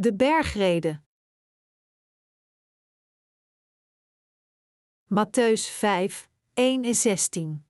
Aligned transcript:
De 0.00 0.14
bergrede. 0.14 1.00
Matthäus 5.04 5.68
5, 5.68 6.28
1-16 6.54 7.64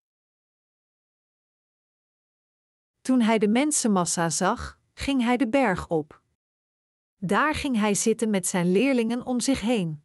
Toen 3.01 3.21
hij 3.21 3.39
de 3.39 3.49
mensenmassa 3.49 4.31
zag, 4.31 4.79
ging 4.95 5.23
hij 5.23 5.37
de 5.37 5.49
berg 5.49 5.89
op. 5.89 6.23
Daar 7.17 7.55
ging 7.55 7.77
hij 7.77 7.95
zitten 7.95 8.31
met 8.31 8.47
zijn 8.47 8.73
leerlingen 8.73 9.27
om 9.27 9.41
zich 9.41 9.61
heen. 9.61 10.05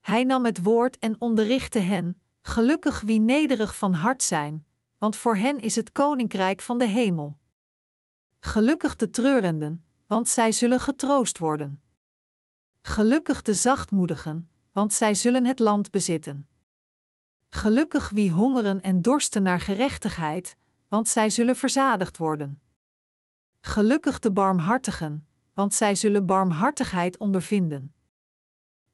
Hij 0.00 0.24
nam 0.24 0.44
het 0.44 0.62
woord 0.62 0.98
en 0.98 1.20
onderrichtte 1.20 1.78
hen: 1.78 2.22
Gelukkig 2.40 3.00
wie 3.00 3.20
nederig 3.20 3.76
van 3.76 3.92
hart 3.92 4.22
zijn, 4.22 4.66
want 4.98 5.16
voor 5.16 5.36
hen 5.36 5.60
is 5.60 5.76
het 5.76 5.92
koninkrijk 5.92 6.60
van 6.60 6.78
de 6.78 6.86
hemel. 6.86 7.38
Gelukkig 8.40 8.96
de 8.96 9.10
treurenden, 9.10 9.87
want 10.08 10.28
zij 10.28 10.52
zullen 10.52 10.80
getroost 10.80 11.38
worden. 11.38 11.82
Gelukkig 12.82 13.42
de 13.42 13.54
zachtmoedigen, 13.54 14.50
want 14.72 14.92
zij 14.92 15.14
zullen 15.14 15.44
het 15.44 15.58
land 15.58 15.90
bezitten. 15.90 16.48
Gelukkig 17.48 18.10
wie 18.10 18.30
hongeren 18.30 18.82
en 18.82 19.02
dorsten 19.02 19.42
naar 19.42 19.60
gerechtigheid, 19.60 20.56
want 20.88 21.08
zij 21.08 21.30
zullen 21.30 21.56
verzadigd 21.56 22.16
worden. 22.16 22.60
Gelukkig 23.60 24.18
de 24.18 24.32
barmhartigen, 24.32 25.26
want 25.54 25.74
zij 25.74 25.94
zullen 25.94 26.26
barmhartigheid 26.26 27.18
ondervinden. 27.18 27.94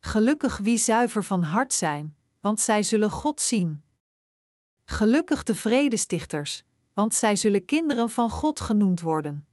Gelukkig 0.00 0.56
wie 0.56 0.78
zuiver 0.78 1.24
van 1.24 1.42
hart 1.42 1.72
zijn, 1.72 2.16
want 2.40 2.60
zij 2.60 2.82
zullen 2.82 3.10
God 3.10 3.40
zien. 3.40 3.82
Gelukkig 4.84 5.42
de 5.42 5.54
vredestichters, 5.54 6.64
want 6.92 7.14
zij 7.14 7.36
zullen 7.36 7.64
kinderen 7.64 8.10
van 8.10 8.30
God 8.30 8.60
genoemd 8.60 9.00
worden. 9.00 9.46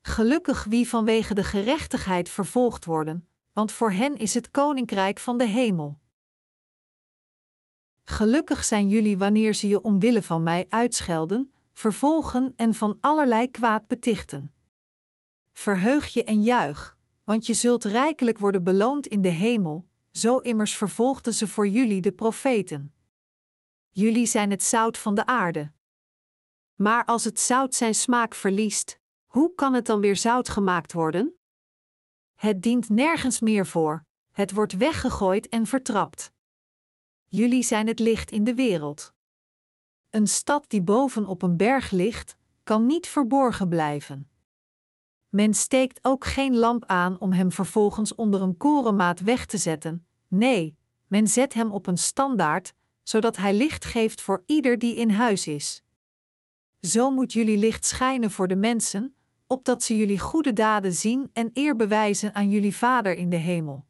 Gelukkig 0.00 0.64
wie 0.64 0.88
vanwege 0.88 1.34
de 1.34 1.44
gerechtigheid 1.44 2.28
vervolgd 2.28 2.84
worden, 2.84 3.28
want 3.52 3.72
voor 3.72 3.92
hen 3.92 4.16
is 4.16 4.34
het 4.34 4.50
koninkrijk 4.50 5.18
van 5.18 5.38
de 5.38 5.46
hemel. 5.46 5.98
Gelukkig 8.04 8.64
zijn 8.64 8.88
jullie 8.88 9.18
wanneer 9.18 9.54
ze 9.54 9.68
je 9.68 9.82
omwille 9.82 10.22
van 10.22 10.42
mij 10.42 10.66
uitschelden, 10.68 11.52
vervolgen 11.72 12.52
en 12.56 12.74
van 12.74 12.98
allerlei 13.00 13.50
kwaad 13.50 13.86
betichten. 13.86 14.54
Verheug 15.52 16.06
je 16.06 16.24
en 16.24 16.42
juich, 16.42 16.96
want 17.24 17.46
je 17.46 17.54
zult 17.54 17.84
rijkelijk 17.84 18.38
worden 18.38 18.64
beloond 18.64 19.06
in 19.06 19.22
de 19.22 19.28
hemel, 19.28 19.88
zo 20.10 20.38
immers 20.38 20.76
vervolgden 20.76 21.34
ze 21.34 21.48
voor 21.48 21.68
jullie 21.68 22.00
de 22.00 22.12
profeten. 22.12 22.94
Jullie 23.90 24.26
zijn 24.26 24.50
het 24.50 24.62
zout 24.62 24.98
van 24.98 25.14
de 25.14 25.26
aarde. 25.26 25.72
Maar 26.74 27.04
als 27.04 27.24
het 27.24 27.40
zout 27.40 27.74
zijn 27.74 27.94
smaak 27.94 28.34
verliest, 28.34 28.99
hoe 29.30 29.54
kan 29.54 29.74
het 29.74 29.86
dan 29.86 30.00
weer 30.00 30.16
zout 30.16 30.48
gemaakt 30.48 30.92
worden? 30.92 31.38
Het 32.34 32.62
dient 32.62 32.88
nergens 32.88 33.40
meer 33.40 33.66
voor, 33.66 34.04
het 34.30 34.52
wordt 34.52 34.76
weggegooid 34.76 35.48
en 35.48 35.66
vertrapt. 35.66 36.32
Jullie 37.26 37.62
zijn 37.62 37.86
het 37.86 37.98
licht 37.98 38.30
in 38.30 38.44
de 38.44 38.54
wereld. 38.54 39.14
Een 40.10 40.26
stad 40.26 40.64
die 40.68 40.82
boven 40.82 41.26
op 41.26 41.42
een 41.42 41.56
berg 41.56 41.90
ligt, 41.90 42.36
kan 42.62 42.86
niet 42.86 43.06
verborgen 43.06 43.68
blijven. 43.68 44.30
Men 45.28 45.54
steekt 45.54 45.98
ook 46.02 46.24
geen 46.24 46.56
lamp 46.56 46.84
aan 46.84 47.18
om 47.18 47.32
hem 47.32 47.52
vervolgens 47.52 48.14
onder 48.14 48.42
een 48.42 48.56
korenmaat 48.56 49.20
weg 49.20 49.46
te 49.46 49.58
zetten. 49.58 50.06
Nee, 50.28 50.76
men 51.06 51.28
zet 51.28 51.54
hem 51.54 51.72
op 51.72 51.86
een 51.86 51.98
standaard, 51.98 52.74
zodat 53.02 53.36
hij 53.36 53.54
licht 53.54 53.84
geeft 53.84 54.20
voor 54.20 54.42
ieder 54.46 54.78
die 54.78 54.94
in 54.94 55.10
huis 55.10 55.46
is. 55.46 55.82
Zo 56.80 57.10
moet 57.10 57.32
jullie 57.32 57.58
licht 57.58 57.84
schijnen 57.84 58.30
voor 58.30 58.48
de 58.48 58.56
mensen, 58.56 59.14
opdat 59.52 59.82
ze 59.82 59.96
jullie 59.96 60.18
goede 60.18 60.52
daden 60.52 60.92
zien 60.92 61.30
en 61.32 61.50
eer 61.52 61.76
bewijzen 61.76 62.34
aan 62.34 62.50
jullie 62.50 62.76
Vader 62.76 63.14
in 63.16 63.30
de 63.30 63.36
hemel. 63.36 63.84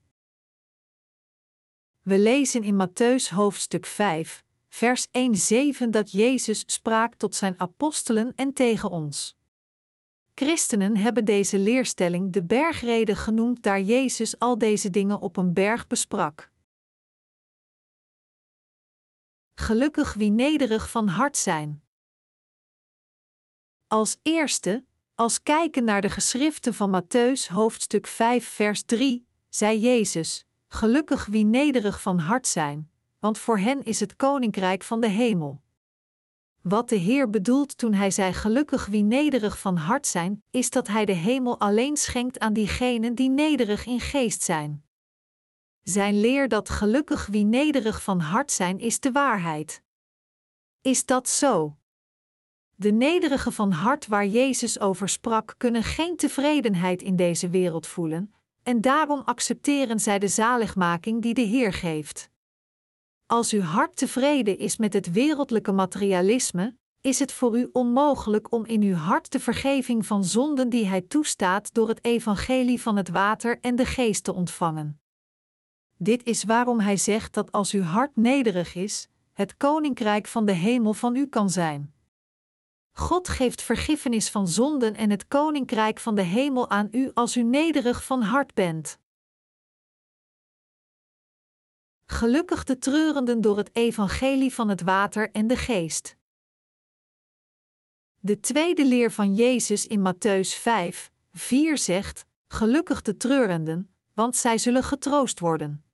We 2.02 2.18
lezen 2.18 2.62
in 2.62 2.88
Matthäus 2.88 3.28
hoofdstuk 3.28 3.86
5, 3.86 4.44
vers 4.68 5.06
1-7 5.06 5.88
dat 5.90 6.10
Jezus 6.10 6.62
sprak 6.66 7.14
tot 7.14 7.34
zijn 7.34 7.60
apostelen 7.60 8.32
en 8.34 8.52
tegen 8.52 8.90
ons. 8.90 9.36
Christenen 10.34 10.96
hebben 10.96 11.24
deze 11.24 11.58
leerstelling 11.58 12.32
de 12.32 12.44
bergrede 12.44 13.16
genoemd, 13.16 13.62
daar 13.62 13.80
Jezus 13.80 14.38
al 14.38 14.58
deze 14.58 14.90
dingen 14.90 15.20
op 15.20 15.36
een 15.36 15.52
berg 15.52 15.86
besprak. 15.86 16.50
Gelukkig 19.54 20.14
wie 20.14 20.30
nederig 20.30 20.90
van 20.90 21.08
hart 21.08 21.36
zijn. 21.36 21.82
Als 23.86 24.18
eerste, 24.22 24.84
als 25.20 25.42
kijken 25.42 25.84
naar 25.84 26.00
de 26.00 26.10
geschriften 26.10 26.74
van 26.74 27.02
Matthäus 27.02 27.48
hoofdstuk 27.48 28.06
5 28.06 28.48
vers 28.48 28.82
3, 28.82 29.26
zei 29.48 29.78
Jezus: 29.78 30.44
Gelukkig 30.68 31.26
wie 31.26 31.44
nederig 31.44 32.02
van 32.02 32.18
hart 32.18 32.46
zijn, 32.46 32.90
want 33.18 33.38
voor 33.38 33.58
hen 33.58 33.84
is 33.84 34.00
het 34.00 34.16
koninkrijk 34.16 34.82
van 34.82 35.00
de 35.00 35.08
hemel. 35.08 35.60
Wat 36.60 36.88
de 36.88 36.96
Heer 36.96 37.30
bedoelt 37.30 37.78
toen 37.78 37.94
hij 37.94 38.10
zei 38.10 38.32
gelukkig 38.32 38.86
wie 38.86 39.02
nederig 39.02 39.58
van 39.58 39.76
hart 39.76 40.06
zijn, 40.06 40.42
is 40.50 40.70
dat 40.70 40.88
hij 40.88 41.04
de 41.04 41.12
hemel 41.12 41.60
alleen 41.60 41.96
schenkt 41.96 42.38
aan 42.38 42.52
diegenen 42.52 43.14
die 43.14 43.30
nederig 43.30 43.86
in 43.86 44.00
geest 44.00 44.42
zijn. 44.42 44.84
Zijn 45.82 46.20
leer 46.20 46.48
dat 46.48 46.70
gelukkig 46.70 47.26
wie 47.26 47.44
nederig 47.44 48.02
van 48.02 48.20
hart 48.20 48.52
zijn 48.52 48.78
is 48.78 49.00
de 49.00 49.12
waarheid. 49.12 49.82
Is 50.80 51.06
dat 51.06 51.28
zo? 51.28 51.79
De 52.80 52.92
nederigen 52.92 53.52
van 53.52 53.72
hart 53.72 54.06
waar 54.06 54.26
Jezus 54.26 54.80
over 54.80 55.08
sprak, 55.08 55.54
kunnen 55.56 55.82
geen 55.82 56.16
tevredenheid 56.16 57.02
in 57.02 57.16
deze 57.16 57.48
wereld 57.48 57.86
voelen, 57.86 58.34
en 58.62 58.80
daarom 58.80 59.22
accepteren 59.24 60.00
zij 60.00 60.18
de 60.18 60.28
zaligmaking 60.28 61.22
die 61.22 61.34
de 61.34 61.40
Heer 61.40 61.72
geeft. 61.72 62.30
Als 63.26 63.52
uw 63.52 63.60
hart 63.60 63.96
tevreden 63.96 64.58
is 64.58 64.76
met 64.76 64.92
het 64.92 65.12
wereldlijke 65.12 65.72
materialisme, 65.72 66.76
is 67.00 67.18
het 67.18 67.32
voor 67.32 67.58
u 67.58 67.68
onmogelijk 67.72 68.52
om 68.52 68.64
in 68.64 68.82
uw 68.82 68.94
hart 68.94 69.32
de 69.32 69.40
vergeving 69.40 70.06
van 70.06 70.24
zonden 70.24 70.68
die 70.68 70.86
Hij 70.86 71.00
toestaat 71.00 71.74
door 71.74 71.88
het 71.88 72.04
evangelie 72.04 72.82
van 72.82 72.96
het 72.96 73.08
water 73.08 73.58
en 73.60 73.76
de 73.76 73.86
geest 73.86 74.24
te 74.24 74.34
ontvangen. 74.34 75.00
Dit 75.96 76.24
is 76.24 76.44
waarom 76.44 76.80
Hij 76.80 76.96
zegt 76.96 77.34
dat 77.34 77.52
als 77.52 77.72
uw 77.72 77.82
hart 77.82 78.16
nederig 78.16 78.74
is, 78.74 79.08
het 79.32 79.56
koninkrijk 79.56 80.26
van 80.26 80.44
de 80.44 80.52
hemel 80.52 80.92
van 80.92 81.16
u 81.16 81.26
kan 81.26 81.50
zijn. 81.50 81.98
God 83.00 83.28
geeft 83.28 83.62
vergiffenis 83.62 84.30
van 84.30 84.48
zonden 84.48 84.94
en 84.94 85.10
het 85.10 85.28
koninkrijk 85.28 85.98
van 85.98 86.14
de 86.14 86.22
hemel 86.22 86.70
aan 86.70 86.88
u 86.90 87.10
als 87.14 87.36
u 87.36 87.42
nederig 87.42 88.04
van 88.04 88.22
hart 88.22 88.54
bent. 88.54 88.98
Gelukkig 92.06 92.64
de 92.64 92.78
treurenden 92.78 93.40
door 93.40 93.56
het 93.56 93.76
evangelie 93.76 94.54
van 94.54 94.68
het 94.68 94.82
water 94.82 95.30
en 95.30 95.46
de 95.46 95.56
geest. 95.56 96.16
De 98.18 98.40
tweede 98.40 98.86
leer 98.86 99.10
van 99.10 99.34
Jezus 99.34 99.86
in 99.86 100.12
Matthäus 100.12 100.48
5, 100.48 101.10
4 101.32 101.78
zegt: 101.78 102.24
Gelukkig 102.48 103.02
de 103.02 103.16
treurenden, 103.16 103.94
want 104.14 104.36
zij 104.36 104.58
zullen 104.58 104.84
getroost 104.84 105.40
worden. 105.40 105.84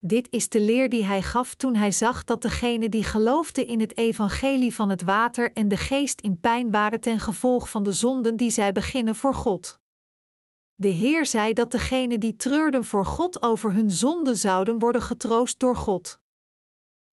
Dit 0.00 0.30
is 0.30 0.48
de 0.48 0.60
leer 0.60 0.88
die 0.88 1.04
hij 1.04 1.22
gaf 1.22 1.54
toen 1.54 1.74
hij 1.74 1.92
zag 1.92 2.24
dat 2.24 2.42
degenen 2.42 2.90
die 2.90 3.04
geloofden 3.04 3.66
in 3.66 3.80
het 3.80 3.96
evangelie 3.96 4.74
van 4.74 4.88
het 4.88 5.02
water 5.02 5.52
en 5.52 5.68
de 5.68 5.76
geest 5.76 6.20
in 6.20 6.40
pijn 6.40 6.70
waren 6.70 7.00
ten 7.00 7.20
gevolg 7.20 7.70
van 7.70 7.82
de 7.82 7.92
zonden 7.92 8.36
die 8.36 8.50
zij 8.50 8.72
beginnen 8.72 9.14
voor 9.14 9.34
God. 9.34 9.80
De 10.74 10.88
Heer 10.88 11.26
zei 11.26 11.52
dat 11.52 11.70
degenen 11.70 12.20
die 12.20 12.36
treurden 12.36 12.84
voor 12.84 13.04
God 13.04 13.42
over 13.42 13.72
hun 13.72 13.90
zonden 13.90 14.36
zouden 14.36 14.78
worden 14.78 15.02
getroost 15.02 15.58
door 15.58 15.76
God. 15.76 16.20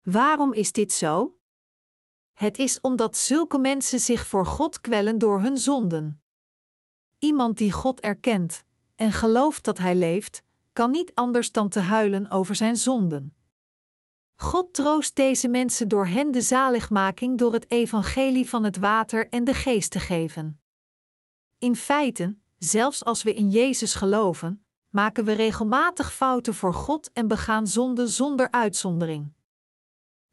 Waarom 0.02 0.52
is 0.52 0.72
dit 0.72 0.92
zo? 0.92 1.38
Het 2.32 2.58
is 2.58 2.80
omdat 2.80 3.16
zulke 3.16 3.58
mensen 3.58 4.00
zich 4.00 4.26
voor 4.26 4.46
God 4.46 4.80
kwellen 4.80 5.18
door 5.18 5.40
hun 5.40 5.58
zonden. 5.58 6.22
Iemand 7.18 7.58
die 7.58 7.72
God 7.72 8.00
erkent 8.00 8.64
en 8.94 9.12
gelooft 9.12 9.64
dat 9.64 9.78
Hij 9.78 9.94
leeft, 9.94 10.43
kan 10.74 10.90
niet 10.90 11.14
anders 11.14 11.52
dan 11.52 11.68
te 11.68 11.80
huilen 11.80 12.30
over 12.30 12.54
zijn 12.54 12.76
zonden. 12.76 13.36
God 14.34 14.74
troost 14.74 15.16
deze 15.16 15.48
mensen 15.48 15.88
door 15.88 16.06
hen 16.06 16.30
de 16.30 16.40
zaligmaking 16.40 17.38
door 17.38 17.52
het 17.52 17.70
evangelie 17.70 18.48
van 18.48 18.64
het 18.64 18.76
water 18.76 19.28
en 19.28 19.44
de 19.44 19.54
geest 19.54 19.90
te 19.90 20.00
geven. 20.00 20.60
In 21.58 21.76
feite, 21.76 22.36
zelfs 22.58 23.04
als 23.04 23.22
we 23.22 23.34
in 23.34 23.50
Jezus 23.50 23.94
geloven, 23.94 24.66
maken 24.88 25.24
we 25.24 25.32
regelmatig 25.32 26.12
fouten 26.12 26.54
voor 26.54 26.74
God 26.74 27.12
en 27.12 27.28
begaan 27.28 27.66
zonden 27.66 28.08
zonder 28.08 28.50
uitzondering. 28.50 29.32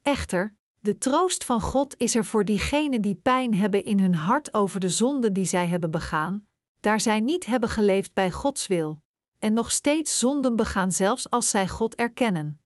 Echter, 0.01 0.55
de 0.79 0.97
troost 0.97 1.43
van 1.43 1.61
God 1.61 1.97
is 1.97 2.15
er 2.15 2.25
voor 2.25 2.45
diegenen 2.45 3.01
die 3.01 3.15
pijn 3.15 3.55
hebben 3.55 3.83
in 3.83 3.99
hun 3.99 4.15
hart 4.15 4.53
over 4.53 4.79
de 4.79 4.89
zonden 4.89 5.33
die 5.33 5.45
zij 5.45 5.67
hebben 5.67 5.91
begaan, 5.91 6.47
daar 6.79 6.99
zij 6.99 7.19
niet 7.19 7.45
hebben 7.45 7.69
geleefd 7.69 8.13
bij 8.13 8.31
Gods 8.31 8.67
wil, 8.67 9.00
en 9.41 9.53
nog 9.53 9.71
steeds 9.71 10.19
zonden 10.19 10.55
begaan 10.55 10.91
zelfs 10.91 11.29
als 11.29 11.49
zij 11.49 11.67
God 11.67 11.95
erkennen. 11.95 12.61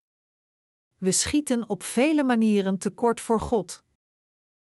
We 0.98 1.12
schieten 1.12 1.70
op 1.70 1.84
vele 1.84 2.24
manieren 2.24 2.78
tekort 2.78 3.22
voor 3.22 3.40
God. 3.40 3.84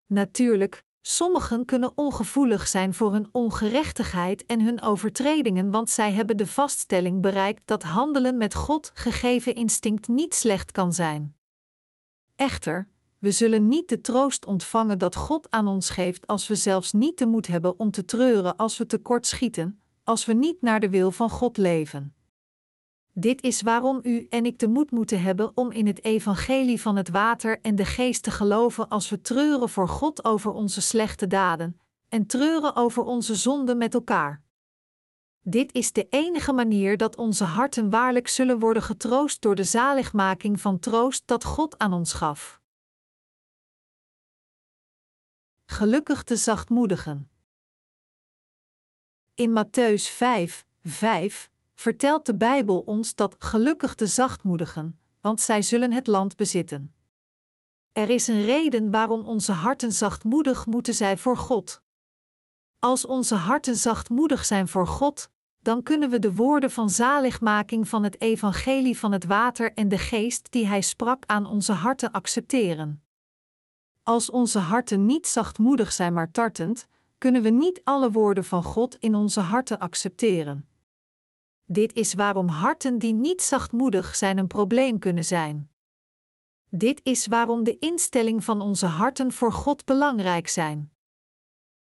Natuurlijk, 0.05 0.85
Sommigen 1.05 1.65
kunnen 1.65 1.91
ongevoelig 1.97 2.67
zijn 2.67 2.93
voor 2.93 3.11
hun 3.11 3.29
ongerechtigheid 3.31 4.45
en 4.45 4.61
hun 4.61 4.81
overtredingen, 4.81 5.71
want 5.71 5.89
zij 5.89 6.11
hebben 6.11 6.37
de 6.37 6.47
vaststelling 6.47 7.21
bereikt 7.21 7.61
dat 7.65 7.83
handelen 7.83 8.37
met 8.37 8.55
God 8.55 8.91
gegeven 8.93 9.55
instinct 9.55 10.07
niet 10.07 10.33
slecht 10.33 10.71
kan 10.71 10.93
zijn. 10.93 11.35
Echter, 12.35 12.87
we 13.19 13.31
zullen 13.31 13.67
niet 13.67 13.89
de 13.89 14.01
troost 14.01 14.45
ontvangen 14.45 14.97
dat 14.97 15.15
God 15.15 15.51
aan 15.51 15.67
ons 15.67 15.89
geeft 15.89 16.27
als 16.27 16.47
we 16.47 16.55
zelfs 16.55 16.91
niet 16.91 17.17
de 17.17 17.25
moed 17.25 17.47
hebben 17.47 17.79
om 17.79 17.91
te 17.91 18.05
treuren 18.05 18.55
als 18.55 18.77
we 18.77 18.85
tekort 18.85 19.27
schieten, 19.27 19.81
als 20.03 20.25
we 20.25 20.33
niet 20.33 20.61
naar 20.61 20.79
de 20.79 20.89
wil 20.89 21.11
van 21.11 21.29
God 21.29 21.57
leven. 21.57 22.15
Dit 23.15 23.41
is 23.41 23.61
waarom 23.61 23.99
u 24.03 24.27
en 24.29 24.45
ik 24.45 24.59
de 24.59 24.67
moed 24.67 24.91
moeten 24.91 25.21
hebben 25.21 25.57
om 25.57 25.71
in 25.71 25.87
het 25.87 26.03
evangelie 26.03 26.81
van 26.81 26.95
het 26.95 27.09
water 27.09 27.61
en 27.61 27.75
de 27.75 27.85
geest 27.85 28.23
te 28.23 28.31
geloven 28.31 28.89
als 28.89 29.09
we 29.09 29.21
treuren 29.21 29.69
voor 29.69 29.87
God 29.87 30.25
over 30.25 30.51
onze 30.51 30.81
slechte 30.81 31.27
daden 31.27 31.79
en 32.09 32.25
treuren 32.25 32.75
over 32.75 33.03
onze 33.03 33.35
zonden 33.35 33.77
met 33.77 33.93
elkaar. 33.93 34.41
Dit 35.41 35.73
is 35.73 35.91
de 35.91 36.07
enige 36.09 36.53
manier 36.53 36.97
dat 36.97 37.15
onze 37.15 37.43
harten 37.43 37.89
waarlijk 37.89 38.27
zullen 38.27 38.59
worden 38.59 38.83
getroost 38.83 39.41
door 39.41 39.55
de 39.55 39.63
zaligmaking 39.63 40.61
van 40.61 40.79
troost 40.79 41.27
dat 41.27 41.43
God 41.43 41.77
aan 41.77 41.93
ons 41.93 42.13
gaf. 42.13 42.61
Gelukkig 45.65 46.23
de 46.23 46.35
zachtmoedigen. 46.35 47.32
In 49.35 49.51
Matthäus 49.51 50.07
5, 50.07 50.65
5 50.83 51.49
vertelt 51.75 52.25
de 52.25 52.35
Bijbel 52.35 52.79
ons 52.79 53.15
dat 53.15 53.35
gelukkig 53.39 53.95
de 53.95 54.07
zachtmoedigen, 54.07 54.99
want 55.21 55.41
zij 55.41 55.61
zullen 55.61 55.91
het 55.91 56.07
land 56.07 56.35
bezitten. 56.35 56.93
Er 57.91 58.09
is 58.09 58.27
een 58.27 58.45
reden 58.45 58.91
waarom 58.91 59.25
onze 59.25 59.51
harten 59.51 59.91
zachtmoedig 59.91 60.65
moeten 60.65 60.93
zijn 60.93 61.17
voor 61.17 61.37
God. 61.37 61.81
Als 62.79 63.05
onze 63.05 63.35
harten 63.35 63.75
zachtmoedig 63.75 64.45
zijn 64.45 64.67
voor 64.67 64.87
God, 64.87 65.29
dan 65.59 65.83
kunnen 65.83 66.09
we 66.09 66.19
de 66.19 66.33
woorden 66.33 66.71
van 66.71 66.89
zaligmaking 66.89 67.87
van 67.87 68.03
het 68.03 68.21
evangelie 68.21 68.97
van 68.97 69.11
het 69.11 69.25
water 69.25 69.73
en 69.73 69.87
de 69.87 69.97
geest 69.97 70.51
die 70.51 70.67
Hij 70.67 70.81
sprak 70.81 71.23
aan 71.25 71.45
onze 71.45 71.71
harten 71.71 72.11
accepteren. 72.11 73.03
Als 74.03 74.29
onze 74.29 74.59
harten 74.59 75.05
niet 75.05 75.27
zachtmoedig 75.27 75.91
zijn 75.91 76.13
maar 76.13 76.31
tartend, 76.31 76.87
kunnen 77.23 77.41
we 77.41 77.49
niet 77.49 77.81
alle 77.83 78.11
woorden 78.11 78.43
van 78.43 78.63
God 78.63 78.95
in 78.99 79.15
onze 79.15 79.39
harten 79.39 79.79
accepteren. 79.79 80.67
Dit 81.65 81.93
is 81.93 82.13
waarom 82.13 82.47
harten 82.47 82.97
die 82.97 83.13
niet 83.13 83.41
zachtmoedig 83.41 84.15
zijn 84.15 84.37
een 84.37 84.47
probleem 84.47 84.99
kunnen 84.99 85.25
zijn. 85.25 85.71
Dit 86.69 86.99
is 87.03 87.27
waarom 87.27 87.63
de 87.63 87.79
instelling 87.79 88.43
van 88.43 88.61
onze 88.61 88.85
harten 88.85 89.31
voor 89.31 89.51
God 89.51 89.85
belangrijk 89.85 90.47
zijn. 90.47 90.91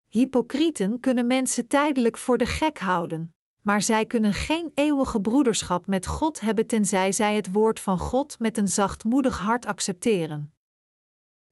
Hypocrieten 0.08 1.00
kunnen 1.00 1.28
mensen 1.28 1.68
tijdelijk 1.68 2.18
voor 2.18 2.38
de 2.38 2.46
gek 2.46 2.80
houden, 2.80 3.36
maar 3.62 3.82
zij 3.82 4.06
kunnen 4.06 4.34
geen 4.34 4.72
eeuwige 4.74 5.22
broederschap 5.22 5.88
met 5.88 6.08
God 6.08 6.40
hebben 6.40 6.68
tenzij 6.68 7.12
zij 7.12 7.36
het 7.36 7.52
woord 7.52 7.80
van 7.80 8.00
God 8.00 8.40
met 8.40 8.58
een 8.58 8.68
zachtmoedig 8.68 9.38
hart 9.38 9.66
accepteren. 9.66 10.54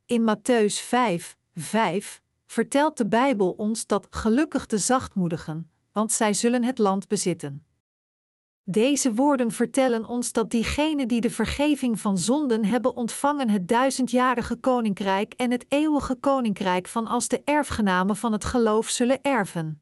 In 0.05 0.21
Matthäus 0.21 0.73
5, 0.73 1.37
5 1.53 2.25
vertelt 2.47 2.97
de 2.97 3.07
Bijbel 3.07 3.51
ons 3.51 3.85
dat 3.85 4.07
gelukkig 4.09 4.65
de 4.65 4.77
zachtmoedigen, 4.77 5.71
want 5.91 6.11
zij 6.11 6.33
zullen 6.33 6.63
het 6.63 6.77
land 6.77 7.07
bezitten. 7.07 7.65
Deze 8.63 9.13
woorden 9.13 9.51
vertellen 9.51 10.05
ons 10.05 10.31
dat 10.31 10.51
diegenen 10.51 11.07
die 11.07 11.21
de 11.21 11.29
vergeving 11.29 11.99
van 11.99 12.17
zonden 12.17 12.65
hebben 12.65 12.95
ontvangen 12.95 13.49
het 13.49 13.67
duizendjarige 13.67 14.55
koninkrijk 14.55 15.33
en 15.33 15.51
het 15.51 15.65
eeuwige 15.67 16.15
koninkrijk 16.15 16.87
van 16.87 17.07
als 17.07 17.27
de 17.27 17.41
erfgenamen 17.43 18.15
van 18.15 18.31
het 18.31 18.45
geloof 18.45 18.89
zullen 18.89 19.21
erven. 19.21 19.81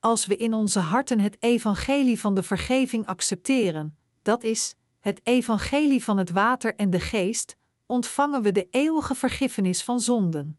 Als 0.00 0.26
we 0.26 0.36
in 0.36 0.54
onze 0.54 0.78
harten 0.78 1.20
het 1.20 1.36
evangelie 1.42 2.20
van 2.20 2.34
de 2.34 2.42
vergeving 2.42 3.06
accepteren, 3.06 3.98
dat 4.22 4.42
is, 4.42 4.74
het 5.00 5.20
evangelie 5.22 6.04
van 6.04 6.18
het 6.18 6.30
water 6.30 6.74
en 6.74 6.90
de 6.90 7.00
geest, 7.00 7.56
ontvangen 7.86 8.42
we 8.42 8.52
de 8.52 8.68
eeuwige 8.70 9.14
vergiffenis 9.14 9.82
van 9.82 10.00
zonden. 10.00 10.58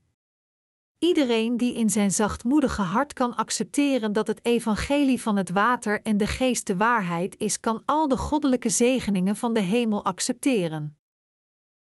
Iedereen 0.99 1.57
die 1.57 1.73
in 1.73 1.89
zijn 1.89 2.11
zachtmoedige 2.11 2.81
hart 2.81 3.13
kan 3.13 3.35
accepteren 3.35 4.13
dat 4.13 4.27
het 4.27 4.45
evangelie 4.45 5.21
van 5.21 5.35
het 5.35 5.49
water 5.49 6.01
en 6.01 6.17
de 6.17 6.27
geest 6.27 6.67
de 6.67 6.77
waarheid 6.77 7.37
is, 7.37 7.59
kan 7.59 7.81
al 7.85 8.07
de 8.07 8.17
goddelijke 8.17 8.69
zegeningen 8.69 9.35
van 9.35 9.53
de 9.53 9.59
hemel 9.59 10.05
accepteren. 10.05 10.97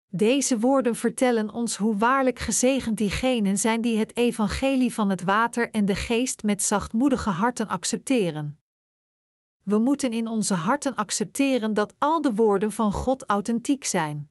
Deze 0.08 0.60
woorden 0.60 0.96
vertellen 0.96 1.54
ons 1.54 1.78
hoe 1.78 1.98
waarlijk 1.98 2.40
gezegend 2.40 2.98
diegenen 2.98 3.58
zijn 3.58 3.82
die 3.82 3.98
het 3.98 4.18
evangelie 4.18 4.94
van 4.94 5.10
het 5.10 5.24
water 5.24 5.70
en 5.70 5.86
de 5.86 5.96
geest 5.96 6.44
met 6.44 6.64
zachtmoedige 6.64 7.30
harten 7.30 7.68
accepteren. 7.68 8.60
We 9.64 9.78
moeten 9.78 10.14
in 10.14 10.28
onze 10.28 10.54
harten 10.54 10.96
accepteren 10.96 11.74
dat 11.74 11.94
al 11.98 12.22
de 12.22 12.34
woorden 12.34 12.72
van 12.72 12.92
God 12.92 13.26
authentiek 13.26 13.86
zijn. 13.86 14.30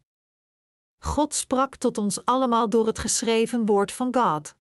God 0.98 1.34
sprak 1.34 1.76
tot 1.76 1.98
ons 1.98 2.24
allemaal 2.24 2.68
door 2.68 2.86
het 2.86 2.98
geschreven 2.98 3.66
woord 3.66 3.92
van 3.92 4.14
God. 4.14 4.58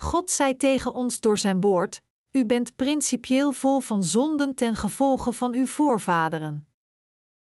God 0.00 0.30
zei 0.30 0.56
tegen 0.56 0.92
ons 0.92 1.20
door 1.20 1.38
zijn 1.38 1.60
woord: 1.60 2.02
U 2.30 2.46
bent 2.46 2.76
principieel 2.76 3.52
vol 3.52 3.80
van 3.80 4.04
zonden 4.04 4.54
ten 4.54 4.76
gevolge 4.76 5.32
van 5.32 5.54
uw 5.54 5.66
voorvaderen. 5.66 6.68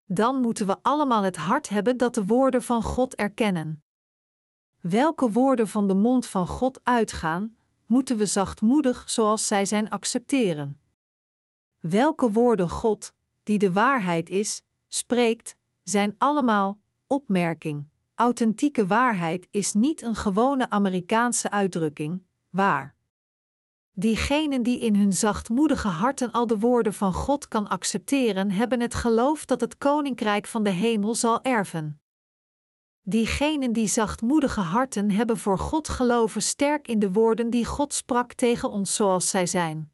Dan 0.05 0.41
moeten 0.41 0.67
we 0.67 0.77
allemaal 0.81 1.23
het 1.23 1.35
hart 1.35 1.69
hebben 1.69 1.97
dat 1.97 2.15
de 2.15 2.25
woorden 2.25 2.63
van 2.63 2.83
God 2.83 3.15
erkennen. 3.15 3.83
Welke 4.79 5.31
woorden 5.31 5.67
van 5.67 5.87
de 5.87 5.93
mond 5.93 6.25
van 6.25 6.47
God 6.47 6.79
uitgaan, 6.83 7.57
moeten 7.85 8.17
we 8.17 8.25
zachtmoedig 8.25 9.09
zoals 9.09 9.47
zij 9.47 9.65
zijn 9.65 9.89
accepteren. 9.89 10.81
Welke 11.79 12.31
woorden 12.31 12.69
God, 12.69 13.13
die 13.43 13.57
de 13.57 13.71
waarheid 13.71 14.29
is, 14.29 14.63
spreekt, 14.87 15.55
zijn 15.83 16.15
allemaal 16.17 16.79
opmerking. 17.07 17.89
Authentieke 18.15 18.87
waarheid 18.87 19.47
is 19.51 19.73
niet 19.73 20.01
een 20.01 20.15
gewone 20.15 20.69
Amerikaanse 20.69 21.49
uitdrukking, 21.49 22.23
waar. 22.51 22.95
Diegenen 23.91 24.63
die 24.63 24.79
in 24.79 24.95
hun 24.95 25.13
zachtmoedige 25.13 25.87
harten 25.87 26.31
al 26.31 26.47
de 26.47 26.59
woorden 26.59 26.93
van 26.93 27.13
God 27.13 27.47
kan 27.47 27.67
accepteren, 27.67 28.51
hebben 28.51 28.79
het 28.79 28.93
geloof 28.93 29.45
dat 29.45 29.61
het 29.61 29.77
koninkrijk 29.77 30.47
van 30.47 30.63
de 30.63 30.69
hemel 30.69 31.15
zal 31.15 31.41
erven. 31.41 32.01
Diegenen 33.01 33.73
die 33.73 33.87
zachtmoedige 33.87 34.59
harten 34.59 35.11
hebben 35.11 35.37
voor 35.37 35.57
God 35.57 35.89
geloven 35.89 36.41
sterk 36.41 36.87
in 36.87 36.99
de 36.99 37.11
woorden 37.11 37.49
die 37.49 37.65
God 37.65 37.93
sprak 37.93 38.33
tegen 38.33 38.69
ons 38.69 38.95
zoals 38.95 39.29
zij 39.29 39.45
zijn. 39.45 39.93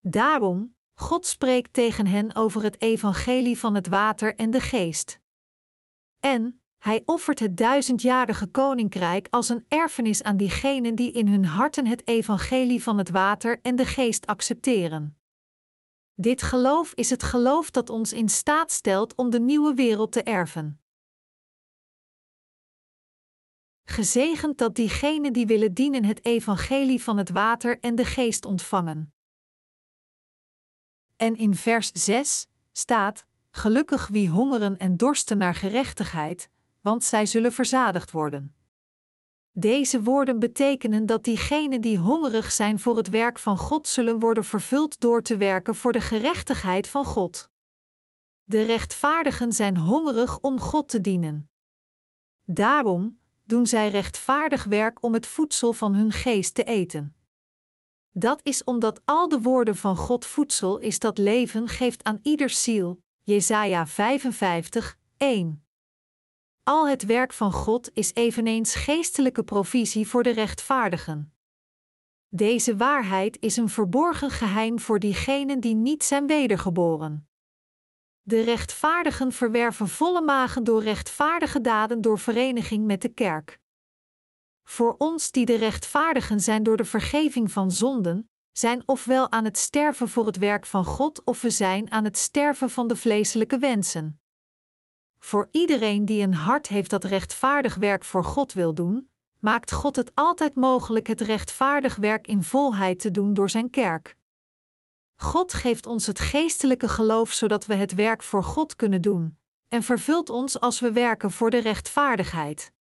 Daarom, 0.00 0.76
God 0.94 1.26
spreekt 1.26 1.72
tegen 1.72 2.06
hen 2.06 2.34
over 2.34 2.62
het 2.62 2.80
evangelie 2.80 3.58
van 3.58 3.74
het 3.74 3.88
water 3.88 4.34
en 4.34 4.50
de 4.50 4.60
geest. 4.60 5.20
En, 6.20 6.62
hij 6.84 7.02
offert 7.04 7.38
het 7.38 7.56
duizendjarige 7.56 8.46
koninkrijk 8.46 9.26
als 9.30 9.48
een 9.48 9.64
erfenis 9.68 10.22
aan 10.22 10.36
diegenen 10.36 10.94
die 10.94 11.12
in 11.12 11.28
hun 11.28 11.44
harten 11.44 11.86
het 11.86 12.06
evangelie 12.08 12.82
van 12.82 12.98
het 12.98 13.10
water 13.10 13.60
en 13.62 13.76
de 13.76 13.84
geest 13.84 14.26
accepteren. 14.26 15.18
Dit 16.14 16.42
geloof 16.42 16.92
is 16.94 17.10
het 17.10 17.22
geloof 17.22 17.70
dat 17.70 17.90
ons 17.90 18.12
in 18.12 18.28
staat 18.28 18.70
stelt 18.70 19.14
om 19.14 19.30
de 19.30 19.40
nieuwe 19.40 19.74
wereld 19.74 20.12
te 20.12 20.22
erven. 20.22 20.80
Gezegend 23.84 24.58
dat 24.58 24.74
diegenen 24.74 25.32
die 25.32 25.46
willen 25.46 25.74
dienen 25.74 26.04
het 26.04 26.24
evangelie 26.24 27.02
van 27.02 27.16
het 27.16 27.30
water 27.30 27.80
en 27.80 27.94
de 27.94 28.04
geest 28.04 28.44
ontvangen. 28.44 29.14
En 31.16 31.36
in 31.36 31.54
vers 31.54 31.90
6 31.92 32.46
staat: 32.72 33.26
Gelukkig 33.50 34.08
wie 34.08 34.28
hongeren 34.28 34.76
en 34.78 34.96
dorsten 34.96 35.38
naar 35.38 35.54
gerechtigheid, 35.54 36.52
want 36.84 37.04
zij 37.04 37.26
zullen 37.26 37.52
verzadigd 37.52 38.10
worden. 38.10 38.54
Deze 39.52 40.02
woorden 40.02 40.38
betekenen 40.38 41.06
dat 41.06 41.24
diegenen 41.24 41.80
die 41.80 41.98
hongerig 41.98 42.52
zijn 42.52 42.80
voor 42.80 42.96
het 42.96 43.08
werk 43.08 43.38
van 43.38 43.58
God 43.58 43.88
zullen 43.88 44.18
worden 44.18 44.44
vervuld 44.44 45.00
door 45.00 45.22
te 45.22 45.36
werken 45.36 45.74
voor 45.74 45.92
de 45.92 46.00
gerechtigheid 46.00 46.88
van 46.88 47.04
God. 47.04 47.50
De 48.44 48.62
rechtvaardigen 48.62 49.52
zijn 49.52 49.76
hongerig 49.76 50.40
om 50.40 50.60
God 50.60 50.88
te 50.88 51.00
dienen. 51.00 51.50
Daarom 52.44 53.18
doen 53.44 53.66
zij 53.66 53.88
rechtvaardig 53.88 54.64
werk 54.64 55.02
om 55.02 55.12
het 55.12 55.26
voedsel 55.26 55.72
van 55.72 55.94
hun 55.94 56.12
geest 56.12 56.54
te 56.54 56.64
eten. 56.64 57.16
Dat 58.10 58.40
is 58.42 58.64
omdat 58.64 59.00
al 59.04 59.28
de 59.28 59.40
woorden 59.40 59.76
van 59.76 59.96
God 59.96 60.24
voedsel 60.24 60.78
is 60.78 60.98
dat 60.98 61.18
leven 61.18 61.68
geeft 61.68 62.04
aan 62.04 62.18
ieder 62.22 62.50
ziel. 62.50 63.02
Jesaja 63.22 63.86
55, 63.86 64.98
1. 65.16 65.63
Al 66.64 66.88
het 66.88 67.04
werk 67.04 67.32
van 67.32 67.52
God 67.52 67.90
is 67.94 68.14
eveneens 68.14 68.74
geestelijke 68.74 69.42
provisie 69.42 70.08
voor 70.08 70.22
de 70.22 70.30
rechtvaardigen. 70.30 71.34
Deze 72.28 72.76
waarheid 72.76 73.36
is 73.40 73.56
een 73.56 73.68
verborgen 73.68 74.30
geheim 74.30 74.80
voor 74.80 74.98
diegenen 74.98 75.60
die 75.60 75.74
niet 75.74 76.04
zijn 76.04 76.26
wedergeboren. 76.26 77.28
De 78.22 78.40
rechtvaardigen 78.40 79.32
verwerven 79.32 79.88
volle 79.88 80.20
magen 80.20 80.64
door 80.64 80.82
rechtvaardige 80.82 81.60
daden 81.60 82.00
door 82.00 82.18
vereniging 82.18 82.86
met 82.86 83.02
de 83.02 83.08
kerk. 83.08 83.60
Voor 84.62 84.94
ons 84.98 85.30
die 85.30 85.46
de 85.46 85.56
rechtvaardigen 85.56 86.40
zijn 86.40 86.62
door 86.62 86.76
de 86.76 86.84
vergeving 86.84 87.52
van 87.52 87.70
zonden, 87.70 88.30
zijn 88.52 88.82
ofwel 88.86 89.30
aan 89.30 89.44
het 89.44 89.58
sterven 89.58 90.08
voor 90.08 90.26
het 90.26 90.36
werk 90.36 90.66
van 90.66 90.84
God 90.84 91.24
of 91.24 91.40
we 91.40 91.50
zijn 91.50 91.90
aan 91.90 92.04
het 92.04 92.18
sterven 92.18 92.70
van 92.70 92.88
de 92.88 92.96
vleeselijke 92.96 93.58
wensen. 93.58 94.23
Voor 95.24 95.48
iedereen 95.50 96.04
die 96.04 96.22
een 96.22 96.34
hart 96.34 96.66
heeft 96.66 96.90
dat 96.90 97.04
rechtvaardig 97.04 97.74
werk 97.74 98.04
voor 98.04 98.24
God 98.24 98.52
wil 98.52 98.74
doen, 98.74 99.10
maakt 99.38 99.72
God 99.72 99.96
het 99.96 100.10
altijd 100.14 100.54
mogelijk 100.54 101.06
het 101.06 101.20
rechtvaardig 101.20 101.96
werk 101.96 102.26
in 102.26 102.42
volheid 102.42 102.98
te 102.98 103.10
doen 103.10 103.34
door 103.34 103.50
zijn 103.50 103.70
kerk. 103.70 104.16
God 105.16 105.54
geeft 105.54 105.86
ons 105.86 106.06
het 106.06 106.20
geestelijke 106.20 106.88
geloof 106.88 107.32
zodat 107.32 107.66
we 107.66 107.74
het 107.74 107.94
werk 107.94 108.22
voor 108.22 108.42
God 108.42 108.76
kunnen 108.76 109.02
doen, 109.02 109.38
en 109.68 109.82
vervult 109.82 110.30
ons 110.30 110.60
als 110.60 110.80
we 110.80 110.92
werken 110.92 111.30
voor 111.30 111.50
de 111.50 111.58
rechtvaardigheid. 111.58 112.72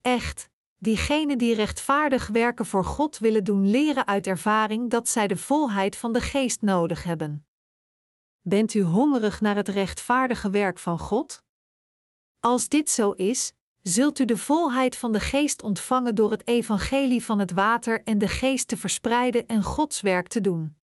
Echt, 0.00 0.50
diegenen 0.76 1.38
die 1.38 1.54
rechtvaardig 1.54 2.26
werken 2.26 2.66
voor 2.66 2.84
God 2.84 3.18
willen 3.18 3.44
doen 3.44 3.70
leren 3.70 4.06
uit 4.06 4.26
ervaring 4.26 4.90
dat 4.90 5.08
zij 5.08 5.26
de 5.26 5.36
volheid 5.36 5.96
van 5.96 6.12
de 6.12 6.20
geest 6.20 6.62
nodig 6.62 7.02
hebben. 7.02 7.46
Bent 8.46 8.74
u 8.74 8.82
hongerig 8.82 9.40
naar 9.40 9.56
het 9.56 9.68
rechtvaardige 9.68 10.50
werk 10.50 10.78
van 10.78 10.98
God? 10.98 11.42
Als 12.40 12.68
dit 12.68 12.90
zo 12.90 13.10
is, 13.10 13.52
zult 13.82 14.18
u 14.18 14.24
de 14.24 14.36
volheid 14.36 14.96
van 14.96 15.12
de 15.12 15.20
geest 15.20 15.62
ontvangen 15.62 16.14
door 16.14 16.30
het 16.30 16.46
evangelie 16.46 17.24
van 17.24 17.38
het 17.38 17.52
water 17.52 18.02
en 18.02 18.18
de 18.18 18.28
geest 18.28 18.68
te 18.68 18.76
verspreiden 18.76 19.46
en 19.46 19.62
Gods 19.62 20.00
werk 20.00 20.28
te 20.28 20.40
doen. 20.40 20.76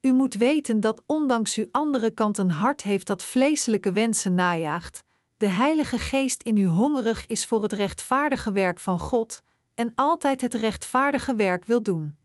U 0.00 0.12
moet 0.12 0.34
weten 0.34 0.80
dat 0.80 1.02
ondanks 1.06 1.58
u 1.58 1.68
andere 1.70 2.10
kant 2.10 2.38
een 2.38 2.50
hart 2.50 2.82
heeft 2.82 3.06
dat 3.06 3.22
vleeselijke 3.22 3.92
wensen 3.92 4.34
najaagt, 4.34 5.04
de 5.36 5.48
Heilige 5.48 5.98
Geest 5.98 6.42
in 6.42 6.56
u 6.56 6.66
hongerig 6.66 7.26
is 7.26 7.46
voor 7.46 7.62
het 7.62 7.72
rechtvaardige 7.72 8.52
werk 8.52 8.80
van 8.80 8.98
God 8.98 9.42
en 9.74 9.92
altijd 9.94 10.40
het 10.40 10.54
rechtvaardige 10.54 11.34
werk 11.34 11.64
wil 11.64 11.82
doen. 11.82 12.17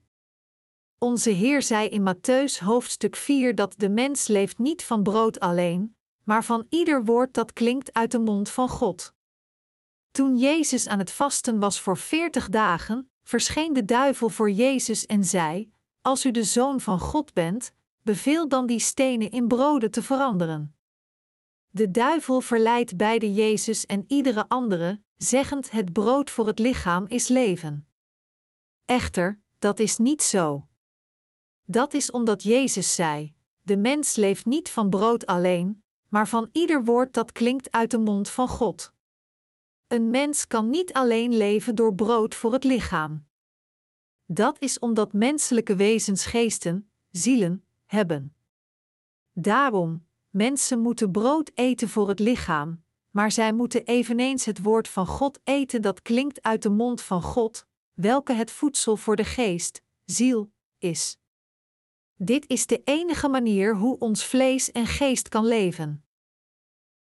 Onze 1.03 1.29
Heer 1.29 1.62
zei 1.62 1.88
in 1.88 2.13
Matthäus 2.13 2.60
hoofdstuk 2.60 3.15
4 3.15 3.55
dat 3.55 3.74
de 3.77 3.89
mens 3.89 4.27
leeft 4.27 4.57
niet 4.57 4.83
van 4.83 5.03
brood 5.03 5.39
alleen, 5.39 5.95
maar 6.24 6.43
van 6.43 6.65
ieder 6.69 7.05
woord 7.05 7.33
dat 7.33 7.53
klinkt 7.53 7.93
uit 7.93 8.12
de 8.12 8.19
mond 8.19 8.50
van 8.50 8.69
God. 8.69 9.13
Toen 10.12 10.38
Jezus 10.38 10.88
aan 10.88 11.00
het 11.00 11.12
vasten 11.12 11.60
was 11.60 11.79
voor 11.79 11.98
veertig 11.98 12.50
dagen, 12.50 13.12
verscheen 13.24 13.74
de 13.74 13.86
duivel 13.86 14.29
voor 14.29 14.51
Jezus 14.51 15.05
en 15.05 15.24
zei: 15.24 15.72
Als 16.01 16.25
u 16.25 16.31
de 16.31 16.43
zoon 16.43 16.81
van 16.81 17.00
God 17.00 17.33
bent, 17.33 17.74
beveel 18.01 18.48
dan 18.48 18.65
die 18.65 18.79
stenen 18.79 19.31
in 19.31 19.48
broden 19.48 19.91
te 19.91 20.03
veranderen. 20.03 20.75
De 21.69 21.91
duivel 21.91 22.41
verleidt 22.41 22.98
beide 22.98 23.33
Jezus 23.33 23.86
en 23.86 24.03
iedere 24.07 24.45
andere, 24.48 25.01
zeggend: 25.17 25.72
Het 25.72 25.93
brood 25.93 26.29
voor 26.29 26.48
het 26.48 26.60
lichaam 26.60 27.05
is 27.07 27.27
leven. 27.27 27.88
Echter, 28.86 29.39
dat 29.60 29.79
is 29.79 29.98
niet 29.98 30.22
zo. 30.22 30.67
Dat 31.65 31.93
is 31.93 32.12
omdat 32.12 32.43
Jezus 32.43 32.96
zei: 32.96 33.34
De 33.62 33.77
mens 33.77 34.15
leeft 34.15 34.46
niet 34.46 34.70
van 34.70 34.89
brood 34.89 35.25
alleen, 35.25 35.84
maar 36.08 36.27
van 36.27 36.50
ieder 36.51 36.84
woord 36.84 37.13
dat 37.13 37.32
klinkt 37.32 37.72
uit 37.72 37.91
de 37.91 37.98
mond 37.98 38.29
van 38.29 38.48
God. 38.48 38.93
Een 39.88 40.10
mens 40.10 40.48
kan 40.48 40.70
niet 40.70 40.93
alleen 40.93 41.38
leven 41.38 41.75
door 41.75 41.96
brood 41.96 42.36
voor 42.36 42.53
het 42.53 42.63
lichaam. 42.63 43.25
Dat 44.25 44.62
is 44.62 44.79
omdat 44.79 45.13
menselijke 45.13 45.75
wezens 45.75 46.25
geesten, 46.25 46.89
zielen, 47.12 47.65
hebben. 47.86 48.36
Daarom, 49.32 50.05
mensen 50.29 50.79
moeten 50.79 51.12
brood 51.12 51.51
eten 51.53 51.89
voor 51.89 52.08
het 52.08 52.20
lichaam, 52.20 52.84
maar 53.10 53.32
zij 53.32 53.53
moeten 53.53 53.86
eveneens 53.86 54.46
het 54.46 54.62
woord 54.62 54.88
van 54.88 55.08
God 55.08 55.39
eten 55.43 55.82
dat 55.82 56.01
klinkt 56.01 56.41
uit 56.41 56.62
de 56.62 56.70
mond 56.70 57.01
van 57.01 57.22
God, 57.22 57.65
welke 57.93 58.34
het 58.34 58.51
voedsel 58.51 58.98
voor 58.98 59.15
de 59.15 59.24
geest, 59.25 59.82
ziel, 60.05 60.51
is. 60.77 61.17
Dit 62.23 62.47
is 62.47 62.65
de 62.65 62.81
enige 62.83 63.27
manier 63.29 63.75
hoe 63.75 63.99
ons 63.99 64.25
vlees 64.25 64.71
en 64.71 64.85
geest 64.85 65.29
kan 65.29 65.45
leven. 65.45 66.05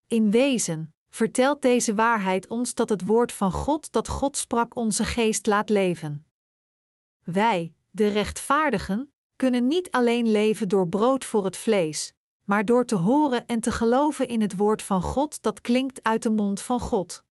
In 0.08 0.32
wezen, 0.32 0.94
vertelt 1.10 1.62
deze 1.62 1.96
waarheid 1.96 2.48
ons 2.48 2.74
dat 2.74 2.90
het 2.90 3.06
woord 3.06 3.32
van 3.32 3.52
God 3.52 3.92
dat 3.92 4.08
God 4.08 4.38
sprak 4.38 4.76
onze 4.76 5.06
geest 5.06 5.46
laat 5.46 5.70
leven. 5.70 6.26
Wij, 7.24 7.74
de 7.90 8.08
rechtvaardigen, 8.08 9.14
kunnen 9.36 9.68
niet 9.68 9.92
alleen 9.92 10.32
leven 10.32 10.70
door 10.70 10.88
brood 10.88 11.26
voor 11.26 11.46
het 11.46 11.58
vlees, 11.58 12.14
maar 12.44 12.66
door 12.66 12.86
te 12.86 12.96
horen 12.96 13.46
en 13.48 13.60
te 13.60 13.72
geloven 13.72 14.28
in 14.28 14.42
het 14.42 14.58
woord 14.58 14.82
van 14.82 15.02
God 15.02 15.42
dat 15.42 15.62
klinkt 15.62 16.04
uit 16.04 16.24
de 16.24 16.30
mond 16.30 16.62
van 16.62 16.80
God. 16.80 17.24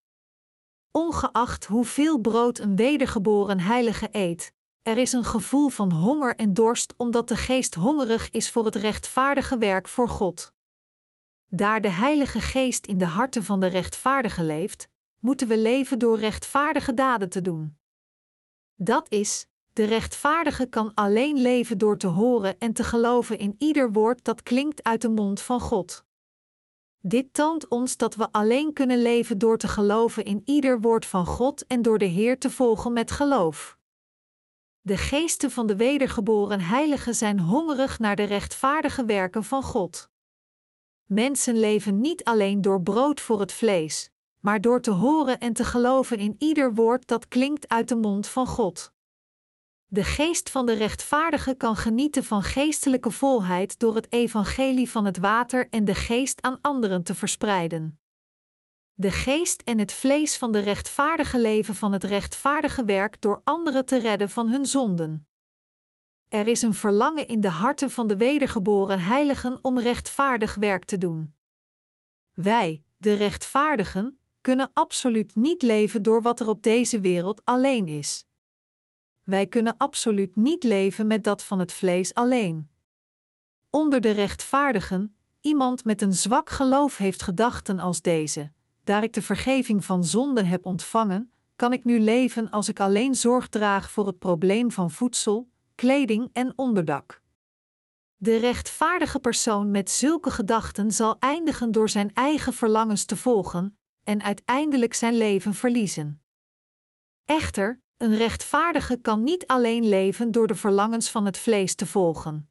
Ongeacht 0.90 1.66
hoeveel 1.66 2.18
brood 2.18 2.59
een 2.59 2.76
wedergeboren 2.76 3.61
heilige 3.61 4.09
eet, 4.12 4.52
er 4.83 4.99
is 4.99 5.13
een 5.13 5.25
gevoel 5.25 5.69
van 5.69 5.93
honger 5.93 6.37
en 6.37 6.55
dorst 6.55 6.95
omdat 6.97 7.29
de 7.29 7.37
geest 7.37 7.75
hongerig 7.75 8.31
is 8.31 8.51
voor 8.51 8.65
het 8.65 8.75
rechtvaardige 8.75 9.59
werk 9.59 9.89
voor 9.89 10.09
God. 10.09 10.53
Daar 11.47 11.81
de 11.81 11.91
Heilige 11.91 12.41
Geest 12.41 12.87
in 12.87 12.99
de 12.99 13.05
harten 13.05 13.45
van 13.45 13.61
de 13.61 13.67
rechtvaardigen 13.67 14.47
leeft, 14.47 14.89
moeten 15.19 15.49
we 15.49 15.59
leven 15.59 15.99
door 15.99 16.19
rechtvaardige 16.19 16.95
daden 16.95 17.29
te 17.29 17.41
doen. 17.41 17.77
Dat 18.75 19.11
is, 19.11 19.47
de 19.73 19.85
rechtvaardige 19.85 20.67
kan 20.67 20.95
alleen 20.95 21.37
leven 21.37 21.79
door 21.79 21.97
te 21.97 22.07
horen 22.07 22.59
en 22.59 22.73
te 22.73 22.85
geloven 22.85 23.39
in 23.39 23.55
ieder 23.59 23.93
woord 23.93 24.25
dat 24.25 24.43
klinkt 24.43 24.83
uit 24.83 25.03
de 25.03 25.09
mond 25.09 25.41
van 25.41 25.61
God. 25.61 26.05
Dit 27.01 27.35
toont 27.35 27.69
ons 27.69 27.97
dat 27.97 28.15
we 28.15 28.29
alleen 28.33 28.73
kunnen 28.73 29.03
leven 29.03 29.39
door 29.39 29.59
te 29.59 29.69
geloven 29.69 30.25
in 30.25 30.43
ieder 30.45 30.81
woord 30.81 31.07
van 31.07 31.27
God 31.27 31.67
en 31.67 31.83
door 31.83 31.99
de 31.99 32.05
Heer 32.05 32.39
te 32.39 32.51
volgen 32.51 32.93
met 32.93 33.11
geloof. 33.11 33.79
De 34.83 34.97
geesten 34.97 35.51
van 35.51 35.67
de 35.67 35.77
wedergeboren 35.77 36.61
heiligen 36.61 37.15
zijn 37.15 37.41
hongerig 37.41 37.99
naar 37.99 38.17
de 38.17 38.23
rechtvaardige 38.25 39.05
werken 39.05 39.45
van 39.45 39.63
God. 39.63 40.11
Mensen 41.05 41.59
leven 41.59 42.01
niet 42.01 42.25
alleen 42.25 42.61
door 42.61 42.83
brood 42.83 43.21
voor 43.21 43.41
het 43.41 43.53
vlees, 43.53 44.11
maar 44.39 44.61
door 44.61 44.81
te 44.81 44.91
horen 44.91 45.39
en 45.39 45.53
te 45.53 45.65
geloven 45.65 46.19
in 46.19 46.35
ieder 46.39 46.75
woord 46.75 47.07
dat 47.07 47.29
klinkt 47.29 47.69
uit 47.69 47.89
de 47.89 47.97
mond 47.97 48.27
van 48.27 48.47
God. 48.47 48.93
De 49.87 50.05
geest 50.05 50.51
van 50.51 50.67
de 50.67 50.73
rechtvaardige 50.73 51.55
kan 51.55 51.77
genieten 51.77 52.25
van 52.25 52.43
geestelijke 52.43 53.11
volheid 53.11 53.79
door 53.79 53.95
het 53.95 54.13
evangelie 54.13 54.91
van 54.91 55.05
het 55.05 55.19
water 55.19 55.69
en 55.71 55.85
de 55.85 55.95
geest 55.95 56.43
aan 56.43 56.59
anderen 56.61 57.03
te 57.03 57.15
verspreiden. 57.15 58.01
De 59.00 59.11
geest 59.11 59.62
en 59.62 59.78
het 59.78 59.92
vlees 59.92 60.37
van 60.37 60.52
de 60.52 60.59
rechtvaardige 60.59 61.40
leven 61.40 61.75
van 61.75 61.92
het 61.92 62.04
rechtvaardige 62.04 62.85
werk 62.85 63.21
door 63.21 63.40
anderen 63.45 63.85
te 63.85 63.99
redden 63.99 64.30
van 64.30 64.49
hun 64.49 64.66
zonden. 64.66 65.28
Er 66.28 66.47
is 66.47 66.62
een 66.62 66.75
verlangen 66.75 67.28
in 67.28 67.40
de 67.40 67.49
harten 67.49 67.90
van 67.90 68.07
de 68.07 68.16
wedergeboren 68.16 69.00
heiligen 69.00 69.59
om 69.62 69.78
rechtvaardig 69.78 70.54
werk 70.54 70.85
te 70.85 70.99
doen. 70.99 71.35
Wij, 72.33 72.83
de 72.97 73.14
rechtvaardigen, 73.14 74.19
kunnen 74.40 74.71
absoluut 74.73 75.35
niet 75.35 75.62
leven 75.62 76.02
door 76.02 76.23
wat 76.23 76.40
er 76.40 76.49
op 76.49 76.62
deze 76.62 77.00
wereld 77.00 77.45
alleen 77.45 77.88
is. 77.88 78.26
Wij 79.23 79.47
kunnen 79.47 79.76
absoluut 79.76 80.37
niet 80.37 80.62
leven 80.62 81.07
met 81.07 81.25
dat 81.25 81.42
van 81.42 81.59
het 81.59 81.73
vlees 81.73 82.14
alleen. 82.14 82.71
Onder 83.71 84.00
de 84.00 84.11
rechtvaardigen, 84.11 85.16
iemand 85.40 85.85
met 85.85 86.02
een 86.02 86.14
zwak 86.14 86.50
geloof 86.50 86.97
heeft 86.97 87.23
gedachten 87.23 87.78
als 87.78 88.00
deze: 88.00 88.52
daar 88.85 89.03
ik 89.03 89.13
de 89.13 89.23
vergeving 89.23 89.85
van 89.85 90.05
zonden 90.05 90.47
heb 90.47 90.67
ontvangen, 90.67 91.33
kan 91.57 91.73
ik 91.73 91.85
nu 91.85 92.01
leven 92.01 92.51
als 92.51 92.69
ik 92.69 92.81
alleen 92.81 93.15
zorg 93.15 93.49
draag 93.49 93.91
voor 93.91 94.07
het 94.07 94.19
probleem 94.19 94.71
van 94.71 94.91
voedsel, 94.91 95.51
kleding 95.75 96.31
en 96.33 96.53
onderdak. 96.57 97.23
De 98.17 98.37
rechtvaardige 98.37 99.19
persoon 99.19 99.71
met 99.71 99.91
zulke 99.91 100.31
gedachten 100.31 100.93
zal 100.93 101.17
eindigen 101.19 101.73
door 101.73 101.89
zijn 101.89 102.15
eigen 102.15 102.53
verlangens 102.53 103.05
te 103.05 103.17
volgen 103.17 103.79
en 104.05 104.23
uiteindelijk 104.23 104.95
zijn 104.95 105.17
leven 105.17 105.55
verliezen. 105.55 106.23
Echter, 107.25 107.81
een 107.97 108.17
rechtvaardige 108.17 108.97
kan 108.97 109.23
niet 109.23 109.47
alleen 109.47 109.89
leven 109.89 110.31
door 110.31 110.47
de 110.47 110.55
verlangens 110.55 111.11
van 111.11 111.25
het 111.25 111.39
vlees 111.39 111.75
te 111.75 111.87
volgen. 111.87 112.51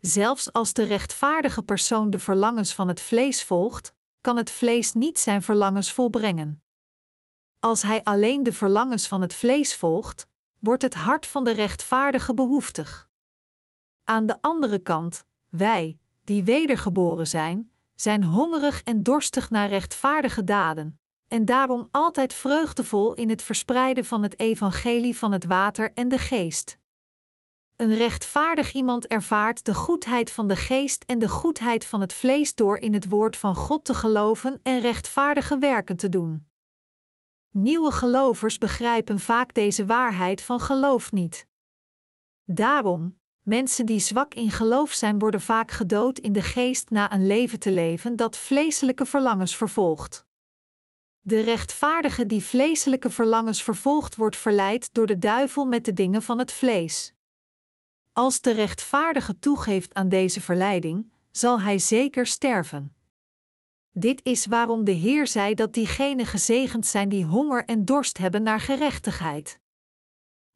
Zelfs 0.00 0.52
als 0.52 0.72
de 0.72 0.82
rechtvaardige 0.82 1.62
persoon 1.62 2.10
de 2.10 2.18
verlangens 2.18 2.74
van 2.74 2.88
het 2.88 3.00
vlees 3.00 3.44
volgt, 3.44 3.93
kan 4.24 4.36
het 4.36 4.50
vlees 4.50 4.92
niet 4.92 5.18
zijn 5.18 5.42
verlangens 5.42 5.92
volbrengen. 5.92 6.62
Als 7.60 7.82
hij 7.82 8.02
alleen 8.02 8.42
de 8.42 8.52
verlangens 8.52 9.08
van 9.08 9.20
het 9.20 9.34
vlees 9.34 9.76
volgt, 9.76 10.26
wordt 10.58 10.82
het 10.82 10.94
hart 10.94 11.26
van 11.26 11.44
de 11.44 11.50
rechtvaardige 11.50 12.34
behoeftig. 12.34 13.08
Aan 14.04 14.26
de 14.26 14.36
andere 14.40 14.78
kant, 14.78 15.24
wij, 15.48 15.98
die 16.24 16.44
wedergeboren 16.44 17.26
zijn, 17.26 17.70
zijn 17.94 18.24
hongerig 18.24 18.82
en 18.82 19.02
dorstig 19.02 19.50
naar 19.50 19.68
rechtvaardige 19.68 20.44
daden, 20.44 21.00
en 21.28 21.44
daarom 21.44 21.88
altijd 21.90 22.32
vreugdevol 22.34 23.14
in 23.14 23.28
het 23.28 23.42
verspreiden 23.42 24.04
van 24.04 24.22
het 24.22 24.38
evangelie 24.38 25.18
van 25.18 25.32
het 25.32 25.44
water 25.44 25.92
en 25.94 26.08
de 26.08 26.18
geest. 26.18 26.78
Een 27.76 27.94
rechtvaardig 27.94 28.72
iemand 28.72 29.06
ervaart 29.06 29.64
de 29.64 29.74
goedheid 29.74 30.30
van 30.30 30.48
de 30.48 30.56
geest 30.56 31.04
en 31.04 31.18
de 31.18 31.28
goedheid 31.28 31.86
van 31.86 32.00
het 32.00 32.12
vlees 32.12 32.54
door 32.54 32.78
in 32.78 32.94
het 32.94 33.08
woord 33.08 33.36
van 33.36 33.54
God 33.54 33.84
te 33.84 33.94
geloven 33.94 34.60
en 34.62 34.80
rechtvaardige 34.80 35.58
werken 35.58 35.96
te 35.96 36.08
doen. 36.08 36.46
Nieuwe 37.50 37.92
gelovers 37.92 38.58
begrijpen 38.58 39.20
vaak 39.20 39.54
deze 39.54 39.86
waarheid 39.86 40.42
van 40.42 40.60
geloof 40.60 41.12
niet. 41.12 41.46
Daarom, 42.44 43.18
mensen 43.42 43.86
die 43.86 43.98
zwak 43.98 44.34
in 44.34 44.50
geloof 44.50 44.92
zijn, 44.92 45.18
worden 45.18 45.40
vaak 45.40 45.70
gedood 45.70 46.18
in 46.18 46.32
de 46.32 46.42
geest 46.42 46.90
na 46.90 47.12
een 47.12 47.26
leven 47.26 47.58
te 47.58 47.70
leven 47.70 48.16
dat 48.16 48.36
vleeselijke 48.36 49.06
verlangens 49.06 49.56
vervolgt. 49.56 50.26
De 51.20 51.40
rechtvaardige 51.40 52.26
die 52.26 52.42
vleeselijke 52.42 53.10
verlangens 53.10 53.62
vervolgt, 53.62 54.16
wordt 54.16 54.36
verleid 54.36 54.94
door 54.94 55.06
de 55.06 55.18
duivel 55.18 55.64
met 55.64 55.84
de 55.84 55.92
dingen 55.92 56.22
van 56.22 56.38
het 56.38 56.52
vlees. 56.52 57.14
Als 58.16 58.40
de 58.40 58.50
rechtvaardige 58.50 59.38
toegeeft 59.38 59.94
aan 59.94 60.08
deze 60.08 60.40
verleiding, 60.40 61.12
zal 61.30 61.60
hij 61.60 61.78
zeker 61.78 62.26
sterven. 62.26 62.96
Dit 63.90 64.20
is 64.24 64.46
waarom 64.46 64.84
de 64.84 64.92
Heer 64.92 65.26
zei 65.26 65.54
dat 65.54 65.72
diegenen 65.72 66.26
gezegend 66.26 66.86
zijn 66.86 67.08
die 67.08 67.24
honger 67.24 67.64
en 67.64 67.84
dorst 67.84 68.18
hebben 68.18 68.42
naar 68.42 68.60
gerechtigheid. 68.60 69.60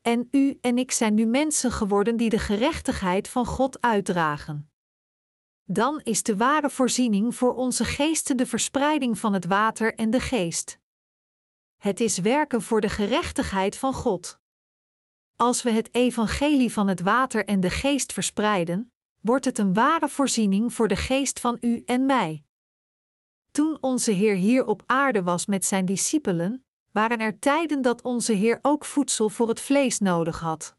En 0.00 0.28
u 0.30 0.58
en 0.60 0.78
ik 0.78 0.92
zijn 0.92 1.14
nu 1.14 1.26
mensen 1.26 1.72
geworden 1.72 2.16
die 2.16 2.30
de 2.30 2.38
gerechtigheid 2.38 3.28
van 3.28 3.46
God 3.46 3.80
uitdragen. 3.80 4.70
Dan 5.64 6.00
is 6.02 6.22
de 6.22 6.36
ware 6.36 6.70
voorziening 6.70 7.34
voor 7.34 7.54
onze 7.54 7.84
geesten 7.84 8.36
de 8.36 8.46
verspreiding 8.46 9.18
van 9.18 9.32
het 9.32 9.44
water 9.44 9.94
en 9.94 10.10
de 10.10 10.20
geest. 10.20 10.78
Het 11.76 12.00
is 12.00 12.18
werken 12.18 12.62
voor 12.62 12.80
de 12.80 12.88
gerechtigheid 12.88 13.76
van 13.76 13.92
God. 13.94 14.40
Als 15.40 15.62
we 15.62 15.70
het 15.70 15.94
evangelie 15.94 16.72
van 16.72 16.88
het 16.88 17.00
water 17.00 17.44
en 17.44 17.60
de 17.60 17.70
geest 17.70 18.12
verspreiden, 18.12 18.92
wordt 19.20 19.44
het 19.44 19.58
een 19.58 19.74
ware 19.74 20.08
voorziening 20.08 20.74
voor 20.74 20.88
de 20.88 20.96
geest 20.96 21.40
van 21.40 21.56
u 21.60 21.82
en 21.86 22.06
mij. 22.06 22.44
Toen 23.50 23.78
onze 23.80 24.10
Heer 24.10 24.34
hier 24.34 24.66
op 24.66 24.82
aarde 24.86 25.22
was 25.22 25.46
met 25.46 25.64
zijn 25.64 25.84
discipelen, 25.84 26.64
waren 26.90 27.18
er 27.18 27.38
tijden 27.38 27.82
dat 27.82 28.02
onze 28.02 28.32
Heer 28.32 28.58
ook 28.62 28.84
voedsel 28.84 29.28
voor 29.28 29.48
het 29.48 29.60
vlees 29.60 29.98
nodig 29.98 30.40
had. 30.40 30.76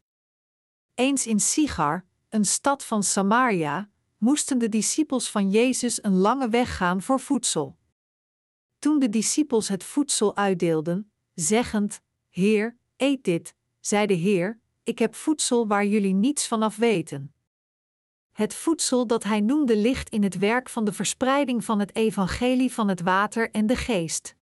Eens 0.94 1.26
in 1.26 1.40
Sigar, 1.40 2.04
een 2.28 2.44
stad 2.44 2.84
van 2.84 3.02
Samaria, 3.02 3.90
moesten 4.18 4.58
de 4.58 4.68
discipels 4.68 5.30
van 5.30 5.50
Jezus 5.50 6.02
een 6.02 6.16
lange 6.16 6.48
weg 6.48 6.76
gaan 6.76 7.02
voor 7.02 7.20
voedsel. 7.20 7.76
Toen 8.78 8.98
de 8.98 9.08
discipels 9.08 9.68
het 9.68 9.84
voedsel 9.84 10.36
uitdeelden, 10.36 11.12
zeggend: 11.34 12.00
Heer, 12.28 12.76
eet 12.96 13.24
dit, 13.24 13.54
zei 13.80 14.06
de 14.06 14.14
Heer: 14.14 14.60
Ik 14.82 14.98
heb 14.98 15.14
voedsel 15.14 15.66
waar 15.66 15.86
jullie 15.86 16.14
niets 16.14 16.46
van 16.46 16.62
af 16.62 16.76
weten. 16.76 17.34
Het 18.32 18.54
voedsel 18.54 19.06
dat 19.06 19.24
hij 19.24 19.40
noemde 19.40 19.76
ligt 19.76 20.08
in 20.08 20.22
het 20.22 20.38
werk 20.38 20.68
van 20.68 20.84
de 20.84 20.92
verspreiding 20.92 21.64
van 21.64 21.78
het 21.78 21.96
evangelie 21.96 22.72
van 22.72 22.88
het 22.88 23.00
water 23.00 23.50
en 23.50 23.66
de 23.66 23.76
geest. 23.76 24.34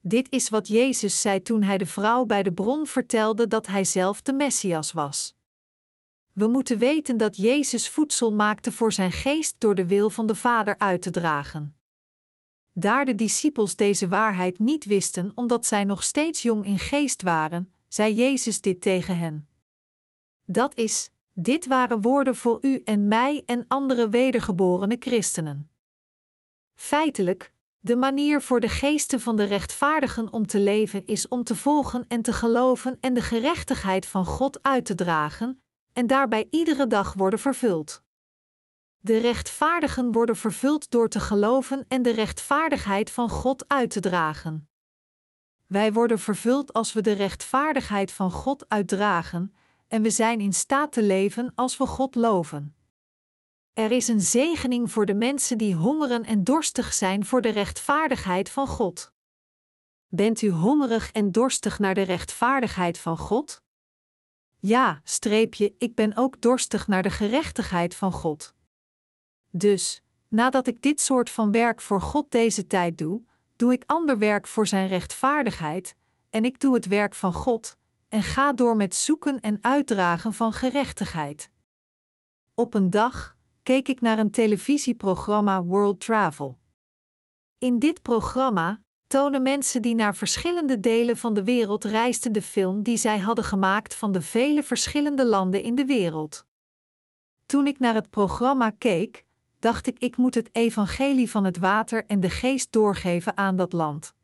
Dit 0.00 0.30
is 0.30 0.48
wat 0.48 0.68
Jezus 0.68 1.20
zei 1.20 1.42
toen 1.42 1.62
hij 1.62 1.78
de 1.78 1.86
vrouw 1.86 2.24
bij 2.24 2.42
de 2.42 2.52
bron 2.52 2.86
vertelde 2.86 3.46
dat 3.46 3.66
hij 3.66 3.84
zelf 3.84 4.22
de 4.22 4.32
Messias 4.32 4.92
was. 4.92 5.36
We 6.32 6.46
moeten 6.46 6.78
weten 6.78 7.16
dat 7.16 7.36
Jezus 7.36 7.88
voedsel 7.88 8.32
maakte 8.32 8.72
voor 8.72 8.92
zijn 8.92 9.12
geest 9.12 9.54
door 9.58 9.74
de 9.74 9.86
wil 9.86 10.10
van 10.10 10.26
de 10.26 10.34
Vader 10.34 10.78
uit 10.78 11.02
te 11.02 11.10
dragen. 11.10 11.76
Daar 12.72 13.04
de 13.04 13.14
discipels 13.14 13.76
deze 13.76 14.08
waarheid 14.08 14.58
niet 14.58 14.84
wisten 14.84 15.32
omdat 15.34 15.66
zij 15.66 15.84
nog 15.84 16.02
steeds 16.02 16.42
jong 16.42 16.64
in 16.64 16.78
geest 16.78 17.22
waren, 17.22 17.72
zei 17.88 18.14
Jezus 18.14 18.60
dit 18.60 18.80
tegen 18.80 19.18
hen. 19.18 19.48
Dat 20.44 20.74
is, 20.74 21.10
dit 21.32 21.66
waren 21.66 22.00
woorden 22.00 22.36
voor 22.36 22.58
u 22.60 22.80
en 22.84 23.08
mij 23.08 23.42
en 23.46 23.64
andere 23.68 24.08
wedergeborene 24.08 24.96
christenen. 24.98 25.70
Feitelijk, 26.74 27.52
de 27.80 27.96
manier 27.96 28.42
voor 28.42 28.60
de 28.60 28.68
geesten 28.68 29.20
van 29.20 29.36
de 29.36 29.44
rechtvaardigen 29.44 30.32
om 30.32 30.46
te 30.46 30.60
leven 30.60 31.06
is 31.06 31.28
om 31.28 31.44
te 31.44 31.56
volgen 31.56 32.04
en 32.08 32.22
te 32.22 32.32
geloven 32.32 32.98
en 33.00 33.14
de 33.14 33.20
gerechtigheid 33.20 34.06
van 34.06 34.24
God 34.24 34.62
uit 34.62 34.84
te 34.84 34.94
dragen, 34.94 35.62
en 35.92 36.06
daarbij 36.06 36.46
iedere 36.50 36.86
dag 36.86 37.12
worden 37.12 37.38
vervuld. 37.38 38.02
De 38.98 39.18
rechtvaardigen 39.18 40.12
worden 40.12 40.36
vervuld 40.36 40.90
door 40.90 41.08
te 41.08 41.20
geloven 41.20 41.84
en 41.88 42.02
de 42.02 42.10
rechtvaardigheid 42.10 43.10
van 43.10 43.28
God 43.28 43.68
uit 43.68 43.90
te 43.90 44.00
dragen. 44.00 44.67
Wij 45.68 45.92
worden 45.92 46.18
vervuld 46.18 46.72
als 46.72 46.92
we 46.92 47.00
de 47.00 47.12
rechtvaardigheid 47.12 48.12
van 48.12 48.30
God 48.30 48.68
uitdragen, 48.68 49.54
en 49.88 50.02
we 50.02 50.10
zijn 50.10 50.40
in 50.40 50.52
staat 50.52 50.92
te 50.92 51.02
leven 51.02 51.52
als 51.54 51.76
we 51.76 51.86
God 51.86 52.14
loven. 52.14 52.76
Er 53.72 53.90
is 53.90 54.08
een 54.08 54.20
zegening 54.20 54.92
voor 54.92 55.06
de 55.06 55.14
mensen 55.14 55.58
die 55.58 55.74
hongeren 55.74 56.24
en 56.24 56.44
dorstig 56.44 56.92
zijn 56.92 57.24
voor 57.24 57.40
de 57.40 57.48
rechtvaardigheid 57.48 58.50
van 58.50 58.66
God. 58.66 59.12
Bent 60.08 60.42
u 60.42 60.50
hongerig 60.50 61.12
en 61.12 61.32
dorstig 61.32 61.78
naar 61.78 61.94
de 61.94 62.02
rechtvaardigheid 62.02 62.98
van 62.98 63.18
God? 63.18 63.62
Ja, 64.58 65.00
streepje, 65.04 65.74
ik 65.78 65.94
ben 65.94 66.16
ook 66.16 66.40
dorstig 66.40 66.86
naar 66.86 67.02
de 67.02 67.10
gerechtigheid 67.10 67.94
van 67.94 68.12
God. 68.12 68.54
Dus, 69.50 70.02
nadat 70.28 70.66
ik 70.66 70.82
dit 70.82 71.00
soort 71.00 71.30
van 71.30 71.52
werk 71.52 71.80
voor 71.80 72.00
God 72.00 72.30
deze 72.30 72.66
tijd 72.66 72.98
doe, 72.98 73.27
doe 73.58 73.72
ik 73.72 73.82
ander 73.86 74.18
werk 74.18 74.46
voor 74.46 74.66
Zijn 74.66 74.88
rechtvaardigheid, 74.88 75.94
en 76.30 76.44
ik 76.44 76.60
doe 76.60 76.74
het 76.74 76.86
werk 76.86 77.14
van 77.14 77.32
God, 77.32 77.76
en 78.08 78.22
ga 78.22 78.52
door 78.52 78.76
met 78.76 78.94
zoeken 78.94 79.40
en 79.40 79.58
uitdragen 79.60 80.32
van 80.32 80.52
gerechtigheid. 80.52 81.50
Op 82.54 82.74
een 82.74 82.90
dag 82.90 83.36
keek 83.62 83.88
ik 83.88 84.00
naar 84.00 84.18
een 84.18 84.30
televisieprogramma 84.30 85.62
World 85.62 86.00
Travel. 86.00 86.58
In 87.58 87.78
dit 87.78 88.02
programma 88.02 88.80
tonen 89.06 89.42
mensen 89.42 89.82
die 89.82 89.94
naar 89.94 90.16
verschillende 90.16 90.80
delen 90.80 91.16
van 91.16 91.34
de 91.34 91.44
wereld 91.44 91.84
reisden 91.84 92.32
de 92.32 92.42
film 92.42 92.82
die 92.82 92.96
zij 92.96 93.18
hadden 93.18 93.44
gemaakt 93.44 93.94
van 93.94 94.12
de 94.12 94.22
vele 94.22 94.62
verschillende 94.62 95.26
landen 95.26 95.62
in 95.62 95.74
de 95.74 95.84
wereld. 95.84 96.46
Toen 97.46 97.66
ik 97.66 97.78
naar 97.78 97.94
het 97.94 98.10
programma 98.10 98.70
keek, 98.70 99.24
dacht 99.58 99.86
ik: 99.86 99.98
ik 99.98 100.16
moet 100.16 100.34
het 100.34 100.48
evangelie 100.52 101.30
van 101.30 101.44
het 101.44 101.58
water 101.58 102.04
en 102.06 102.20
de 102.20 102.30
geest 102.30 102.72
doorgeven 102.72 103.36
aan 103.36 103.56
dat 103.56 103.72
land. 103.72 104.14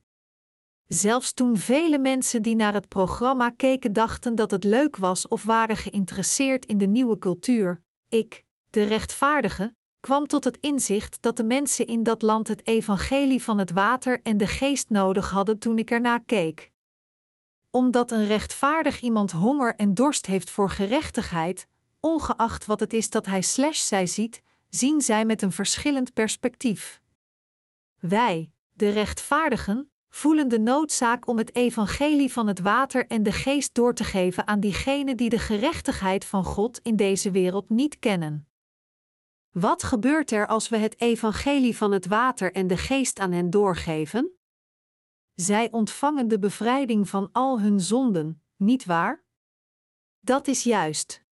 Zelfs 0.87 1.33
toen 1.33 1.57
vele 1.57 1.99
mensen 1.99 2.43
die 2.43 2.57
naar 2.57 2.75
het 2.75 2.89
programma 2.89 3.51
keken 3.51 3.93
dachten 3.93 4.35
dat 4.35 4.51
het 4.51 4.65
leuk 4.65 4.97
was 4.97 5.29
of 5.29 5.43
waren 5.43 5.77
geïnteresseerd 5.77 6.67
in 6.67 6.79
de 6.79 6.87
nieuwe 6.87 7.19
cultuur, 7.19 7.83
ik, 8.09 8.45
de 8.71 8.83
rechtvaardige, 8.83 9.75
kwam 10.01 10.27
tot 10.27 10.45
het 10.45 10.59
inzicht 10.61 11.23
dat 11.23 11.37
de 11.37 11.45
mensen 11.45 11.87
in 11.87 12.03
dat 12.03 12.23
land 12.23 12.49
het 12.49 12.67
evangelie 12.67 13.43
van 13.43 13.59
het 13.59 13.71
water 13.71 14.21
en 14.23 14.37
de 14.37 14.47
geest 14.47 14.91
nodig 14.91 15.31
hadden 15.31 15.59
toen 15.59 15.79
ik 15.79 15.91
ernaar 15.91 16.25
keek. 16.25 16.73
Omdat 17.71 18.11
een 18.11 18.27
rechtvaardig 18.27 19.01
iemand 19.01 19.31
honger 19.31 19.75
en 19.75 19.95
dorst 19.95 20.27
heeft 20.27 20.51
voor 20.51 20.71
gerechtigheid, 20.71 21.69
ongeacht 22.01 22.67
wat 22.67 22.81
het 22.81 22.93
is 22.93 23.11
dat 23.11 23.27
hij 23.27 23.43
slash 23.43 23.81
zij 23.81 24.07
ziet, 24.07 24.43
zien 24.75 25.01
zij 25.01 25.25
met 25.25 25.43
een 25.43 25.53
verschillend 25.53 26.13
perspectief. 26.13 27.03
Wij, 28.01 28.53
de 28.73 28.89
rechtvaardigen, 28.89 29.91
voelen 30.09 30.49
de 30.49 30.59
noodzaak 30.59 31.27
om 31.27 31.39
het 31.39 31.55
evangelie 31.55 32.33
van 32.33 32.47
het 32.47 32.61
water 32.61 33.07
en 33.07 33.23
de 33.23 33.33
geest 33.33 33.75
door 33.75 33.95
te 33.95 34.05
geven 34.05 34.47
aan 34.47 34.61
diegenen 34.61 35.17
die 35.17 35.29
de 35.29 35.39
gerechtigheid 35.39 36.25
van 36.25 36.45
God 36.45 36.81
in 36.83 36.97
deze 36.97 37.31
wereld 37.31 37.69
niet 37.69 37.99
kennen. 37.99 38.49
Wat 39.51 39.83
gebeurt 39.83 40.31
er 40.31 40.47
als 40.47 40.69
we 40.69 40.77
het 40.77 41.01
evangelie 41.01 41.77
van 41.77 41.93
het 41.93 42.07
water 42.07 42.53
en 42.53 42.67
de 42.67 42.77
geest 42.77 43.19
aan 43.19 43.33
hen 43.33 43.51
doorgeven? 43.51 44.31
Zij 45.35 45.71
ontvangen 45.71 46.29
de 46.29 46.39
bevrijding 46.39 47.09
van 47.09 47.29
al 47.33 47.61
hun 47.61 47.81
zonden, 47.81 48.43
niet 48.57 48.85
waar? 48.85 49.25
Dat 50.21 50.47
is 50.47 50.63
juist. 50.63 51.24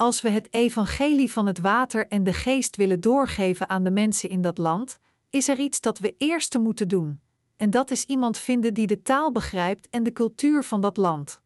Als 0.00 0.20
we 0.20 0.28
het 0.28 0.54
evangelie 0.54 1.32
van 1.32 1.46
het 1.46 1.58
water 1.58 2.08
en 2.08 2.24
de 2.24 2.32
geest 2.32 2.76
willen 2.76 3.00
doorgeven 3.00 3.68
aan 3.68 3.84
de 3.84 3.90
mensen 3.90 4.28
in 4.28 4.40
dat 4.40 4.58
land, 4.58 4.98
is 5.30 5.48
er 5.48 5.58
iets 5.58 5.80
dat 5.80 5.98
we 5.98 6.14
eerst 6.18 6.58
moeten 6.58 6.88
doen 6.88 7.20
en 7.58 7.70
dat 7.70 7.90
is 7.90 8.04
iemand 8.04 8.38
vinden 8.38 8.74
die 8.74 8.86
de 8.86 9.02
taal 9.02 9.32
begrijpt 9.32 9.88
en 9.88 10.02
de 10.02 10.12
cultuur 10.12 10.64
van 10.64 10.80
dat 10.80 10.96
land. 10.96 11.40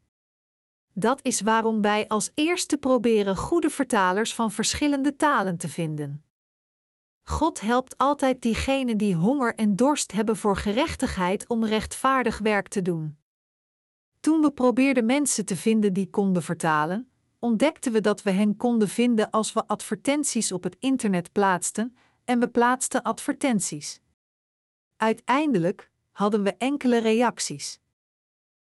Dat 0.93 1.21
is 1.23 1.41
waarom 1.41 1.81
wij 1.81 2.09
als 2.09 2.31
eerste 2.35 2.77
proberen 2.77 3.37
goede 3.37 3.71
vertalers 3.71 4.35
van 4.35 4.51
verschillende 4.51 5.17
talen 5.17 5.57
te 5.57 5.69
vinden. 5.69 6.25
God 7.23 7.61
helpt 7.61 7.99
altijd 7.99 8.43
diegenen 8.43 8.97
die 8.97 9.15
honger 9.15 9.55
en 9.55 9.77
dorst 9.77 10.13
hebben 10.13 10.37
voor 10.37 10.57
gerechtigheid 10.57 11.49
om 11.49 11.65
rechtvaardig 11.65 12.39
werk 12.39 12.69
te 12.69 12.83
doen. 12.83 13.17
Toen 14.21 14.41
we 14.41 14.51
probeerden 14.51 15.07
mensen 15.07 15.45
te 15.45 15.57
vinden 15.57 15.93
die 15.93 16.11
konden 16.11 16.43
vertalen, 16.43 17.12
ontdekten 17.43 17.93
we 17.93 18.01
dat 18.01 18.23
we 18.23 18.31
hen 18.31 18.57
konden 18.57 18.89
vinden 18.89 19.31
als 19.31 19.53
we 19.53 19.67
advertenties 19.67 20.53
op 20.53 20.63
het 20.63 20.77
internet 20.79 21.33
plaatsten 21.33 21.97
en 22.25 22.41
we 22.41 22.49
plaatsten 22.49 23.03
advertenties. 23.03 24.01
Uiteindelijk 24.97 25.91
hadden 26.11 26.43
we 26.43 26.57
enkele 26.57 26.99
reacties. 26.99 27.81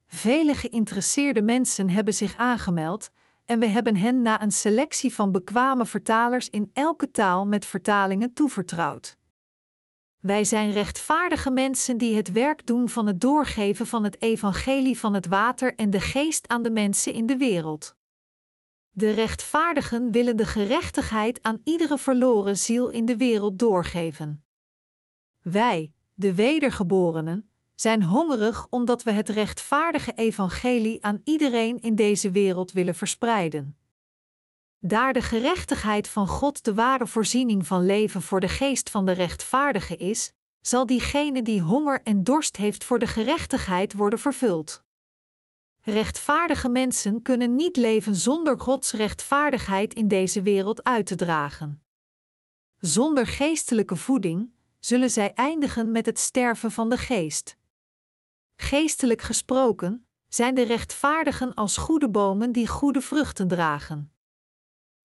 Vele 0.07 0.53
geïnteresseerde 0.53 1.41
mensen 1.41 1.89
hebben 1.89 2.13
zich 2.13 2.37
aangemeld 2.37 3.09
en 3.45 3.59
we 3.59 3.65
hebben 3.65 3.95
hen 3.95 4.21
na 4.21 4.41
een 4.41 4.51
selectie 4.51 5.13
van 5.13 5.31
bekwame 5.31 5.85
vertalers 5.85 6.49
in 6.49 6.69
elke 6.73 7.11
taal 7.11 7.45
met 7.45 7.65
vertalingen 7.65 8.33
toevertrouwd. 8.33 9.17
Wij 10.19 10.43
zijn 10.43 10.71
rechtvaardige 10.71 11.51
mensen 11.51 11.97
die 11.97 12.15
het 12.15 12.31
werk 12.31 12.65
doen 12.65 12.89
van 12.89 13.07
het 13.07 13.21
doorgeven 13.21 13.87
van 13.87 14.03
het 14.03 14.21
evangelie 14.21 14.99
van 14.99 15.13
het 15.13 15.27
water 15.27 15.75
en 15.75 15.89
de 15.89 15.99
geest 15.99 16.47
aan 16.47 16.63
de 16.63 16.71
mensen 16.71 17.13
in 17.13 17.25
de 17.25 17.37
wereld. 17.37 17.95
De 18.93 19.11
rechtvaardigen 19.11 20.11
willen 20.11 20.37
de 20.37 20.45
gerechtigheid 20.45 21.43
aan 21.43 21.61
iedere 21.63 21.97
verloren 21.97 22.57
ziel 22.57 22.89
in 22.89 23.05
de 23.05 23.17
wereld 23.17 23.59
doorgeven. 23.59 24.43
Wij, 25.41 25.91
de 26.13 26.33
wedergeborenen, 26.33 27.49
zijn 27.75 28.03
hongerig 28.03 28.67
omdat 28.69 29.03
we 29.03 29.11
het 29.11 29.29
rechtvaardige 29.29 30.13
evangelie 30.13 31.03
aan 31.03 31.21
iedereen 31.23 31.79
in 31.79 31.95
deze 31.95 32.31
wereld 32.31 32.71
willen 32.71 32.95
verspreiden. 32.95 33.77
Daar 34.79 35.13
de 35.13 35.21
gerechtigheid 35.21 36.07
van 36.07 36.27
God 36.27 36.63
de 36.63 36.73
ware 36.73 37.07
voorziening 37.07 37.67
van 37.67 37.85
leven 37.85 38.21
voor 38.21 38.39
de 38.39 38.47
geest 38.47 38.89
van 38.89 39.05
de 39.05 39.11
rechtvaardige 39.11 39.95
is, 39.95 40.33
zal 40.61 40.85
diegene 40.85 41.41
die 41.41 41.61
honger 41.61 42.01
en 42.03 42.23
dorst 42.23 42.57
heeft 42.57 42.83
voor 42.83 42.99
de 42.99 43.07
gerechtigheid 43.07 43.93
worden 43.93 44.19
vervuld. 44.19 44.83
Rechtvaardige 45.83 46.69
mensen 46.69 47.21
kunnen 47.21 47.55
niet 47.55 47.77
leven 47.77 48.15
zonder 48.15 48.59
Gods 48.59 48.91
rechtvaardigheid 48.91 49.93
in 49.93 50.07
deze 50.07 50.41
wereld 50.41 50.83
uit 50.83 51.05
te 51.05 51.15
dragen. 51.15 51.83
Zonder 52.77 53.27
geestelijke 53.27 53.95
voeding 53.95 54.53
zullen 54.79 55.09
zij 55.09 55.33
eindigen 55.33 55.91
met 55.91 56.05
het 56.05 56.19
sterven 56.19 56.71
van 56.71 56.89
de 56.89 56.97
geest. 56.97 57.57
Geestelijk 58.55 59.21
gesproken 59.21 60.07
zijn 60.27 60.55
de 60.55 60.61
rechtvaardigen 60.63 61.53
als 61.53 61.77
goede 61.77 62.09
bomen 62.09 62.51
die 62.51 62.67
goede 62.67 63.01
vruchten 63.01 63.47
dragen. 63.47 64.13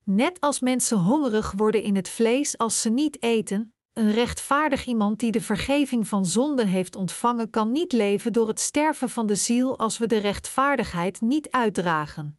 Net 0.05 0.41
als 0.41 0.61
mensen 0.61 0.99
hongerig 0.99 1.53
worden 1.53 1.83
in 1.83 1.97
het 1.97 2.09
vlees 2.09 2.59
als 2.59 2.81
ze 2.83 2.91
niet 2.91 3.23
eten, 3.23 3.75
een 3.97 4.13
rechtvaardig 4.13 4.87
iemand 4.87 5.19
die 5.19 5.31
de 5.31 5.41
vergeving 5.41 6.09
van 6.09 6.27
zonden 6.27 6.67
heeft 6.67 6.97
ontvangen, 6.97 7.51
kan 7.51 7.73
niet 7.73 7.93
leven 7.93 8.33
door 8.33 8.49
het 8.49 8.61
sterven 8.61 9.11
van 9.11 9.27
de 9.27 9.35
ziel 9.35 9.79
als 9.79 9.99
we 9.99 10.07
de 10.07 10.19
rechtvaardigheid 10.19 11.21
niet 11.21 11.51
uitdragen. 11.51 12.39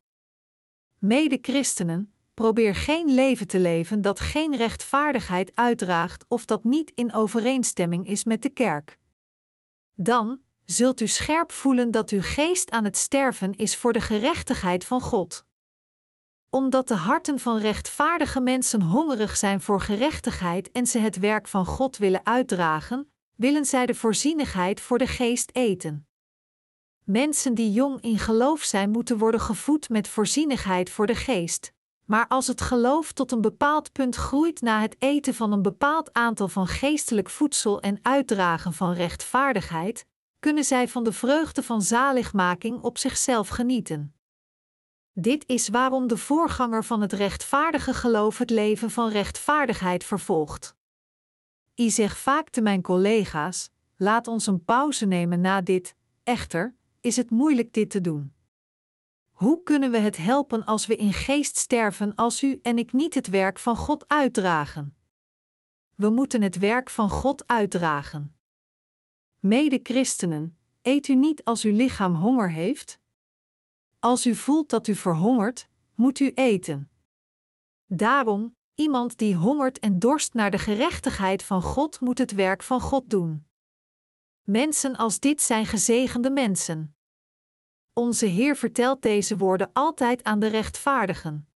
Mede-christenen, 0.98 2.14
probeer 2.34 2.76
geen 2.76 3.14
leven 3.14 3.48
te 3.48 3.60
leven 3.60 4.02
dat 4.02 4.20
geen 4.20 4.56
rechtvaardigheid 4.56 5.52
uitdraagt 5.56 6.26
of 6.28 6.46
dat 6.46 6.64
niet 6.64 6.92
in 6.96 7.14
overeenstemming 7.14 8.08
is 8.08 8.24
met 8.24 8.42
de 8.42 8.50
kerk. 8.50 8.98
Dan 9.94 10.40
zult 10.66 11.02
u 11.02 11.08
scherp 11.08 11.52
voelen 11.52 11.92
dat 11.92 12.10
uw 12.10 12.22
geest 12.22 12.72
aan 12.72 12.84
het 12.84 12.98
sterven 12.98 13.54
is 13.54 13.76
voor 13.76 13.94
de 13.94 14.02
gerechtigheid 14.02 14.86
van 14.86 15.02
God 15.02 15.47
omdat 16.50 16.88
de 16.88 16.96
harten 16.96 17.40
van 17.40 17.58
rechtvaardige 17.58 18.40
mensen 18.40 18.82
hongerig 18.82 19.38
zijn 19.38 19.62
voor 19.62 19.82
gerechtigheid 19.82 20.72
en 20.72 20.88
ze 20.88 21.00
het 21.00 21.20
werk 21.20 21.48
van 21.48 21.66
God 21.66 21.98
willen 21.98 22.26
uitdragen, 22.26 23.12
willen 23.36 23.66
zij 23.66 23.86
de 23.86 23.96
voorzienigheid 23.96 24.82
voor 24.82 24.98
de 24.98 25.08
geest 25.08 25.50
eten. 25.54 26.08
Mensen 27.04 27.54
die 27.54 27.72
jong 27.72 28.02
in 28.02 28.20
geloof 28.20 28.62
zijn, 28.62 28.90
moeten 28.90 29.18
worden 29.18 29.40
gevoed 29.40 29.90
met 29.90 30.08
voorzienigheid 30.08 30.90
voor 30.90 31.06
de 31.08 31.16
geest. 31.16 31.74
Maar 32.06 32.28
als 32.28 32.48
het 32.48 32.62
geloof 32.62 33.12
tot 33.12 33.32
een 33.32 33.42
bepaald 33.42 33.92
punt 33.92 34.16
groeit 34.16 34.62
na 34.62 34.82
het 34.82 34.96
eten 35.00 35.34
van 35.34 35.52
een 35.52 35.62
bepaald 35.62 36.14
aantal 36.14 36.48
van 36.48 36.68
geestelijk 36.68 37.30
voedsel 37.30 37.82
en 37.82 38.00
uitdragen 38.02 38.74
van 38.74 38.94
rechtvaardigheid, 38.94 40.06
kunnen 40.40 40.64
zij 40.64 40.88
van 40.88 41.04
de 41.04 41.12
vreugde 41.12 41.64
van 41.64 41.82
zaligmaking 41.82 42.82
op 42.82 42.98
zichzelf 42.98 43.48
genieten. 43.48 44.17
Dit 45.20 45.48
is 45.48 45.68
waarom 45.68 46.08
de 46.08 46.18
voorganger 46.18 46.84
van 46.84 47.02
het 47.02 47.14
rechtvaardige 47.14 47.94
geloof 47.94 48.38
het 48.38 48.50
leven 48.50 48.92
van 48.92 49.10
rechtvaardigheid 49.10 50.04
vervolgt. 50.04 50.76
Ik 51.74 51.92
zeg 51.92 52.18
vaak 52.18 52.50
te 52.50 52.62
mijn 52.62 52.82
collega's: 52.82 53.70
laat 53.96 54.28
ons 54.28 54.48
een 54.48 54.64
pauze 54.64 55.06
nemen 55.06 55.42
na 55.42 55.62
dit, 55.62 55.96
echter, 56.24 56.76
is 57.02 57.16
het 57.16 57.30
moeilijk 57.30 57.74
dit 57.74 57.90
te 57.90 58.02
doen. 58.02 58.34
Hoe 59.30 59.64
kunnen 59.64 59.92
we 59.92 59.98
het 59.98 60.18
helpen 60.18 60.66
als 60.66 60.86
we 60.86 60.96
in 60.96 61.14
geest 61.14 61.58
sterven 61.58 62.16
als 62.16 62.44
u 62.44 62.60
en 62.62 62.78
ik 62.78 62.94
niet 62.94 63.14
het 63.14 63.28
werk 63.28 63.60
van 63.60 63.76
God 63.76 64.08
uitdragen? 64.08 64.96
We 65.96 66.10
moeten 66.10 66.42
het 66.42 66.58
werk 66.58 66.90
van 66.90 67.10
God 67.10 67.48
uitdragen. 67.48 68.36
Mede-christenen, 69.40 70.58
eet 70.82 71.08
u 71.08 71.16
niet 71.16 71.44
als 71.44 71.64
uw 71.64 71.76
lichaam 71.76 72.16
honger 72.16 72.52
heeft? 72.52 73.00
Als 74.08 74.26
u 74.26 74.36
voelt 74.36 74.70
dat 74.70 74.88
u 74.88 74.96
verhongert, 74.96 75.68
moet 75.96 76.20
u 76.20 76.32
eten. 76.34 76.90
Daarom, 77.86 78.56
iemand 78.76 79.18
die 79.18 79.36
hongert 79.36 79.80
en 79.80 80.00
dorst 80.00 80.34
naar 80.34 80.52
de 80.52 80.58
gerechtigheid 80.58 81.44
van 81.44 81.62
God 81.62 82.00
moet 82.00 82.18
het 82.18 82.32
werk 82.32 82.64
van 82.64 82.82
God 82.82 83.10
doen. 83.10 83.48
Mensen 84.44 84.96
als 84.96 85.20
dit 85.20 85.42
zijn 85.42 85.66
gezegende 85.66 86.30
mensen. 86.30 86.96
Onze 87.94 88.26
Heer 88.26 88.56
vertelt 88.56 89.02
deze 89.02 89.38
woorden 89.38 89.70
altijd 89.74 90.24
aan 90.24 90.40
de 90.40 90.48
rechtvaardigen. 90.48 91.50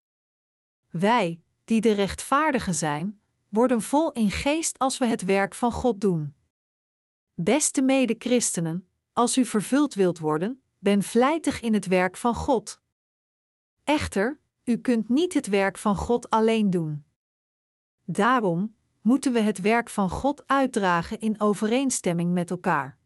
Wij, 0.90 1.42
die 1.64 1.82
de 1.82 1.92
rechtvaardigen 1.92 2.76
zijn, 2.76 3.22
worden 3.50 3.82
vol 3.82 4.12
in 4.12 4.32
geest 4.32 4.80
als 4.80 4.98
we 4.98 5.06
het 5.06 5.24
werk 5.24 5.56
van 5.56 5.72
God 5.72 6.02
doen. 6.02 6.36
Beste 7.34 7.82
mede-christenen, 7.82 8.88
als 9.14 9.38
u 9.38 9.46
vervuld 9.46 9.94
wilt 9.94 10.20
worden, 10.20 10.61
ben 10.82 11.04
vlijtig 11.04 11.62
in 11.62 11.74
het 11.74 11.88
werk 11.88 12.18
van 12.18 12.36
God. 12.36 12.82
Echter, 13.84 14.40
u 14.64 14.78
kunt 14.78 15.10
niet 15.10 15.34
het 15.34 15.48
werk 15.48 15.78
van 15.78 15.96
God 15.96 16.30
alleen 16.30 16.70
doen. 16.70 17.06
Daarom 18.06 18.76
moeten 19.02 19.34
we 19.34 19.40
het 19.40 19.62
werk 19.62 19.90
van 19.90 20.10
God 20.10 20.48
uitdragen 20.48 21.20
in 21.20 21.42
overeenstemming 21.42 22.34
met 22.34 22.50
elkaar. 22.50 22.98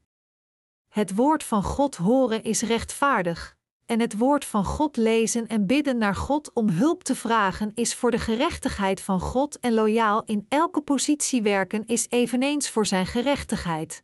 Het 0.88 1.16
woord 1.16 1.44
van 1.44 1.64
God 1.64 1.96
horen 1.96 2.44
is 2.44 2.62
rechtvaardig, 2.62 3.58
en 3.86 4.00
het 4.00 4.18
woord 4.18 4.46
van 4.46 4.66
God 4.66 4.98
lezen 4.98 5.48
en 5.48 5.66
bidden 5.66 5.98
naar 5.98 6.16
God 6.16 6.54
om 6.54 6.70
hulp 6.70 7.04
te 7.04 7.16
vragen 7.16 7.72
is 7.74 7.96
voor 7.96 8.12
de 8.12 8.20
gerechtigheid 8.20 9.02
van 9.02 9.20
God 9.20 9.60
en 9.60 9.74
loyaal 9.74 10.24
in 10.24 10.46
elke 10.50 10.82
positie 10.82 11.42
werken 11.42 11.86
is 11.86 12.10
eveneens 12.10 12.70
voor 12.70 12.86
zijn 12.86 13.06
gerechtigheid. 13.06 14.04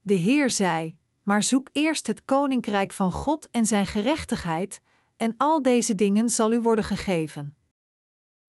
De 0.00 0.14
Heer 0.14 0.50
zei: 0.50 0.98
maar 1.26 1.42
zoek 1.42 1.68
eerst 1.72 2.06
het 2.06 2.24
koninkrijk 2.24 2.92
van 2.92 3.12
God 3.12 3.50
en 3.50 3.66
zijn 3.66 3.86
gerechtigheid, 3.86 4.80
en 5.16 5.34
al 5.36 5.62
deze 5.62 5.94
dingen 5.94 6.30
zal 6.30 6.52
u 6.52 6.60
worden 6.60 6.84
gegeven. 6.84 7.56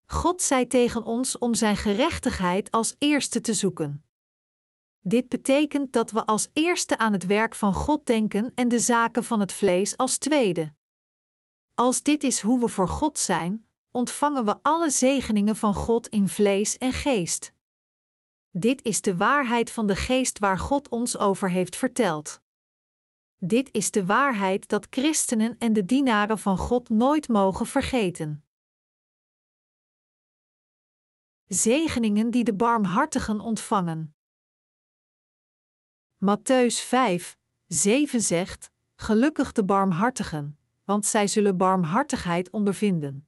God 0.05 0.41
zei 0.41 0.67
tegen 0.67 1.03
ons 1.03 1.37
om 1.37 1.53
zijn 1.53 1.77
gerechtigheid 1.77 2.71
als 2.71 2.95
eerste 2.97 3.41
te 3.41 3.53
zoeken. 3.53 4.05
Dit 4.99 5.29
betekent 5.29 5.93
dat 5.93 6.11
we 6.11 6.25
als 6.25 6.49
eerste 6.53 6.97
aan 6.97 7.13
het 7.13 7.25
werk 7.25 7.55
van 7.55 7.73
God 7.73 8.05
denken 8.05 8.51
en 8.55 8.67
de 8.67 8.79
zaken 8.79 9.23
van 9.23 9.39
het 9.39 9.51
vlees 9.51 9.97
als 9.97 10.17
tweede. 10.17 10.73
Als 11.73 12.03
dit 12.03 12.23
is 12.23 12.41
hoe 12.41 12.59
we 12.59 12.67
voor 12.67 12.89
God 12.89 13.17
zijn, 13.17 13.67
ontvangen 13.91 14.45
we 14.45 14.55
alle 14.61 14.89
zegeningen 14.89 15.55
van 15.55 15.73
God 15.73 16.07
in 16.07 16.27
vlees 16.27 16.77
en 16.77 16.93
geest. 16.93 17.53
Dit 18.51 18.83
is 18.83 19.01
de 19.01 19.15
waarheid 19.15 19.71
van 19.71 19.87
de 19.87 19.95
geest 19.95 20.39
waar 20.39 20.59
God 20.59 20.89
ons 20.89 21.17
over 21.17 21.49
heeft 21.49 21.75
verteld. 21.75 22.45
Dit 23.39 23.73
is 23.73 23.91
de 23.91 24.05
waarheid 24.05 24.67
dat 24.67 24.87
christenen 24.89 25.55
en 25.57 25.73
de 25.73 25.85
dienaren 25.85 26.37
van 26.37 26.57
God 26.57 26.89
nooit 26.89 27.27
mogen 27.27 27.65
vergeten. 27.65 28.43
Zegeningen 31.47 32.31
die 32.31 32.43
de 32.43 32.53
barmhartigen 32.53 33.39
ontvangen. 33.39 34.15
Matthäus 36.25 36.75
5, 36.75 37.37
7 37.67 38.21
zegt: 38.21 38.71
Gelukkig 38.95 39.51
de 39.51 39.63
barmhartigen, 39.63 40.59
want 40.83 41.05
zij 41.05 41.27
zullen 41.27 41.57
barmhartigheid 41.57 42.49
ondervinden. 42.49 43.27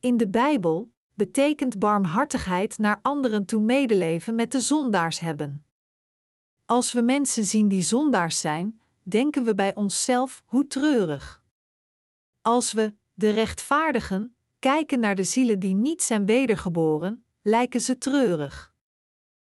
In 0.00 0.16
de 0.16 0.28
Bijbel 0.28 0.92
betekent 1.14 1.78
barmhartigheid 1.78 2.78
naar 2.78 2.98
anderen 3.02 3.46
toe 3.46 3.60
medeleven 3.60 4.34
met 4.34 4.52
de 4.52 4.60
zondaars 4.60 5.20
hebben. 5.20 5.64
Als 6.64 6.92
we 6.92 7.02
mensen 7.02 7.44
zien 7.44 7.68
die 7.68 7.82
zondaars 7.82 8.40
zijn, 8.40 8.79
denken 9.02 9.44
we 9.44 9.54
bij 9.54 9.74
onszelf 9.74 10.42
hoe 10.46 10.66
treurig. 10.66 11.42
Als 12.42 12.72
we, 12.72 12.94
de 13.14 13.30
rechtvaardigen, 13.30 14.36
kijken 14.58 15.00
naar 15.00 15.14
de 15.14 15.24
zielen 15.24 15.58
die 15.58 15.74
niet 15.74 16.02
zijn 16.02 16.26
wedergeboren, 16.26 17.24
lijken 17.42 17.80
ze 17.80 17.98
treurig. 17.98 18.74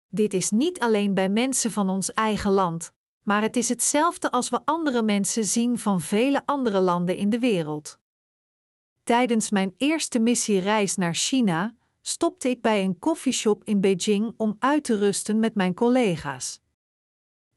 Dit 0.09 0.35
is 0.35 0.51
niet 0.51 0.81
alleen 0.81 1.15
bij 1.15 1.29
mensen 1.29 1.71
van 1.71 1.89
ons 1.89 2.13
eigen 2.13 2.51
land, 2.51 2.93
maar 3.23 3.43
het 3.43 3.57
is 3.57 3.69
hetzelfde 3.69 4.31
als 4.31 4.49
we 4.49 4.61
andere 4.65 5.03
mensen 5.03 5.45
zien 5.45 5.79
van 5.79 6.01
vele 6.01 6.43
andere 6.45 6.81
landen 6.81 7.17
in 7.17 7.31
de 7.31 7.39
wereld. 7.39 7.99
Tijdens 9.03 9.51
mijn 9.51 9.75
eerste 9.77 10.19
missiereis 10.19 10.97
naar 10.97 11.15
China 11.15 11.75
stopte 12.01 12.49
ik 12.49 12.61
bij 12.61 12.85
een 12.85 12.99
koffieshop 12.99 13.65
in 13.65 13.81
Beijing 13.81 14.35
om 14.37 14.57
uit 14.59 14.85
te 14.85 14.99
rusten 14.99 15.39
met 15.39 15.55
mijn 15.55 15.75
collega's. 15.75 16.61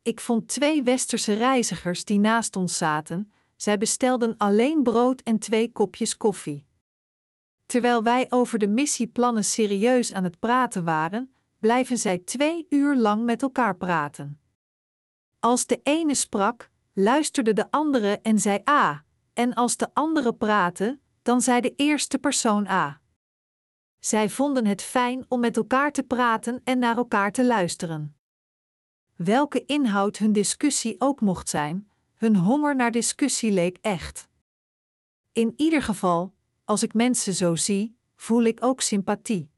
Ik 0.04 0.20
vond 0.20 0.48
twee 0.48 0.84
westerse 0.84 1.34
reizigers 1.34 2.06
die 2.06 2.20
naast 2.20 2.56
ons 2.56 2.78
zaten. 2.78 3.32
Zij 3.56 3.78
bestelden 3.78 4.38
alleen 4.38 4.84
brood 4.84 5.22
en 5.22 5.40
twee 5.40 5.72
kopjes 5.72 6.18
koffie. 6.18 6.66
Terwijl 7.66 8.04
wij 8.04 8.26
over 8.30 8.60
de 8.60 8.68
missieplannen 8.68 9.44
serieus 9.44 10.14
aan 10.14 10.24
het 10.24 10.40
praten 10.40 10.84
waren, 10.84 11.34
blijven 11.60 11.98
zij 11.98 12.18
twee 12.18 12.66
uur 12.70 12.96
lang 12.96 13.24
met 13.24 13.42
elkaar 13.42 13.76
praten. 13.76 14.40
Als 15.40 15.66
de 15.66 15.80
ene 15.84 16.16
sprak, 16.16 16.70
luisterde 16.94 17.54
de 17.54 17.72
andere 17.72 18.20
en 18.22 18.40
zei 18.40 18.62
A, 18.70 19.06
en 19.34 19.54
als 19.54 19.78
de 19.78 19.90
andere 19.94 20.34
praatte, 20.34 21.00
dan 21.22 21.42
zei 21.42 21.62
de 21.62 21.74
eerste 21.76 22.18
persoon 22.18 22.68
A. 22.68 23.02
Zij 24.00 24.30
vonden 24.30 24.66
het 24.66 24.82
fijn 24.82 25.26
om 25.28 25.40
met 25.40 25.58
elkaar 25.58 25.92
te 25.92 26.04
praten 26.04 26.62
en 26.64 26.80
naar 26.80 26.98
elkaar 26.98 27.32
te 27.32 27.46
luisteren. 27.46 28.16
Welke 29.16 29.66
inhoud 29.66 30.18
hun 30.18 30.34
discussie 30.34 30.96
ook 30.98 31.22
mocht 31.22 31.50
zijn, 31.50 31.90
hun 32.16 32.36
honger 32.36 32.76
naar 32.76 32.92
discussie 32.92 33.52
leek 33.52 33.78
echt. 33.82 34.28
In 35.32 35.54
ieder 35.58 35.82
geval, 35.82 36.34
als 36.64 36.84
ik 36.84 36.94
mensen 36.94 37.34
zo 37.34 37.56
zie, 37.56 37.98
voel 38.16 38.44
ik 38.44 38.64
ook 38.64 38.82
sympathie. 38.82 39.52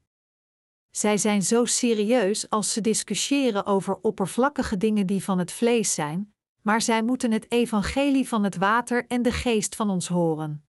Zij 0.92 1.18
zijn 1.18 1.44
zo 1.44 1.66
serieus 1.66 2.50
als 2.50 2.74
ze 2.74 2.82
discussiëren 2.82 3.66
over 3.66 3.96
oppervlakkige 4.02 4.78
dingen 4.78 5.08
die 5.08 5.24
van 5.24 5.40
het 5.40 5.52
vlees 5.52 5.94
zijn, 5.94 6.34
maar 6.62 6.82
zij 6.82 7.04
moeten 7.04 7.32
het 7.32 7.52
evangelie 7.52 8.28
van 8.28 8.44
het 8.44 8.58
water 8.58 9.08
en 9.08 9.22
de 9.22 9.32
geest 9.32 9.76
van 9.76 9.90
ons 9.90 10.08
horen. 10.08 10.66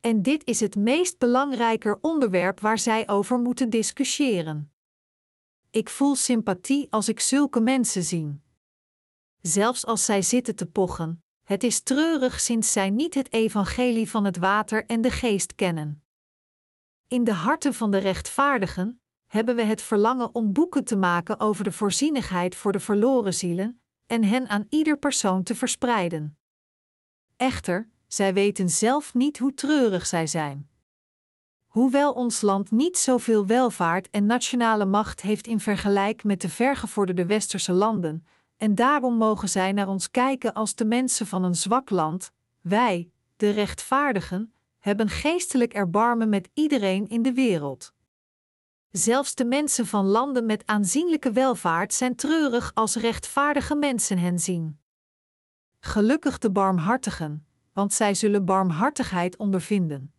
En 0.00 0.22
dit 0.22 0.44
is 0.44 0.60
het 0.60 0.76
meest 0.76 1.18
belangrijke 1.18 1.98
onderwerp 2.00 2.60
waar 2.60 2.78
zij 2.78 3.08
over 3.08 3.38
moeten 3.38 3.70
discussiëren. 3.70 4.71
Ik 5.74 5.88
voel 5.88 6.14
sympathie 6.14 6.86
als 6.90 7.08
ik 7.08 7.20
zulke 7.20 7.60
mensen 7.60 8.02
zie. 8.02 8.40
Zelfs 9.40 9.86
als 9.86 10.04
zij 10.04 10.22
zitten 10.22 10.56
te 10.56 10.66
pochen, 10.66 11.24
het 11.42 11.62
is 11.62 11.80
treurig 11.80 12.40
sinds 12.40 12.72
zij 12.72 12.90
niet 12.90 13.14
het 13.14 13.32
evangelie 13.32 14.10
van 14.10 14.24
het 14.24 14.36
water 14.36 14.86
en 14.86 15.00
de 15.00 15.10
geest 15.10 15.54
kennen. 15.54 16.04
In 17.08 17.24
de 17.24 17.32
harten 17.32 17.74
van 17.74 17.90
de 17.90 17.98
rechtvaardigen 17.98 19.00
hebben 19.26 19.56
we 19.56 19.62
het 19.62 19.82
verlangen 19.82 20.34
om 20.34 20.52
boeken 20.52 20.84
te 20.84 20.96
maken 20.96 21.40
over 21.40 21.64
de 21.64 21.72
voorzienigheid 21.72 22.54
voor 22.54 22.72
de 22.72 22.80
verloren 22.80 23.34
zielen 23.34 23.82
en 24.06 24.24
hen 24.24 24.48
aan 24.48 24.66
ieder 24.68 24.98
persoon 24.98 25.42
te 25.42 25.54
verspreiden. 25.54 26.38
Echter, 27.36 27.88
zij 28.06 28.34
weten 28.34 28.68
zelf 28.68 29.14
niet 29.14 29.38
hoe 29.38 29.54
treurig 29.54 30.06
zij 30.06 30.26
zijn. 30.26 30.70
Hoewel 31.72 32.12
ons 32.12 32.40
land 32.40 32.70
niet 32.70 32.98
zoveel 32.98 33.46
welvaart 33.46 34.10
en 34.10 34.26
nationale 34.26 34.84
macht 34.84 35.20
heeft 35.20 35.46
in 35.46 35.60
vergelijk 35.60 36.24
met 36.24 36.40
de 36.40 36.48
vergevorderde 36.48 37.26
westerse 37.26 37.72
landen, 37.72 38.26
en 38.56 38.74
daarom 38.74 39.14
mogen 39.14 39.48
zij 39.48 39.72
naar 39.72 39.88
ons 39.88 40.10
kijken 40.10 40.52
als 40.52 40.74
de 40.74 40.84
mensen 40.84 41.26
van 41.26 41.44
een 41.44 41.54
zwak 41.54 41.90
land, 41.90 42.32
wij, 42.60 43.10
de 43.36 43.50
rechtvaardigen, 43.50 44.52
hebben 44.78 45.08
geestelijk 45.08 45.72
erbarmen 45.72 46.28
met 46.28 46.48
iedereen 46.54 47.08
in 47.08 47.22
de 47.22 47.32
wereld. 47.32 47.92
Zelfs 48.90 49.34
de 49.34 49.44
mensen 49.44 49.86
van 49.86 50.06
landen 50.06 50.46
met 50.46 50.66
aanzienlijke 50.66 51.32
welvaart 51.32 51.94
zijn 51.94 52.16
treurig 52.16 52.70
als 52.74 52.96
rechtvaardige 52.96 53.74
mensen 53.74 54.18
hen 54.18 54.38
zien. 54.38 54.80
Gelukkig 55.80 56.38
de 56.38 56.50
barmhartigen, 56.50 57.46
want 57.72 57.92
zij 57.92 58.14
zullen 58.14 58.44
barmhartigheid 58.44 59.36
ondervinden. 59.36 60.12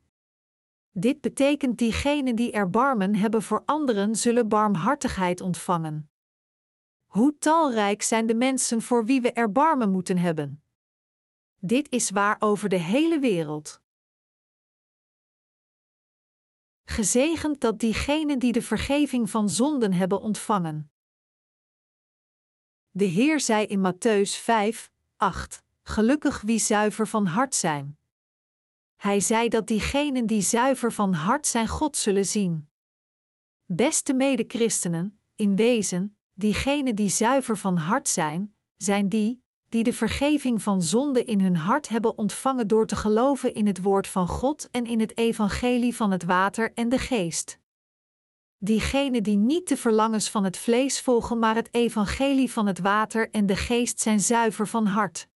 Dit 0.96 1.22
betekent 1.22 1.78
diegenen 1.78 2.36
die 2.36 2.52
erbarmen 2.52 3.16
hebben 3.16 3.42
voor 3.42 3.64
anderen 3.66 4.16
zullen 4.16 4.48
barmhartigheid 4.48 5.42
ontvangen. 5.42 6.12
Hoe 7.06 7.38
talrijk 7.38 8.02
zijn 8.02 8.26
de 8.26 8.36
mensen 8.36 8.82
voor 8.82 9.06
wie 9.06 9.22
we 9.22 9.32
erbarmen 9.32 9.92
moeten 9.92 10.18
hebben? 10.18 10.64
Dit 11.60 11.92
is 11.92 12.10
waar 12.10 12.36
over 12.40 12.70
de 12.70 12.80
hele 12.80 13.20
wereld. 13.20 13.82
Gezegend 16.84 17.62
dat 17.62 17.80
diegenen 17.80 18.40
die 18.40 18.52
de 18.52 18.62
vergeving 18.62 19.30
van 19.30 19.50
zonden 19.50 19.94
hebben 19.94 20.22
ontvangen. 20.22 20.92
De 22.92 23.06
Heer 23.06 23.40
zei 23.40 23.66
in 23.66 23.94
Matthäus 23.94 24.42
5, 24.42 24.92
8: 25.18 25.64
Gelukkig 25.84 26.42
wie 26.42 26.60
zuiver 26.60 27.08
van 27.08 27.26
hart 27.26 27.56
zijn. 27.56 27.98
Hij 29.04 29.20
zei 29.20 29.50
dat 29.50 29.68
diegenen 29.68 30.26
die 30.26 30.42
zuiver 30.42 30.92
van 30.92 31.14
hart 31.14 31.48
zijn 31.48 31.68
God 31.68 31.98
zullen 31.98 32.26
zien. 32.26 32.70
Beste 33.66 34.14
medechristenen, 34.14 35.20
in 35.36 35.56
wezen, 35.56 36.18
diegenen 36.34 36.96
die 36.96 37.10
zuiver 37.10 37.58
van 37.58 37.78
hart 37.78 38.08
zijn, 38.08 38.56
zijn 38.78 39.10
die, 39.10 39.44
die 39.70 39.84
de 39.84 39.94
vergeving 39.94 40.62
van 40.62 40.82
zonde 40.82 41.24
in 41.24 41.42
hun 41.42 41.56
hart 41.56 41.90
hebben 41.90 42.18
ontvangen 42.18 42.68
door 42.68 42.86
te 42.86 42.96
geloven 42.96 43.54
in 43.54 43.68
het 43.68 43.82
woord 43.82 44.08
van 44.08 44.28
God 44.28 44.70
en 44.72 44.86
in 44.86 45.00
het 45.00 45.18
evangelie 45.18 45.96
van 45.96 46.12
het 46.12 46.24
water 46.24 46.74
en 46.74 46.90
de 46.90 47.00
geest. 47.00 47.60
Diegenen 48.58 49.24
die 49.24 49.38
niet 49.38 49.68
de 49.68 49.78
verlangens 49.78 50.30
van 50.30 50.44
het 50.44 50.58
vlees 50.58 51.02
volgen, 51.02 51.40
maar 51.40 51.56
het 51.56 51.74
evangelie 51.74 52.52
van 52.52 52.68
het 52.68 52.80
water 52.80 53.30
en 53.30 53.46
de 53.46 53.56
geest 53.56 54.00
zijn 54.00 54.20
zuiver 54.20 54.68
van 54.68 54.86
hart. 54.86 55.28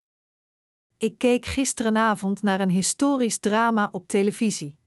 Ik 0.98 1.18
keek 1.18 1.46
gisterenavond 1.46 2.42
naar 2.42 2.60
een 2.60 2.70
historisch 2.70 3.38
drama 3.38 3.90
op 3.92 4.08
televisie. 4.08 4.80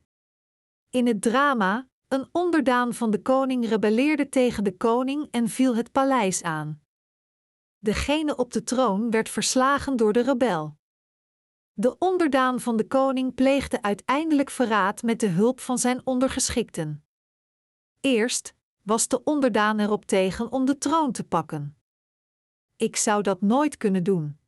In 0.88 1.07
het 1.07 1.23
drama, 1.23 1.88
een 2.09 2.29
onderdaan 2.33 2.94
van 2.94 3.11
de 3.11 3.23
koning 3.23 3.68
rebelleerde 3.68 4.29
tegen 4.29 4.64
de 4.64 4.77
koning 4.77 5.29
en 5.31 5.49
viel 5.49 5.77
het 5.77 5.92
paleis 5.92 6.42
aan. 6.42 6.83
Degene 7.79 8.37
op 8.37 8.53
de 8.53 8.62
troon 8.62 9.11
werd 9.11 9.29
verslagen 9.29 9.96
door 9.96 10.12
de 10.12 10.23
rebel. 10.23 10.77
De 11.73 11.99
onderdaan 11.99 12.61
van 12.61 12.77
de 12.77 12.87
koning 12.87 13.35
pleegde 13.35 13.83
uiteindelijk 13.83 14.51
verraad 14.51 15.03
met 15.03 15.20
de 15.20 15.29
hulp 15.29 15.61
van 15.61 15.79
zijn 15.79 16.07
ondergeschikten. 16.07 17.05
Eerst 18.01 18.55
was 18.83 19.09
de 19.09 19.25
onderdaan 19.25 19.79
erop 19.79 20.05
tegen 20.05 20.53
om 20.53 20.64
de 20.64 20.79
troon 20.79 21.12
te 21.12 21.25
pakken. 21.25 21.77
Ik 22.77 22.96
zou 22.96 23.23
dat 23.23 23.40
nooit 23.40 23.77
kunnen 23.77 24.03
doen. 24.03 24.39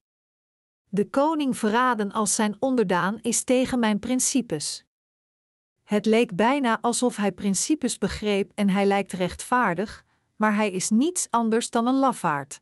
De 0.94 1.10
koning 1.10 1.56
verraden 1.58 2.12
als 2.12 2.34
zijn 2.34 2.56
onderdaan 2.58 3.18
is 3.20 3.44
tegen 3.44 3.78
mijn 3.78 3.98
principes. 3.98 4.84
Het 5.82 6.06
leek 6.06 6.36
bijna 6.36 6.80
alsof 6.80 7.16
hij 7.16 7.32
principes 7.32 7.98
begreep 7.98 8.52
en 8.54 8.70
hij 8.70 8.86
lijkt 8.86 9.12
rechtvaardig, 9.12 10.04
maar 10.36 10.54
hij 10.54 10.70
is 10.70 10.90
niets 10.90 11.26
anders 11.30 11.70
dan 11.70 11.86
een 11.86 11.98
lafaard. 11.98 12.60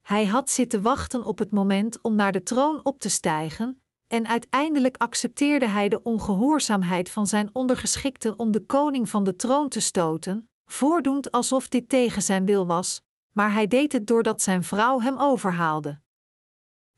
Hij 0.00 0.26
had 0.26 0.50
zitten 0.50 0.82
wachten 0.82 1.24
op 1.24 1.38
het 1.38 1.50
moment 1.50 2.00
om 2.02 2.14
naar 2.14 2.32
de 2.32 2.42
troon 2.42 2.80
op 2.82 3.00
te 3.00 3.08
stijgen, 3.08 3.82
en 4.06 4.26
uiteindelijk 4.26 4.96
accepteerde 4.96 5.66
hij 5.66 5.88
de 5.88 6.02
ongehoorzaamheid 6.02 7.10
van 7.10 7.26
zijn 7.26 7.50
ondergeschikte 7.52 8.36
om 8.36 8.50
de 8.50 8.66
koning 8.66 9.08
van 9.08 9.24
de 9.24 9.36
troon 9.36 9.68
te 9.68 9.80
stoten, 9.80 10.48
voordoend 10.66 11.30
alsof 11.30 11.68
dit 11.68 11.88
tegen 11.88 12.22
zijn 12.22 12.44
wil 12.44 12.66
was, 12.66 13.02
maar 13.32 13.52
hij 13.52 13.66
deed 13.66 13.92
het 13.92 14.06
doordat 14.06 14.42
zijn 14.42 14.64
vrouw 14.64 15.00
hem 15.00 15.18
overhaalde. 15.18 16.02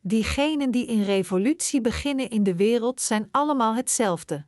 Diegenen 0.06 0.70
die 0.70 0.86
in 0.86 1.02
revolutie 1.02 1.80
beginnen 1.80 2.30
in 2.30 2.42
de 2.42 2.54
wereld 2.54 3.00
zijn 3.00 3.28
allemaal 3.30 3.74
hetzelfde. 3.74 4.46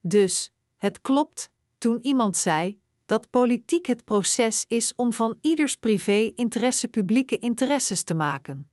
Dus, 0.00 0.52
het 0.76 1.00
klopt, 1.00 1.50
toen 1.78 1.98
iemand 2.02 2.36
zei: 2.36 2.80
dat 3.06 3.30
politiek 3.30 3.86
het 3.86 4.04
proces 4.04 4.64
is 4.68 4.94
om 4.94 5.12
van 5.12 5.38
ieders 5.40 5.76
privé-interesse 5.76 6.88
publieke 6.88 7.38
interesses 7.38 8.02
te 8.02 8.14
maken. 8.14 8.70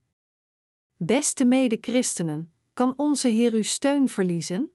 Beste 0.96 1.44
mede-christenen, 1.44 2.52
kan 2.72 2.94
onze 2.96 3.28
Heer 3.28 3.52
uw 3.52 3.62
steun 3.62 4.08
verliezen? 4.08 4.70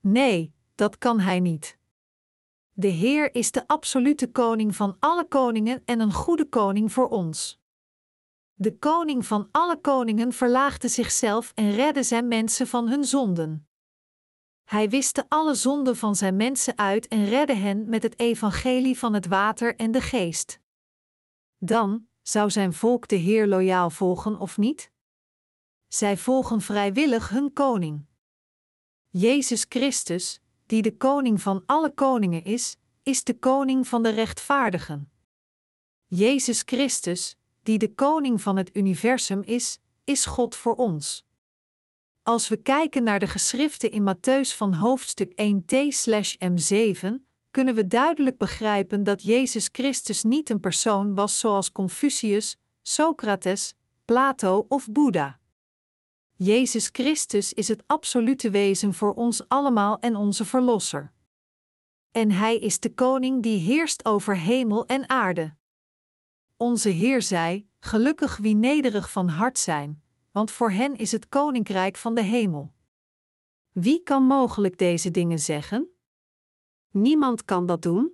Nee, 0.00 0.54
dat 0.74 0.98
kan 0.98 1.20
Hij 1.20 1.40
niet. 1.40 1.78
De 2.72 2.88
Heer 2.88 3.34
is 3.34 3.50
de 3.50 3.66
absolute 3.66 4.30
koning 4.30 4.76
van 4.76 4.96
alle 4.98 5.24
koningen 5.24 5.82
en 5.84 6.00
een 6.00 6.12
goede 6.12 6.48
koning 6.48 6.92
voor 6.92 7.08
ons. 7.08 7.60
De 8.62 8.78
koning 8.78 9.26
van 9.26 9.48
alle 9.50 9.80
koningen 9.80 10.32
verlaagde 10.32 10.88
zichzelf 10.88 11.52
en 11.54 11.70
redde 11.70 12.02
zijn 12.02 12.28
mensen 12.28 12.66
van 12.66 12.88
hun 12.88 13.04
zonden. 13.04 13.68
Hij 14.64 14.88
wiste 14.88 15.24
alle 15.28 15.54
zonden 15.54 15.96
van 15.96 16.16
zijn 16.16 16.36
mensen 16.36 16.78
uit 16.78 17.08
en 17.08 17.24
redde 17.24 17.54
hen 17.54 17.88
met 17.88 18.02
het 18.02 18.18
evangelie 18.18 18.98
van 18.98 19.14
het 19.14 19.26
water 19.26 19.76
en 19.76 19.90
de 19.90 20.00
geest. 20.00 20.60
Dan 21.58 22.06
zou 22.20 22.50
zijn 22.50 22.72
volk 22.72 23.08
de 23.08 23.16
Heer 23.16 23.46
loyaal 23.46 23.90
volgen 23.90 24.38
of 24.38 24.56
niet? 24.56 24.90
Zij 25.88 26.16
volgen 26.16 26.60
vrijwillig 26.60 27.28
hun 27.28 27.52
koning. 27.52 28.04
Jezus 29.08 29.66
Christus, 29.68 30.40
die 30.66 30.82
de 30.82 30.96
koning 30.96 31.42
van 31.42 31.62
alle 31.66 31.94
koningen 31.94 32.44
is, 32.44 32.76
is 33.02 33.24
de 33.24 33.38
koning 33.38 33.88
van 33.88 34.02
de 34.02 34.10
rechtvaardigen. 34.10 35.12
Jezus 36.06 36.62
Christus, 36.64 37.36
die 37.62 37.78
de 37.78 37.94
koning 37.94 38.42
van 38.42 38.56
het 38.56 38.76
universum 38.76 39.42
is, 39.42 39.78
is 40.04 40.26
God 40.26 40.56
voor 40.56 40.74
ons. 40.74 41.24
Als 42.22 42.48
we 42.48 42.56
kijken 42.56 43.02
naar 43.02 43.18
de 43.18 43.26
geschriften 43.26 43.90
in 43.90 44.14
Matthäus 44.14 44.56
van 44.56 44.74
hoofdstuk 44.74 45.32
1t/m7, 45.32 47.08
kunnen 47.50 47.74
we 47.74 47.86
duidelijk 47.86 48.38
begrijpen 48.38 49.04
dat 49.04 49.22
Jezus 49.22 49.68
Christus 49.72 50.22
niet 50.22 50.50
een 50.50 50.60
persoon 50.60 51.14
was 51.14 51.38
zoals 51.38 51.72
Confucius, 51.72 52.56
Socrates, 52.82 53.74
Plato 54.04 54.64
of 54.68 54.88
Boeddha. 54.90 55.40
Jezus 56.36 56.88
Christus 56.92 57.52
is 57.52 57.68
het 57.68 57.82
absolute 57.86 58.50
wezen 58.50 58.94
voor 58.94 59.14
ons 59.14 59.48
allemaal 59.48 59.98
en 59.98 60.16
onze 60.16 60.44
Verlosser. 60.44 61.12
en 62.10 62.30
Hij 62.30 62.58
is 62.58 62.80
de 62.80 62.94
koning 62.94 63.42
die 63.42 63.58
heerst 63.58 64.04
over 64.04 64.36
hemel 64.36 64.86
en 64.86 65.08
aarde. 65.08 65.54
Onze 66.62 66.88
Heer 66.88 67.22
zei: 67.22 67.68
Gelukkig 67.78 68.36
wie 68.36 68.54
nederig 68.54 69.10
van 69.10 69.28
hart 69.28 69.58
zijn, 69.58 70.02
want 70.30 70.50
voor 70.50 70.70
hen 70.70 70.96
is 70.96 71.12
het 71.12 71.28
koninkrijk 71.28 71.96
van 71.96 72.14
de 72.14 72.22
hemel. 72.22 72.72
Wie 73.72 74.02
kan 74.02 74.22
mogelijk 74.22 74.78
deze 74.78 75.10
dingen 75.10 75.38
zeggen? 75.38 75.88
Niemand 76.90 77.44
kan 77.44 77.66
dat 77.66 77.82
doen. 77.82 78.12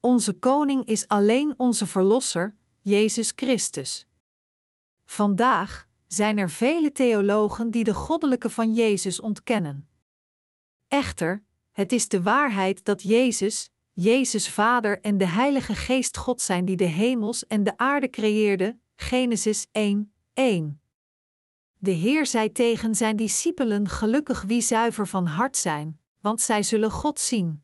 Onze 0.00 0.32
koning 0.32 0.84
is 0.84 1.08
alleen 1.08 1.54
onze 1.56 1.86
verlosser, 1.86 2.56
Jezus 2.80 3.32
Christus. 3.36 4.06
Vandaag 5.04 5.88
zijn 6.06 6.38
er 6.38 6.50
vele 6.50 6.92
theologen 6.92 7.70
die 7.70 7.84
de 7.84 7.94
goddelijke 7.94 8.50
van 8.50 8.74
Jezus 8.74 9.20
ontkennen. 9.20 9.88
Echter, 10.88 11.44
het 11.72 11.92
is 11.92 12.08
de 12.08 12.22
waarheid 12.22 12.84
dat 12.84 13.02
Jezus, 13.02 13.72
Jezus 13.96 14.48
Vader 14.48 15.00
en 15.00 15.18
de 15.18 15.26
Heilige 15.26 15.74
Geest 15.74 16.16
God 16.16 16.40
zijn 16.40 16.64
die 16.64 16.76
de 16.76 16.84
hemels 16.84 17.46
en 17.46 17.64
de 17.64 17.76
aarde 17.76 18.10
creëerde. 18.10 18.78
Genesis 18.96 19.66
1, 19.72 20.12
1. 20.32 20.80
De 21.78 21.90
Heer 21.90 22.26
zei 22.26 22.52
tegen 22.52 22.94
zijn 22.94 23.16
discipelen: 23.16 23.88
Gelukkig 23.88 24.42
wie 24.42 24.60
zuiver 24.60 25.06
van 25.06 25.26
hart 25.26 25.56
zijn, 25.56 26.00
want 26.20 26.40
zij 26.40 26.62
zullen 26.62 26.90
God 26.90 27.20
zien. 27.20 27.62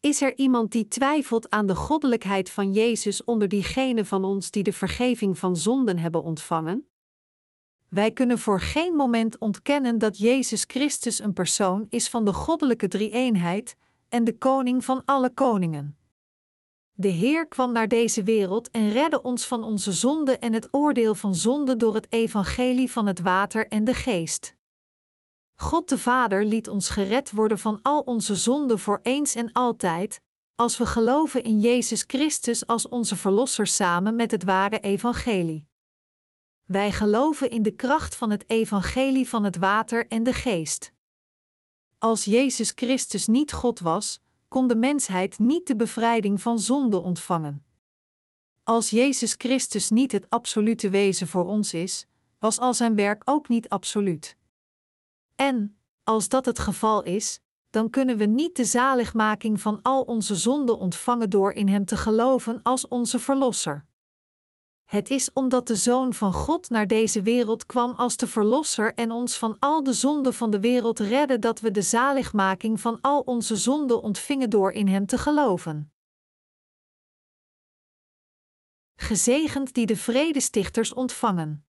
Is 0.00 0.22
er 0.22 0.36
iemand 0.36 0.72
die 0.72 0.88
twijfelt 0.88 1.50
aan 1.50 1.66
de 1.66 1.74
goddelijkheid 1.74 2.50
van 2.50 2.72
Jezus 2.72 3.24
onder 3.24 3.48
diegenen 3.48 4.06
van 4.06 4.24
ons 4.24 4.50
die 4.50 4.62
de 4.62 4.72
vergeving 4.72 5.38
van 5.38 5.56
zonden 5.56 5.98
hebben 5.98 6.22
ontvangen? 6.22 6.88
Wij 7.88 8.10
kunnen 8.12 8.38
voor 8.38 8.60
geen 8.60 8.94
moment 8.94 9.38
ontkennen 9.38 9.98
dat 9.98 10.18
Jezus 10.18 10.64
Christus 10.66 11.18
een 11.18 11.32
persoon 11.32 11.86
is 11.88 12.08
van 12.08 12.24
de 12.24 12.32
goddelijke 12.32 12.88
drie-eenheid 12.88 13.76
en 14.14 14.24
de 14.24 14.38
koning 14.38 14.84
van 14.84 15.02
alle 15.04 15.30
koningen. 15.30 15.98
De 16.92 17.08
Heer 17.08 17.48
kwam 17.48 17.72
naar 17.72 17.88
deze 17.88 18.22
wereld 18.22 18.70
en 18.70 18.90
redde 18.90 19.22
ons 19.22 19.46
van 19.46 19.62
onze 19.64 19.92
zonde 19.92 20.38
en 20.38 20.52
het 20.52 20.68
oordeel 20.70 21.14
van 21.14 21.34
zonde 21.34 21.76
door 21.76 21.94
het 21.94 22.12
evangelie 22.12 22.90
van 22.90 23.06
het 23.06 23.20
water 23.20 23.68
en 23.68 23.84
de 23.84 23.94
geest. 23.94 24.54
God 25.54 25.88
de 25.88 25.98
Vader 25.98 26.44
liet 26.44 26.68
ons 26.68 26.88
gered 26.88 27.30
worden 27.30 27.58
van 27.58 27.78
al 27.82 28.00
onze 28.00 28.34
zonden 28.34 28.78
voor 28.78 29.00
eens 29.02 29.34
en 29.34 29.52
altijd, 29.52 30.20
als 30.54 30.78
we 30.78 30.86
geloven 30.86 31.42
in 31.42 31.60
Jezus 31.60 32.04
Christus 32.06 32.66
als 32.66 32.88
onze 32.88 33.16
Verlosser 33.16 33.66
samen 33.66 34.16
met 34.16 34.30
het 34.30 34.44
ware 34.44 34.80
evangelie. 34.80 35.68
Wij 36.64 36.92
geloven 36.92 37.50
in 37.50 37.62
de 37.62 37.74
kracht 37.74 38.16
van 38.16 38.30
het 38.30 38.50
evangelie 38.50 39.28
van 39.28 39.44
het 39.44 39.56
water 39.56 40.06
en 40.06 40.22
de 40.22 40.32
geest. 40.32 40.92
Als 42.04 42.24
Jezus 42.24 42.72
Christus 42.74 43.26
niet 43.26 43.52
God 43.52 43.80
was, 43.80 44.20
kon 44.48 44.66
de 44.66 44.76
mensheid 44.76 45.38
niet 45.38 45.66
de 45.66 45.76
bevrijding 45.76 46.42
van 46.42 46.58
zonde 46.58 47.00
ontvangen. 47.02 47.64
Als 48.62 48.90
Jezus 48.90 49.34
Christus 49.38 49.90
niet 49.90 50.12
het 50.12 50.30
absolute 50.30 50.90
wezen 50.90 51.28
voor 51.28 51.46
ons 51.46 51.74
is, 51.74 52.06
was 52.38 52.58
al 52.58 52.74
zijn 52.74 52.94
werk 52.94 53.22
ook 53.24 53.48
niet 53.48 53.68
absoluut. 53.68 54.36
En, 55.34 55.76
als 56.02 56.28
dat 56.28 56.44
het 56.44 56.58
geval 56.58 57.02
is, 57.02 57.40
dan 57.70 57.90
kunnen 57.90 58.16
we 58.16 58.24
niet 58.24 58.56
de 58.56 58.64
zaligmaking 58.64 59.60
van 59.60 59.82
al 59.82 60.02
onze 60.02 60.34
zonden 60.34 60.78
ontvangen 60.78 61.30
door 61.30 61.52
in 61.52 61.68
Hem 61.68 61.84
te 61.84 61.96
geloven 61.96 62.60
als 62.62 62.88
onze 62.88 63.18
Verlosser. 63.18 63.86
Het 64.94 65.10
is 65.10 65.32
omdat 65.32 65.66
de 65.66 65.76
Zoon 65.76 66.14
van 66.14 66.32
God 66.32 66.70
naar 66.70 66.86
deze 66.86 67.22
wereld 67.22 67.66
kwam 67.66 67.90
als 67.90 68.16
de 68.16 68.26
Verlosser 68.26 68.94
en 68.94 69.10
ons 69.10 69.38
van 69.38 69.56
al 69.58 69.82
de 69.82 69.92
zonden 69.92 70.34
van 70.34 70.50
de 70.50 70.60
wereld 70.60 70.98
redde 70.98 71.38
dat 71.38 71.60
we 71.60 71.70
de 71.70 71.82
zaligmaking 71.82 72.80
van 72.80 73.00
al 73.00 73.20
onze 73.20 73.56
zonden 73.56 74.02
ontvingen 74.02 74.50
door 74.50 74.72
in 74.72 74.88
Hem 74.88 75.06
te 75.06 75.18
geloven. 75.18 75.92
Gezegend 78.94 79.74
die 79.74 79.86
de 79.86 79.96
vredestichters 79.96 80.92
ontvangen. 80.92 81.66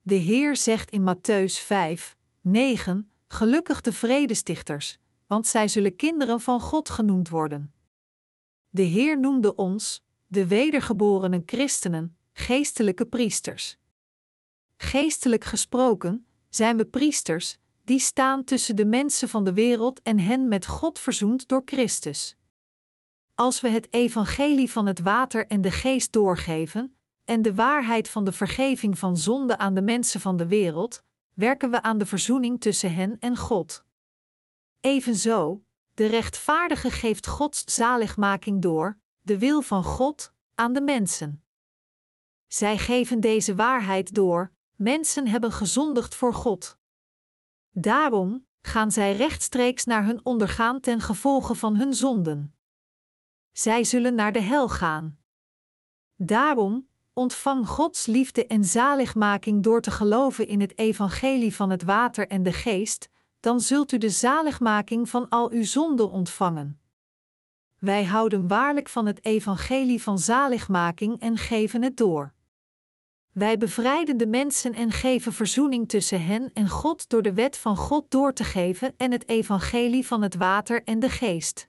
De 0.00 0.14
Heer 0.14 0.56
zegt 0.56 0.90
in 0.90 1.14
Matthäus 1.14 1.64
5, 1.64 2.16
9: 2.40 3.12
Gelukkig 3.28 3.80
de 3.80 3.92
vredestichters, 3.92 4.98
want 5.26 5.46
zij 5.46 5.68
zullen 5.68 5.96
kinderen 5.96 6.40
van 6.40 6.60
God 6.60 6.90
genoemd 6.90 7.28
worden. 7.28 7.74
De 8.68 8.82
Heer 8.82 9.20
noemde 9.20 9.54
ons, 9.54 10.08
de 10.30 10.46
wedergeborene 10.46 11.42
christenen, 11.46 12.16
geestelijke 12.32 13.06
priesters. 13.06 13.78
Geestelijk 14.76 15.44
gesproken 15.44 16.26
zijn 16.48 16.76
we 16.76 16.84
priesters, 16.84 17.58
die 17.84 17.98
staan 17.98 18.44
tussen 18.44 18.76
de 18.76 18.84
mensen 18.84 19.28
van 19.28 19.44
de 19.44 19.52
wereld 19.52 20.02
en 20.02 20.18
hen 20.18 20.48
met 20.48 20.66
God 20.66 20.98
verzoend 20.98 21.48
door 21.48 21.62
Christus. 21.64 22.36
Als 23.34 23.60
we 23.60 23.68
het 23.68 23.92
evangelie 23.92 24.70
van 24.70 24.86
het 24.86 25.00
water 25.00 25.46
en 25.46 25.60
de 25.60 25.70
geest 25.70 26.12
doorgeven, 26.12 26.96
en 27.24 27.42
de 27.42 27.54
waarheid 27.54 28.08
van 28.08 28.24
de 28.24 28.32
vergeving 28.32 28.98
van 28.98 29.16
zonde 29.16 29.58
aan 29.58 29.74
de 29.74 29.82
mensen 29.82 30.20
van 30.20 30.36
de 30.36 30.46
wereld, 30.46 31.02
werken 31.34 31.70
we 31.70 31.82
aan 31.82 31.98
de 31.98 32.06
verzoening 32.06 32.60
tussen 32.60 32.94
hen 32.94 33.16
en 33.18 33.36
God. 33.36 33.84
Evenzo, 34.80 35.62
de 35.94 36.06
rechtvaardige 36.06 36.90
geeft 36.90 37.26
Gods 37.26 37.74
zaligmaking 37.74 38.62
door, 38.62 38.99
de 39.22 39.38
wil 39.38 39.62
van 39.62 39.84
God, 39.84 40.32
aan 40.54 40.72
de 40.72 40.80
mensen. 40.80 41.44
Zij 42.46 42.78
geven 42.78 43.20
deze 43.20 43.54
waarheid 43.54 44.14
door: 44.14 44.52
mensen 44.76 45.26
hebben 45.26 45.52
gezondigd 45.52 46.14
voor 46.14 46.34
God. 46.34 46.78
Daarom 47.70 48.46
gaan 48.62 48.92
zij 48.92 49.16
rechtstreeks 49.16 49.84
naar 49.84 50.04
hun 50.04 50.24
ondergaan 50.24 50.80
ten 50.80 51.00
gevolge 51.00 51.54
van 51.54 51.76
hun 51.76 51.94
zonden. 51.94 52.54
Zij 53.52 53.84
zullen 53.84 54.14
naar 54.14 54.32
de 54.32 54.40
hel 54.40 54.68
gaan. 54.68 55.18
Daarom 56.14 56.88
ontvang 57.12 57.68
Gods 57.68 58.06
liefde 58.06 58.46
en 58.46 58.64
zaligmaking 58.64 59.62
door 59.62 59.80
te 59.80 59.90
geloven 59.90 60.46
in 60.46 60.60
het 60.60 60.78
evangelie 60.78 61.54
van 61.54 61.70
het 61.70 61.82
water 61.82 62.28
en 62.28 62.42
de 62.42 62.52
geest, 62.52 63.08
dan 63.40 63.60
zult 63.60 63.92
u 63.92 63.98
de 63.98 64.10
zaligmaking 64.10 65.08
van 65.08 65.28
al 65.28 65.50
uw 65.50 65.64
zonden 65.64 66.10
ontvangen. 66.10 66.80
Wij 67.80 68.04
houden 68.04 68.48
waarlijk 68.48 68.88
van 68.88 69.06
het 69.06 69.24
evangelie 69.24 70.02
van 70.02 70.18
zaligmaking 70.18 71.20
en 71.20 71.36
geven 71.36 71.82
het 71.82 71.96
door. 71.96 72.32
Wij 73.32 73.56
bevrijden 73.56 74.16
de 74.16 74.26
mensen 74.26 74.74
en 74.74 74.90
geven 74.90 75.32
verzoening 75.32 75.88
tussen 75.88 76.24
hen 76.24 76.50
en 76.52 76.68
God 76.68 77.08
door 77.08 77.22
de 77.22 77.34
wet 77.34 77.56
van 77.56 77.76
God 77.76 78.10
door 78.10 78.32
te 78.32 78.44
geven 78.44 78.94
en 78.96 79.12
het 79.12 79.28
evangelie 79.28 80.06
van 80.06 80.22
het 80.22 80.34
water 80.34 80.82
en 80.84 80.98
de 80.98 81.08
geest. 81.08 81.68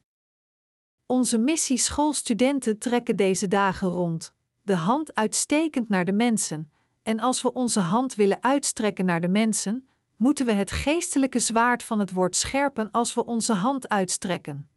Onze 1.05 1.37
missieschoolstudenten 1.37 2.79
trekken 2.79 3.15
deze 3.15 3.47
dagen 3.47 3.87
rond, 3.87 4.33
de 4.61 4.75
hand 4.75 5.15
uitstekend 5.15 5.89
naar 5.89 6.05
de 6.05 6.13
mensen, 6.13 6.71
en 7.03 7.19
als 7.19 7.41
we 7.41 7.53
onze 7.53 7.79
hand 7.79 8.15
willen 8.15 8.43
uitstrekken 8.43 9.05
naar 9.05 9.21
de 9.21 9.27
mensen, 9.27 9.87
moeten 10.15 10.45
we 10.45 10.51
het 10.51 10.71
geestelijke 10.71 11.39
zwaard 11.39 11.83
van 11.83 11.99
het 11.99 12.11
woord 12.11 12.35
scherpen 12.35 12.91
als 12.91 13.13
we 13.13 13.25
onze 13.25 13.53
hand 13.53 13.89
uitstrekken. 13.89 14.70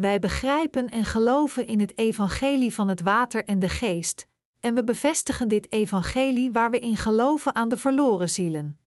Wij 0.00 0.18
begrijpen 0.18 0.88
en 0.88 1.04
geloven 1.04 1.66
in 1.66 1.80
het 1.80 1.98
evangelie 1.98 2.74
van 2.74 2.88
het 2.88 3.00
water 3.00 3.44
en 3.44 3.58
de 3.58 3.68
geest, 3.68 4.26
en 4.60 4.74
we 4.74 4.84
bevestigen 4.84 5.48
dit 5.48 5.72
evangelie 5.72 6.52
waar 6.52 6.70
we 6.70 6.78
in 6.78 6.96
geloven 6.96 7.54
aan 7.54 7.68
de 7.68 7.76
verloren 7.76 8.30
zielen. 8.30 8.78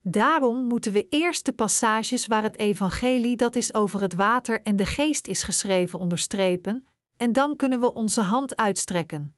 Daarom 0.00 0.64
moeten 0.64 0.92
we 0.92 1.08
eerst 1.08 1.44
de 1.44 1.52
passages 1.52 2.26
waar 2.26 2.42
het 2.42 2.58
evangelie 2.58 3.36
dat 3.36 3.56
is 3.56 3.74
over 3.74 4.00
het 4.00 4.14
water 4.14 4.62
en 4.62 4.76
de 4.76 4.86
geest 4.86 5.26
is 5.26 5.42
geschreven 5.42 5.98
onderstrepen, 5.98 6.86
en 7.16 7.32
dan 7.32 7.56
kunnen 7.56 7.80
we 7.80 7.94
onze 7.94 8.20
hand 8.20 8.56
uitstrekken. 8.56 9.36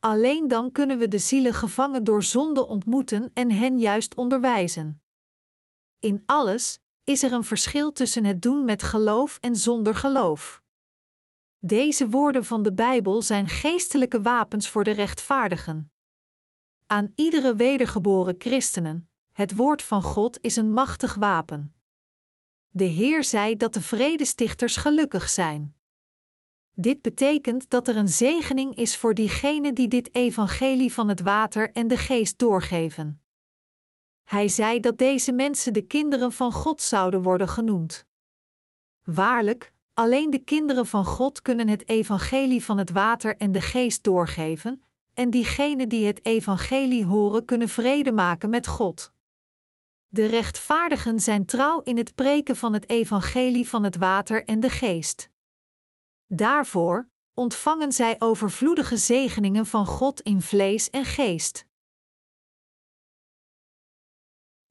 Alleen 0.00 0.48
dan 0.48 0.72
kunnen 0.72 0.98
we 0.98 1.08
de 1.08 1.18
zielen 1.18 1.54
gevangen 1.54 2.04
door 2.04 2.22
zonde 2.22 2.66
ontmoeten 2.66 3.30
en 3.34 3.50
hen 3.50 3.78
juist 3.78 4.14
onderwijzen. 4.14 5.02
In 5.98 6.22
alles 6.26 6.80
is 7.08 7.22
er 7.22 7.32
een 7.32 7.44
verschil 7.44 7.92
tussen 7.92 8.24
het 8.24 8.42
doen 8.42 8.64
met 8.64 8.82
geloof 8.82 9.38
en 9.40 9.56
zonder 9.56 9.94
geloof. 9.94 10.62
Deze 11.58 12.08
woorden 12.08 12.44
van 12.44 12.62
de 12.62 12.72
Bijbel 12.72 13.22
zijn 13.22 13.48
geestelijke 13.48 14.22
wapens 14.22 14.68
voor 14.68 14.84
de 14.84 14.90
rechtvaardigen. 14.90 15.92
Aan 16.86 17.12
iedere 17.14 17.54
wedergeboren 17.54 18.34
christenen, 18.38 19.10
het 19.32 19.56
woord 19.56 19.82
van 19.82 20.02
God 20.02 20.38
is 20.40 20.56
een 20.56 20.72
machtig 20.72 21.14
wapen. 21.14 21.74
De 22.68 22.84
Heer 22.84 23.24
zei 23.24 23.56
dat 23.56 23.74
de 23.74 23.82
vredestichters 23.82 24.76
gelukkig 24.76 25.28
zijn. 25.28 25.76
Dit 26.72 27.02
betekent 27.02 27.70
dat 27.70 27.88
er 27.88 27.96
een 27.96 28.08
zegening 28.08 28.74
is 28.74 28.96
voor 28.96 29.14
diegenen 29.14 29.74
die 29.74 29.88
dit 29.88 30.14
evangelie 30.14 30.92
van 30.92 31.08
het 31.08 31.20
water 31.20 31.72
en 31.72 31.88
de 31.88 31.96
geest 31.96 32.38
doorgeven. 32.38 33.22
Hij 34.28 34.48
zei 34.48 34.80
dat 34.80 34.98
deze 34.98 35.32
mensen 35.32 35.72
de 35.72 35.82
kinderen 35.82 36.32
van 36.32 36.52
God 36.52 36.82
zouden 36.82 37.22
worden 37.22 37.48
genoemd. 37.48 38.06
Waarlijk, 39.04 39.72
alleen 39.94 40.30
de 40.30 40.38
kinderen 40.38 40.86
van 40.86 41.04
God 41.04 41.42
kunnen 41.42 41.68
het 41.68 41.88
evangelie 41.88 42.64
van 42.64 42.78
het 42.78 42.90
water 42.90 43.36
en 43.36 43.52
de 43.52 43.60
geest 43.60 44.04
doorgeven, 44.04 44.82
en 45.14 45.30
diegenen 45.30 45.88
die 45.88 46.06
het 46.06 46.24
evangelie 46.24 47.04
horen 47.04 47.44
kunnen 47.44 47.68
vrede 47.68 48.12
maken 48.12 48.50
met 48.50 48.66
God. 48.66 49.12
De 50.08 50.26
rechtvaardigen 50.26 51.20
zijn 51.20 51.46
trouw 51.46 51.80
in 51.80 51.96
het 51.96 52.14
preken 52.14 52.56
van 52.56 52.72
het 52.72 52.88
evangelie 52.88 53.68
van 53.68 53.84
het 53.84 53.96
water 53.96 54.44
en 54.44 54.60
de 54.60 54.70
geest. 54.70 55.30
Daarvoor 56.26 57.08
ontvangen 57.34 57.92
zij 57.92 58.16
overvloedige 58.18 58.96
zegeningen 58.96 59.66
van 59.66 59.86
God 59.86 60.20
in 60.20 60.40
vlees 60.40 60.90
en 60.90 61.04
geest. 61.04 61.67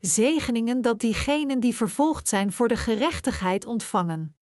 Zegeningen 0.08 0.82
dat 0.82 1.00
diegenen 1.00 1.60
die 1.60 1.76
vervolgd 1.76 2.28
zijn 2.28 2.52
voor 2.52 2.68
de 2.68 2.78
gerechtigheid 2.78 3.66
ontvangen. 3.66 4.36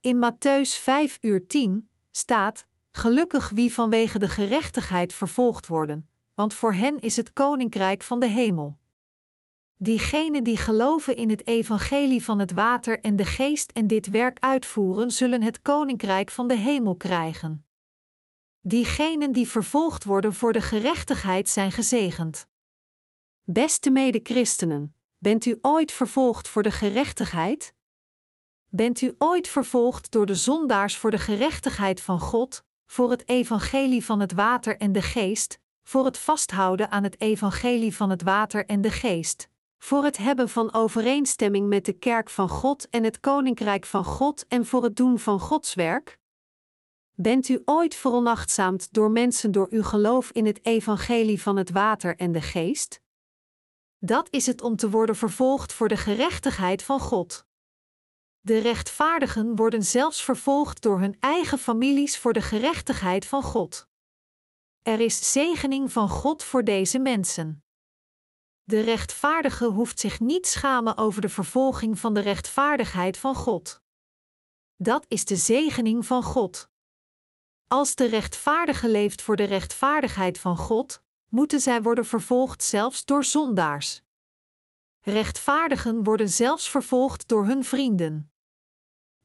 In 0.00 0.16
Matthäus 0.16 0.82
5 0.82 1.18
uur 1.20 1.46
10 1.46 1.90
staat: 2.10 2.66
Gelukkig 2.90 3.48
wie 3.48 3.72
vanwege 3.72 4.18
de 4.18 4.28
gerechtigheid 4.28 5.12
vervolgd 5.12 5.66
worden, 5.66 6.08
want 6.34 6.54
voor 6.54 6.72
hen 6.72 6.98
is 6.98 7.16
het 7.16 7.32
koninkrijk 7.32 8.02
van 8.02 8.20
de 8.20 8.26
hemel. 8.26 8.78
Diegenen 9.76 10.44
die 10.44 10.56
geloven 10.56 11.16
in 11.16 11.30
het 11.30 11.46
evangelie 11.46 12.24
van 12.24 12.38
het 12.38 12.52
water 12.52 13.00
en 13.00 13.16
de 13.16 13.24
geest 13.24 13.70
en 13.70 13.86
dit 13.86 14.10
werk 14.10 14.38
uitvoeren, 14.38 15.10
zullen 15.10 15.42
het 15.42 15.62
koninkrijk 15.62 16.30
van 16.30 16.48
de 16.48 16.56
hemel 16.56 16.96
krijgen. 16.96 17.66
Diegenen 18.60 19.32
die 19.32 19.48
vervolgd 19.48 20.04
worden 20.04 20.34
voor 20.34 20.52
de 20.52 20.60
gerechtigheid 20.60 21.48
zijn 21.48 21.72
gezegend. 21.72 22.46
Beste 23.50 23.90
mede-christenen, 23.90 24.94
bent 25.18 25.44
u 25.44 25.58
ooit 25.60 25.92
vervolgd 25.92 26.48
voor 26.48 26.62
de 26.62 26.70
gerechtigheid? 26.70 27.74
Bent 28.68 29.00
u 29.00 29.14
ooit 29.18 29.48
vervolgd 29.48 30.10
door 30.10 30.26
de 30.26 30.34
zondaars 30.34 30.96
voor 30.96 31.10
de 31.10 31.18
gerechtigheid 31.18 32.00
van 32.00 32.20
God, 32.20 32.64
voor 32.86 33.10
het 33.10 33.28
evangelie 33.28 34.04
van 34.04 34.20
het 34.20 34.32
water 34.32 34.76
en 34.76 34.92
de 34.92 35.02
geest, 35.02 35.60
voor 35.82 36.04
het 36.04 36.18
vasthouden 36.18 36.90
aan 36.90 37.02
het 37.02 37.20
evangelie 37.20 37.96
van 37.96 38.10
het 38.10 38.22
water 38.22 38.66
en 38.66 38.80
de 38.80 38.90
geest, 38.90 39.48
voor 39.78 40.04
het 40.04 40.16
hebben 40.16 40.48
van 40.48 40.74
overeenstemming 40.74 41.68
met 41.68 41.84
de 41.84 41.92
kerk 41.92 42.30
van 42.30 42.48
God 42.48 42.88
en 42.88 43.04
het 43.04 43.20
koninkrijk 43.20 43.86
van 43.86 44.04
God 44.04 44.46
en 44.48 44.66
voor 44.66 44.82
het 44.82 44.96
doen 44.96 45.18
van 45.18 45.40
Gods 45.40 45.74
werk? 45.74 46.18
Bent 47.14 47.48
u 47.48 47.62
ooit 47.64 47.94
veronachtzaamd 47.94 48.92
door 48.92 49.10
mensen 49.10 49.52
door 49.52 49.66
uw 49.70 49.82
geloof 49.82 50.30
in 50.30 50.46
het 50.46 50.64
evangelie 50.64 51.42
van 51.42 51.56
het 51.56 51.70
water 51.70 52.16
en 52.16 52.32
de 52.32 52.42
geest? 52.42 53.00
Dat 53.98 54.28
is 54.30 54.46
het 54.46 54.62
om 54.62 54.76
te 54.76 54.90
worden 54.90 55.16
vervolgd 55.16 55.72
voor 55.72 55.88
de 55.88 55.96
gerechtigheid 55.96 56.82
van 56.82 57.00
God. 57.00 57.46
De 58.40 58.58
rechtvaardigen 58.58 59.56
worden 59.56 59.82
zelfs 59.82 60.24
vervolgd 60.24 60.82
door 60.82 61.00
hun 61.00 61.16
eigen 61.20 61.58
families 61.58 62.18
voor 62.18 62.32
de 62.32 62.42
gerechtigheid 62.42 63.26
van 63.26 63.42
God. 63.42 63.88
Er 64.82 65.00
is 65.00 65.32
zegening 65.32 65.92
van 65.92 66.08
God 66.08 66.44
voor 66.44 66.64
deze 66.64 66.98
mensen. 66.98 67.64
De 68.64 68.80
rechtvaardige 68.80 69.64
hoeft 69.64 70.00
zich 70.00 70.20
niet 70.20 70.46
schamen 70.46 70.96
over 70.96 71.20
de 71.20 71.28
vervolging 71.28 71.98
van 71.98 72.14
de 72.14 72.20
rechtvaardigheid 72.20 73.16
van 73.16 73.34
God. 73.34 73.82
Dat 74.76 75.04
is 75.08 75.24
de 75.24 75.36
zegening 75.36 76.06
van 76.06 76.22
God. 76.22 76.70
Als 77.66 77.94
de 77.94 78.06
rechtvaardige 78.06 78.88
leeft 78.88 79.22
voor 79.22 79.36
de 79.36 79.44
rechtvaardigheid 79.44 80.38
van 80.38 80.56
God, 80.56 81.02
moeten 81.28 81.60
zij 81.60 81.82
worden 81.82 82.06
vervolgd 82.06 82.62
zelfs 82.62 83.04
door 83.04 83.24
zondaars. 83.24 84.02
Rechtvaardigen 85.00 86.04
worden 86.04 86.28
zelfs 86.28 86.70
vervolgd 86.70 87.28
door 87.28 87.46
hun 87.46 87.64
vrienden. 87.64 88.30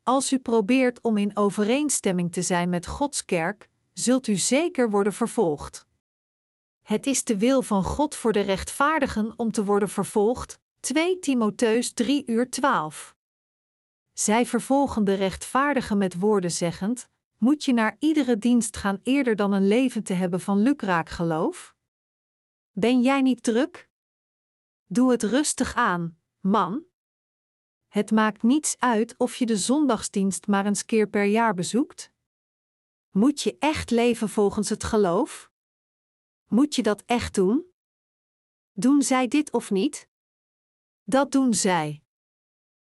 Als 0.04 0.32
u 0.32 0.40
probeert 0.40 1.02
om 1.02 1.18
in 1.18 1.38
overeenstemming 1.38 2.32
te 2.32 2.42
zijn 2.42 2.70
met 2.70 2.88
Gods 2.88 3.26
kerk, 3.26 3.70
zult 3.94 4.28
u 4.28 4.36
zeker 4.36 4.90
worden 4.90 5.14
vervolgd. 5.14 5.86
Het 6.82 7.06
is 7.06 7.24
de 7.24 7.38
wil 7.38 7.62
van 7.62 7.84
God 7.84 8.16
voor 8.16 8.32
de 8.32 8.40
rechtvaardigen 8.40 9.34
om 9.36 9.52
te 9.52 9.64
worden 9.64 9.90
vervolgd. 9.90 10.60
2 10.80 11.20
Timotheus 11.20 11.94
3 11.94 12.24
uur 12.26 12.50
12. 12.50 13.16
Zij 14.14 14.46
vervolgen 14.46 15.04
de 15.04 15.14
rechtvaardigen 15.14 15.98
met 15.98 16.20
woorden 16.20 16.52
zeggend: 16.52 17.10
Moet 17.38 17.64
je 17.64 17.74
naar 17.74 17.96
iedere 18.00 18.38
dienst 18.38 18.78
gaan 18.78 19.00
eerder 19.04 19.36
dan 19.36 19.52
een 19.52 19.68
leven 19.68 20.04
te 20.04 20.14
hebben 20.14 20.40
van 20.40 20.62
lukraak 20.62 21.10
geloof? 21.10 21.76
Ben 22.76 23.02
jij 23.02 23.22
niet 23.22 23.44
druk? 23.44 23.90
Doe 24.86 25.12
het 25.12 25.24
rustig 25.24 25.76
aan, 25.76 26.20
man. 26.40 26.84
Het 27.88 28.12
maakt 28.12 28.44
niets 28.44 28.76
uit 28.80 29.18
of 29.18 29.36
je 29.36 29.46
de 29.46 29.58
zondagsdienst 29.58 30.48
maar 30.48 30.66
eens 30.66 30.86
keer 30.86 31.08
per 31.08 31.24
jaar 31.24 31.54
bezoekt. 31.54 32.12
Moet 33.12 33.42
je 33.42 33.56
echt 33.60 33.90
leven 33.90 34.30
volgens 34.30 34.70
het 34.70 34.84
geloof? 34.84 35.52
Moet 36.48 36.76
je 36.76 36.84
dat 36.84 37.04
echt 37.06 37.36
doen? 37.36 37.66
Doen 38.72 39.02
zij 39.02 39.28
dit 39.28 39.52
of 39.52 39.72
niet? 39.72 40.10
Dat 41.04 41.32
doen 41.32 41.54
zij. 41.54 42.04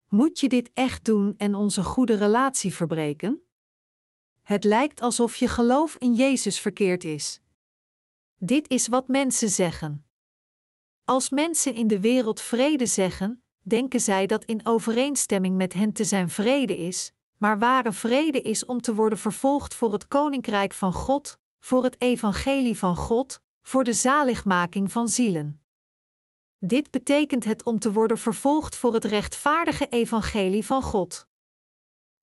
Moet 0.08 0.40
je 0.40 0.48
dit 0.48 0.70
echt 0.74 1.04
doen 1.04 1.34
en 1.36 1.54
onze 1.54 1.84
goede 1.84 2.14
relatie 2.14 2.74
verbreken? 2.74 3.42
Het 4.42 4.64
lijkt 4.64 5.00
alsof 5.00 5.36
je 5.36 5.48
geloof 5.48 5.96
in 5.96 6.14
Jezus 6.14 6.60
verkeerd 6.60 7.04
is. 7.04 7.40
Dit 8.42 8.68
is 8.68 8.88
wat 8.88 9.08
mensen 9.08 9.48
zeggen. 9.48 10.06
Als 11.04 11.30
mensen 11.30 11.74
in 11.74 11.86
de 11.86 12.00
wereld 12.00 12.40
vrede 12.40 12.86
zeggen, 12.86 13.42
denken 13.62 14.00
zij 14.00 14.26
dat 14.26 14.44
in 14.44 14.66
overeenstemming 14.66 15.56
met 15.56 15.72
hen 15.72 15.92
te 15.92 16.04
zijn 16.04 16.30
vrede 16.30 16.76
is, 16.76 17.12
maar 17.36 17.58
ware 17.58 17.92
vrede 17.92 18.40
is 18.40 18.64
om 18.64 18.80
te 18.80 18.94
worden 18.94 19.18
vervolgd 19.18 19.74
voor 19.74 19.92
het 19.92 20.08
koninkrijk 20.08 20.72
van 20.72 20.92
God, 20.92 21.38
voor 21.58 21.84
het 21.84 22.00
evangelie 22.00 22.78
van 22.78 22.96
God, 22.96 23.40
voor 23.62 23.84
de 23.84 23.92
zaligmaking 23.92 24.92
van 24.92 25.08
zielen. 25.08 25.62
Dit 26.58 26.90
betekent 26.90 27.44
het 27.44 27.62
om 27.64 27.78
te 27.78 27.92
worden 27.92 28.18
vervolgd 28.18 28.76
voor 28.76 28.94
het 28.94 29.04
rechtvaardige 29.04 29.88
evangelie 29.88 30.66
van 30.66 30.82
God. 30.82 31.28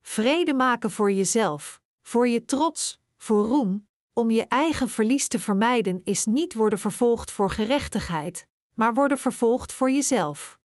Vrede 0.02 0.54
maken 0.54 0.92
voor 0.92 1.12
jezelf, 1.12 1.82
voor 2.02 2.28
je 2.28 2.46
trots, 2.46 3.00
voor 3.18 3.46
roem, 3.46 3.87
om 4.18 4.32
je 4.32 4.48
eigen 4.48 4.90
verlies 4.90 5.28
te 5.28 5.40
vermijden 5.40 6.02
is 6.04 6.26
niet 6.26 6.54
worden 6.54 6.80
vervolgd 6.80 7.32
voor 7.32 7.50
gerechtigheid, 7.50 8.48
maar 8.74 8.94
worden 8.94 9.18
vervolgd 9.18 9.74
voor 9.74 9.92
jezelf. 9.92 10.60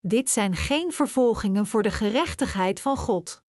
Dit 0.00 0.30
zijn 0.30 0.56
geen 0.56 0.92
vervolgingen 0.92 1.66
voor 1.66 1.82
de 1.82 1.90
gerechtigheid 1.90 2.80
van 2.80 2.96
God. 2.96 3.42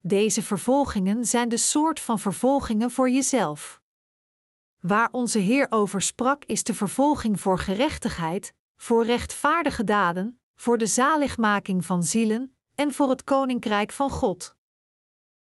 Deze 0.00 0.42
vervolgingen 0.42 1.24
zijn 1.24 1.48
de 1.48 1.56
soort 1.56 2.00
van 2.00 2.18
vervolgingen 2.18 2.90
voor 2.90 3.10
jezelf. 3.10 3.80
Waar 4.80 5.08
onze 5.10 5.38
Heer 5.38 5.66
over 5.70 6.02
sprak 6.02 6.44
is 6.44 6.62
de 6.62 6.74
vervolging 6.74 7.40
voor 7.40 7.58
gerechtigheid, 7.58 8.54
voor 8.76 9.04
rechtvaardige 9.04 9.84
daden, 9.84 10.40
voor 10.54 10.78
de 10.78 10.86
zaligmaking 10.86 11.84
van 11.84 12.02
zielen 12.02 12.56
en 12.74 12.92
voor 12.92 13.08
het 13.08 13.24
koninkrijk 13.24 13.92
van 13.92 14.10
God. 14.10 14.56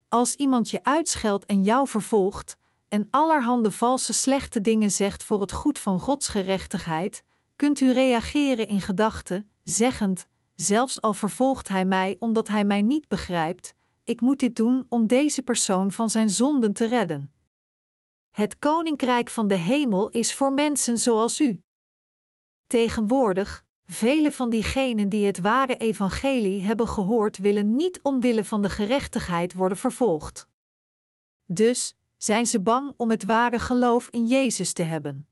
Als 0.09 0.35
iemand 0.35 0.69
je 0.69 0.83
uitscheldt 0.83 1.45
en 1.45 1.63
jou 1.63 1.87
vervolgt, 1.87 2.61
en 2.93 3.07
allerhande 3.09 3.71
valse 3.71 4.13
slechte 4.13 4.61
dingen 4.61 4.91
zegt 4.91 5.23
voor 5.23 5.41
het 5.41 5.51
goed 5.51 5.79
van 5.79 5.99
Gods 5.99 6.27
gerechtigheid, 6.27 7.23
kunt 7.55 7.79
u 7.79 7.91
reageren 7.91 8.67
in 8.67 8.81
gedachten, 8.81 9.49
zeggend: 9.63 10.27
Zelfs 10.55 11.01
al 11.01 11.13
vervolgt 11.13 11.67
hij 11.67 11.85
mij 11.85 12.15
omdat 12.19 12.47
hij 12.47 12.65
mij 12.65 12.81
niet 12.81 13.07
begrijpt, 13.07 13.73
ik 14.03 14.21
moet 14.21 14.39
dit 14.39 14.55
doen 14.55 14.85
om 14.89 15.07
deze 15.07 15.41
persoon 15.41 15.91
van 15.91 16.09
zijn 16.09 16.29
zonden 16.29 16.73
te 16.73 16.85
redden. 16.85 17.33
Het 18.31 18.59
koninkrijk 18.59 19.29
van 19.29 19.47
de 19.47 19.55
hemel 19.55 20.09
is 20.09 20.33
voor 20.33 20.53
mensen 20.53 20.97
zoals 20.97 21.39
u. 21.39 21.61
Tegenwoordig, 22.67 23.65
vele 23.85 24.31
van 24.31 24.49
diegenen 24.49 25.09
die 25.09 25.25
het 25.25 25.39
ware 25.39 25.77
evangelie 25.77 26.61
hebben 26.61 26.87
gehoord, 26.87 27.37
willen 27.37 27.75
niet 27.75 27.99
omwille 28.01 28.45
van 28.45 28.61
de 28.61 28.69
gerechtigheid 28.69 29.53
worden 29.53 29.77
vervolgd. 29.77 30.47
Dus 31.45 31.95
zijn 32.23 32.45
ze 32.45 32.61
bang 32.61 32.93
om 32.97 33.09
het 33.09 33.23
ware 33.23 33.59
geloof 33.59 34.07
in 34.09 34.25
Jezus 34.25 34.73
te 34.73 34.83
hebben. 34.83 35.27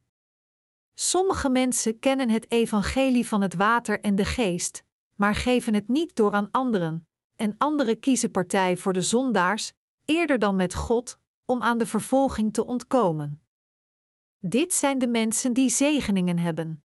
Sommige 0.94 1.50
mensen 1.50 2.00
kennen 2.00 2.30
het 2.30 2.52
evangelie 2.52 3.28
van 3.28 3.42
het 3.42 3.54
water 3.54 4.00
en 4.00 4.16
de 4.16 4.26
geest, 4.26 4.84
maar 5.16 5.36
geven 5.36 5.74
het 5.74 5.88
niet 5.88 6.16
door 6.16 6.32
aan 6.32 6.52
anderen, 6.52 7.08
en 7.36 7.56
anderen 7.58 8.00
kiezen 8.00 8.32
partij 8.32 8.78
voor 8.78 8.94
de 8.94 9.02
zondaars, 9.02 9.74
eerder 10.06 10.39
dan 10.39 10.56
met 10.56 10.74
God, 10.76 11.20
om 11.46 11.62
aan 11.62 11.78
de 11.78 11.86
vervolging 11.86 12.54
te 12.54 12.66
ontkomen. 12.66 13.42
Dit 14.39 14.74
zijn 14.74 15.00
de 15.00 15.08
mensen 15.08 15.54
die 15.54 15.70
zegeningen 15.70 16.38
hebben. 16.38 16.84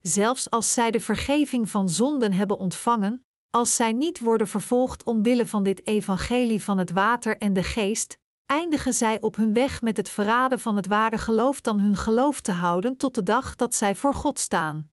Zelfs 0.00 0.50
als 0.50 0.72
zij 0.72 0.90
de 0.90 1.00
vergeving 1.00 1.70
van 1.70 1.88
zonden 1.88 2.32
hebben 2.32 2.58
ontvangen, 2.58 3.24
als 3.50 3.76
zij 3.76 3.92
niet 3.92 4.20
worden 4.20 4.48
vervolgd 4.48 5.04
omwille 5.04 5.46
van 5.46 5.62
dit 5.62 5.86
evangelie 5.86 6.62
van 6.62 6.78
het 6.78 6.90
water 6.90 7.38
en 7.38 7.52
de 7.52 7.62
geest, 7.62 8.20
eindigen 8.52 8.94
zij 8.94 9.20
op 9.20 9.36
hun 9.36 9.52
weg 9.52 9.82
met 9.82 9.96
het 9.96 10.08
verraden 10.08 10.60
van 10.60 10.76
het 10.76 10.86
ware 10.86 11.18
geloof 11.18 11.60
dan 11.60 11.80
hun 11.80 11.96
geloof 11.96 12.40
te 12.40 12.52
houden 12.52 12.96
tot 12.96 13.14
de 13.14 13.22
dag 13.22 13.56
dat 13.56 13.74
zij 13.74 13.94
voor 13.94 14.14
God 14.14 14.38
staan. 14.38 14.90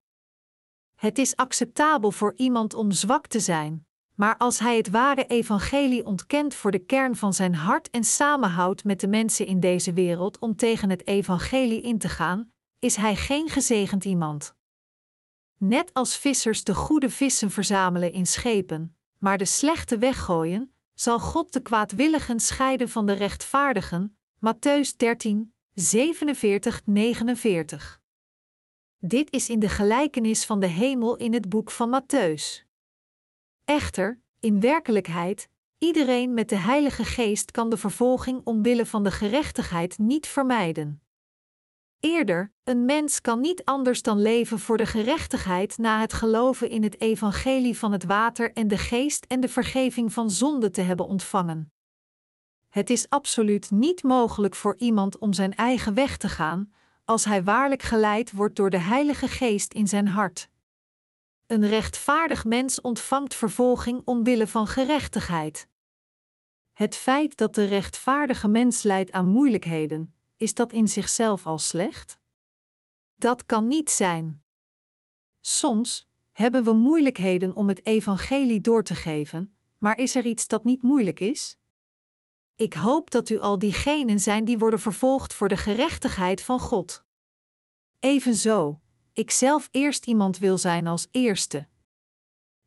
Het 0.96 1.18
is 1.18 1.36
acceptabel 1.36 2.12
voor 2.12 2.34
iemand 2.36 2.74
om 2.74 2.92
zwak 2.92 3.28
te 3.28 3.40
zijn, 3.40 3.88
maar 4.16 4.38
als 4.38 4.60
hij 4.60 4.78
het 4.78 4.90
ware 4.90 5.26
evangelie 5.26 6.06
ontkent 6.06 6.54
voor 6.54 6.72
de 6.72 6.80
kern 6.80 7.16
van 7.16 7.34
zijn 7.34 7.56
hart 7.56 7.90
en 7.90 8.04
samenhoudt 8.04 8.84
met 8.84 9.00
de 9.00 9.08
mensen 9.08 9.46
in 9.46 9.60
deze 9.60 9.94
wereld 9.94 10.40
om 10.40 10.56
tegen 10.56 10.90
het 10.90 11.08
evangelie 11.08 11.82
in 11.82 11.98
te 11.98 12.10
gaan, 12.10 12.52
is 12.80 12.96
hij 12.96 13.16
geen 13.16 13.50
gezegend 13.50 14.06
iemand. 14.06 14.56
Net 15.58 15.94
als 15.94 16.18
vissers 16.18 16.64
de 16.64 16.76
goede 16.76 17.10
vissen 17.10 17.52
verzamelen 17.52 18.12
in 18.12 18.26
schepen, 18.26 18.98
maar 19.18 19.38
de 19.38 19.46
slechte 19.46 19.98
weggooien, 19.98 20.74
zal 21.00 21.20
God 21.20 21.54
de 21.54 21.62
kwaadwilligen 21.62 22.40
scheiden 22.40 22.90
van 22.90 23.06
de 23.06 23.14
rechtvaardigen. 23.14 24.18
Matthäus 24.36 24.96
13, 24.98 25.54
47, 25.74 26.82
49. 26.86 28.02
Dit 28.98 29.32
is 29.32 29.50
in 29.50 29.60
de 29.60 29.70
gelijkenis 29.70 30.46
van 30.46 30.60
de 30.60 30.68
hemel 30.68 31.16
in 31.16 31.34
het 31.34 31.50
boek 31.50 31.72
van 31.72 32.02
Matthäus. 32.02 32.68
Echter, 33.66 34.22
in 34.40 34.60
werkelijkheid, 34.60 35.50
iedereen 35.78 36.34
met 36.34 36.50
de 36.50 36.58
Heilige 36.58 37.04
Geest 37.04 37.52
kan 37.52 37.70
de 37.70 37.78
vervolging 37.78 38.42
omwille 38.44 38.86
van 38.86 39.04
de 39.04 39.12
gerechtigheid 39.12 39.98
niet 39.98 40.28
vermijden. 40.28 41.02
Eerder, 42.00 42.52
een 42.64 42.86
mens 42.86 43.22
kan 43.22 43.40
niet 43.40 43.66
anders 43.66 44.02
dan 44.02 44.22
leven 44.22 44.60
voor 44.60 44.78
de 44.78 44.86
gerechtigheid 44.86 45.78
na 45.78 46.00
het 46.00 46.14
geloven 46.14 46.70
in 46.70 46.84
het 46.84 47.02
evangelie 47.02 47.78
van 47.78 47.92
het 47.92 48.04
water 48.04 48.54
en 48.54 48.68
de 48.68 48.78
geest 48.78 49.26
en 49.26 49.40
de 49.40 49.50
vergeving 49.50 50.14
van 50.14 50.32
zonde 50.32 50.70
te 50.70 50.82
hebben 50.82 51.08
ontvangen. 51.08 51.72
Het 52.70 52.90
is 52.90 53.10
absoluut 53.10 53.72
niet 53.72 54.04
mogelijk 54.04 54.56
voor 54.56 54.76
iemand 54.78 55.18
om 55.18 55.34
zijn 55.34 55.56
eigen 55.56 55.94
weg 55.94 56.18
te 56.18 56.30
gaan, 56.30 56.74
als 57.06 57.26
hij 57.26 57.44
waarlijk 57.44 57.82
geleid 57.82 58.32
wordt 58.32 58.56
door 58.56 58.70
de 58.70 58.80
Heilige 58.80 59.28
Geest 59.28 59.74
in 59.74 59.88
zijn 59.88 60.08
hart. 60.08 60.50
Een 61.48 61.68
rechtvaardig 61.68 62.46
mens 62.46 62.82
ontvangt 62.82 63.36
vervolging 63.36 64.02
omwille 64.06 64.48
van 64.48 64.68
gerechtigheid. 64.68 65.68
Het 66.74 66.96
feit 66.96 67.38
dat 67.38 67.56
de 67.56 67.66
rechtvaardige 67.66 68.48
mens 68.48 68.84
lijdt 68.84 69.12
aan 69.12 69.28
moeilijkheden, 69.28 70.14
is 70.40 70.54
dat 70.54 70.72
in 70.72 70.88
zichzelf 70.88 71.46
al 71.46 71.58
slecht? 71.58 72.20
Dat 73.16 73.46
kan 73.46 73.68
niet 73.68 73.90
zijn. 73.90 74.44
Soms 75.40 76.10
hebben 76.32 76.64
we 76.64 76.74
moeilijkheden 76.74 77.56
om 77.56 77.68
het 77.68 77.86
evangelie 77.86 78.62
door 78.62 78.84
te 78.84 78.96
geven, 78.96 79.56
maar 79.78 79.98
is 79.98 80.16
er 80.16 80.26
iets 80.26 80.48
dat 80.48 80.64
niet 80.64 80.82
moeilijk 80.82 81.20
is? 81.20 81.58
Ik 82.56 82.74
hoop 82.74 83.12
dat 83.12 83.30
u 83.30 83.40
al 83.40 83.60
diegenen 83.60 84.20
zijn 84.20 84.46
die 84.46 84.58
worden 84.58 84.80
vervolgd 84.80 85.34
voor 85.34 85.48
de 85.48 85.58
gerechtigheid 85.58 86.42
van 86.42 86.60
God. 86.60 87.04
Evenzo, 88.00 88.80
ik 89.14 89.32
zelf 89.32 89.68
eerst 89.72 90.06
iemand 90.06 90.38
wil 90.38 90.58
zijn 90.58 90.88
als 90.88 91.08
eerste. 91.12 91.68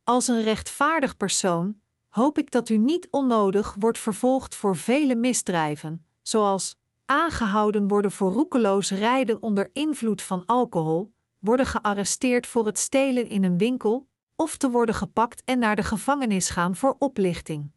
Als 0.04 0.28
een 0.28 0.42
rechtvaardig 0.42 1.16
persoon 1.16 1.80
hoop 2.08 2.38
ik 2.38 2.50
dat 2.50 2.68
u 2.68 2.76
niet 2.76 3.08
onnodig 3.10 3.74
wordt 3.78 3.98
vervolgd 3.98 4.54
voor 4.54 4.76
vele 4.76 5.14
misdrijven, 5.14 6.06
zoals 6.22 6.80
aangehouden 7.12 7.88
worden 7.88 8.12
voor 8.12 8.32
roekeloos 8.32 8.90
rijden 8.90 9.42
onder 9.42 9.70
invloed 9.72 10.22
van 10.22 10.46
alcohol, 10.46 11.14
worden 11.38 11.66
gearresteerd 11.66 12.46
voor 12.46 12.66
het 12.66 12.78
stelen 12.78 13.28
in 13.28 13.44
een 13.44 13.58
winkel, 13.58 14.08
of 14.36 14.56
te 14.56 14.70
worden 14.70 14.94
gepakt 14.94 15.42
en 15.44 15.58
naar 15.58 15.76
de 15.76 15.82
gevangenis 15.82 16.50
gaan 16.50 16.76
voor 16.76 16.96
oplichting. 16.98 17.70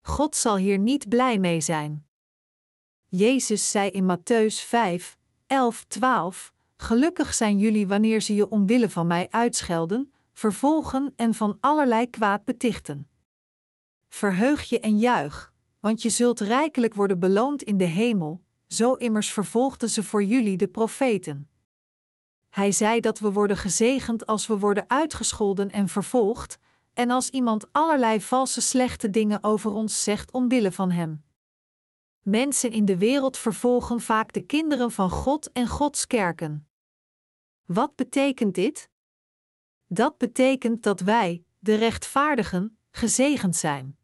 God 0.00 0.36
zal 0.36 0.56
hier 0.56 0.78
niet 0.78 1.08
blij 1.08 1.38
mee 1.38 1.60
zijn. 1.60 2.06
Jezus 3.08 3.70
zei 3.70 3.90
in 3.90 4.16
Matthäus 4.16 4.66
5, 4.66 5.18
11, 5.46 5.84
12: 5.84 6.52
Gelukkig 6.76 7.34
zijn 7.34 7.58
jullie 7.58 7.88
wanneer 7.88 8.20
ze 8.20 8.34
je 8.34 8.48
omwille 8.48 8.90
van 8.90 9.06
mij 9.06 9.26
uitschelden, 9.30 10.12
vervolgen 10.32 11.12
en 11.16 11.34
van 11.34 11.56
allerlei 11.60 12.10
kwaad 12.10 12.44
betichten. 12.44 13.08
Verheug 14.08 14.62
je 14.62 14.80
en 14.80 14.98
juich, 14.98 15.49
want 15.80 16.02
je 16.02 16.08
zult 16.08 16.40
rijkelijk 16.40 16.94
worden 16.94 17.18
beloond 17.18 17.62
in 17.62 17.76
de 17.76 17.84
hemel, 17.84 18.42
zo 18.66 18.94
immers 18.94 19.32
vervolgden 19.32 19.90
ze 19.90 20.02
voor 20.02 20.22
jullie 20.22 20.56
de 20.56 20.68
profeten. 20.68 21.48
Hij 22.48 22.72
zei 22.72 23.00
dat 23.00 23.18
we 23.18 23.32
worden 23.32 23.56
gezegend 23.56 24.26
als 24.26 24.46
we 24.46 24.58
worden 24.58 24.90
uitgescholden 24.90 25.70
en 25.70 25.88
vervolgd, 25.88 26.58
en 26.92 27.10
als 27.10 27.30
iemand 27.30 27.72
allerlei 27.72 28.20
valse 28.20 28.60
slechte 28.60 29.10
dingen 29.10 29.42
over 29.42 29.70
ons 29.70 30.02
zegt 30.02 30.30
omwille 30.30 30.72
van 30.72 30.90
hem. 30.90 31.24
Mensen 32.22 32.70
in 32.70 32.84
de 32.84 32.96
wereld 32.96 33.36
vervolgen 33.36 34.00
vaak 34.00 34.32
de 34.32 34.40
kinderen 34.40 34.90
van 34.90 35.10
God 35.10 35.52
en 35.52 35.68
Gods 35.68 36.06
kerken. 36.06 36.68
Wat 37.64 37.96
betekent 37.96 38.54
dit? 38.54 38.90
Dat 39.86 40.18
betekent 40.18 40.82
dat 40.82 41.00
wij, 41.00 41.44
de 41.58 41.74
rechtvaardigen, 41.74 42.78
gezegend 42.90 43.56
zijn. 43.56 43.98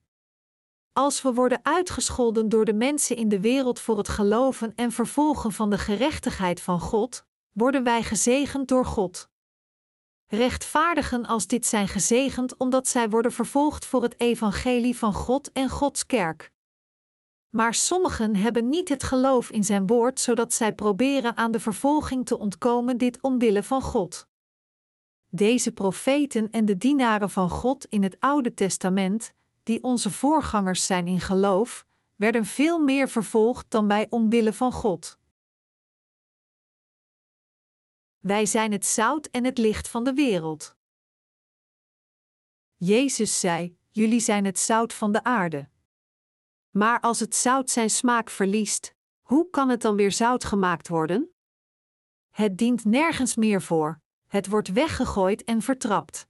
Als 0.99 1.23
we 1.23 1.33
worden 1.33 1.61
uitgescholden 1.63 2.49
door 2.49 2.65
de 2.65 2.75
mensen 2.75 3.17
in 3.17 3.29
de 3.29 3.41
wereld 3.41 3.81
voor 3.81 3.99
het 3.99 4.09
geloven 4.09 4.73
en 4.75 4.93
vervolgen 4.93 5.53
van 5.53 5.71
de 5.71 5.79
gerechtigheid 5.79 6.61
van 6.61 6.81
God, 6.81 7.27
worden 7.53 7.83
wij 7.83 8.03
gezegend 8.03 8.69
door 8.69 8.85
God. 8.85 9.31
Rechtvaardigen 10.27 11.27
als 11.27 11.47
dit 11.47 11.67
zijn 11.67 11.89
gezegend 11.89 12.57
omdat 12.57 12.89
zij 12.89 13.09
worden 13.09 13.33
vervolgd 13.33 13.85
voor 13.85 14.03
het 14.03 14.21
evangelie 14.21 14.97
van 14.97 15.13
God 15.13 15.53
en 15.53 15.69
Gods 15.69 16.07
kerk. 16.07 16.53
Maar 17.49 17.75
sommigen 17.75 18.37
hebben 18.37 18.69
niet 18.69 18.89
het 18.89 19.03
geloof 19.03 19.51
in 19.51 19.65
zijn 19.65 19.87
woord, 19.87 20.21
zodat 20.21 20.53
zij 20.53 20.75
proberen 20.75 21.37
aan 21.37 21.51
de 21.51 21.61
vervolging 21.61 22.27
te 22.27 22.39
ontkomen, 22.39 22.99
dit 22.99 23.23
omwille 23.23 23.63
van 23.63 23.83
God. 23.83 24.29
Deze 25.31 25.73
profeten 25.73 26.51
en 26.51 26.65
de 26.65 26.77
dienaren 26.77 27.31
van 27.31 27.51
God 27.51 27.85
in 27.85 28.03
het 28.03 28.17
Oude 28.21 28.55
Testament 28.55 29.35
die 29.67 29.83
onze 29.83 30.11
voorgangers 30.11 30.87
zijn 30.87 31.07
in 31.07 31.21
geloof, 31.21 31.87
werden 32.15 32.45
veel 32.45 32.79
meer 32.79 33.09
vervolgd 33.09 33.71
dan 33.71 33.89
wij 33.89 34.07
omwille 34.11 34.53
van 34.53 34.73
God. 34.73 35.19
Wij 38.19 38.47
zijn 38.47 38.73
het 38.73 38.87
zout 38.87 39.27
en 39.27 39.45
het 39.45 39.59
licht 39.59 39.89
van 39.89 40.05
de 40.05 40.13
wereld. 40.13 40.77
Jezus 42.77 43.41
zei: 43.41 43.79
Jullie 43.91 44.21
zijn 44.21 44.45
het 44.45 44.59
zout 44.59 44.93
van 44.93 45.13
de 45.13 45.25
aarde. 45.25 45.69
Maar 46.71 47.01
als 47.01 47.21
het 47.21 47.35
zout 47.35 47.71
zijn 47.71 47.91
smaak 47.91 48.31
verliest, 48.31 48.95
hoe 49.21 49.51
kan 49.51 49.69
het 49.69 49.81
dan 49.81 49.97
weer 49.97 50.13
zout 50.13 50.45
gemaakt 50.45 50.89
worden? 50.89 51.35
Het 52.31 52.59
dient 52.59 52.85
nergens 52.85 53.37
meer 53.37 53.63
voor, 53.63 54.01
het 54.27 54.47
wordt 54.47 54.73
weggegooid 54.73 55.45
en 55.45 55.63
vertrapt. 55.63 56.29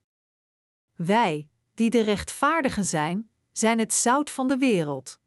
Wij, 0.95 1.51
die 1.77 1.91
de 1.91 2.01
rechtvaardigen 2.01 2.85
zijn, 2.85 3.31
zijn 3.53 3.79
het 3.79 3.95
zout 3.95 4.31
van 4.31 4.49
de 4.49 4.57
wereld. 4.57 5.20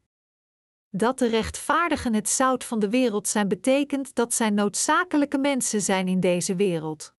Dat 0.88 1.18
de 1.18 1.26
rechtvaardigen 1.26 2.14
het 2.14 2.28
zout 2.28 2.64
van 2.64 2.78
de 2.78 2.90
wereld 2.90 3.28
zijn, 3.28 3.48
betekent 3.48 4.14
dat 4.14 4.34
zij 4.34 4.50
noodzakelijke 4.50 5.38
mensen 5.38 5.80
zijn 5.80 6.08
in 6.08 6.20
deze 6.20 6.56
wereld. 6.56 7.14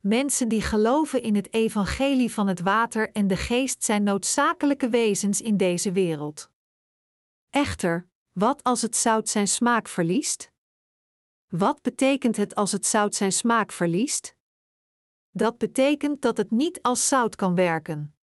Mensen 0.00 0.48
die 0.48 0.62
geloven 0.62 1.22
in 1.22 1.34
het 1.34 1.52
evangelie 1.52 2.32
van 2.32 2.46
het 2.46 2.60
water 2.60 3.10
en 3.10 3.26
de 3.26 3.36
geest 3.36 3.84
zijn 3.84 4.02
noodzakelijke 4.02 4.88
wezens 4.88 5.40
in 5.40 5.56
deze 5.56 5.92
wereld. 5.92 6.50
Echter, 7.50 8.08
wat 8.32 8.62
als 8.62 8.82
het 8.82 8.96
zout 8.96 9.28
zijn 9.28 9.48
smaak 9.48 9.88
verliest? 9.88 10.52
Wat 11.48 11.82
betekent 11.82 12.36
het 12.36 12.54
als 12.54 12.72
het 12.72 12.86
zout 12.86 13.14
zijn 13.14 13.32
smaak 13.32 13.72
verliest? 13.72 14.36
Dat 15.30 15.58
betekent 15.58 16.22
dat 16.22 16.36
het 16.36 16.50
niet 16.50 16.82
als 16.82 17.08
zout 17.08 17.36
kan 17.36 17.54
werken. 17.54 18.17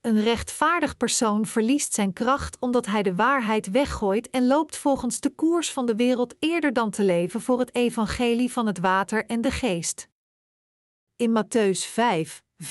Een 0.00 0.22
rechtvaardig 0.22 0.96
persoon 0.96 1.46
verliest 1.46 1.94
zijn 1.94 2.12
kracht 2.12 2.58
omdat 2.58 2.86
hij 2.86 3.02
de 3.02 3.14
waarheid 3.14 3.70
weggooit 3.70 4.30
en 4.30 4.46
loopt 4.46 4.76
volgens 4.76 5.20
de 5.20 5.30
koers 5.30 5.72
van 5.72 5.86
de 5.86 5.96
wereld 5.96 6.34
eerder 6.38 6.72
dan 6.72 6.90
te 6.90 7.04
leven 7.04 7.40
voor 7.40 7.58
het 7.58 7.74
evangelie 7.74 8.52
van 8.52 8.66
het 8.66 8.78
water 8.78 9.26
en 9.26 9.40
de 9.40 9.50
geest. 9.50 10.08
In 11.16 11.30
Matthäus 11.30 11.78
5, 11.78 12.42
14-15 12.62 12.68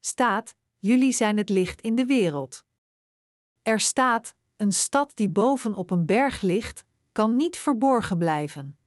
staat: 0.00 0.54
Jullie 0.78 1.12
zijn 1.12 1.36
het 1.36 1.48
licht 1.48 1.80
in 1.80 1.94
de 1.94 2.06
wereld. 2.06 2.64
Er 3.62 3.80
staat: 3.80 4.34
Een 4.56 4.72
stad 4.72 5.12
die 5.14 5.28
boven 5.28 5.74
op 5.74 5.90
een 5.90 6.06
berg 6.06 6.40
ligt, 6.40 6.84
kan 7.12 7.36
niet 7.36 7.56
verborgen 7.56 8.18
blijven. 8.18 8.78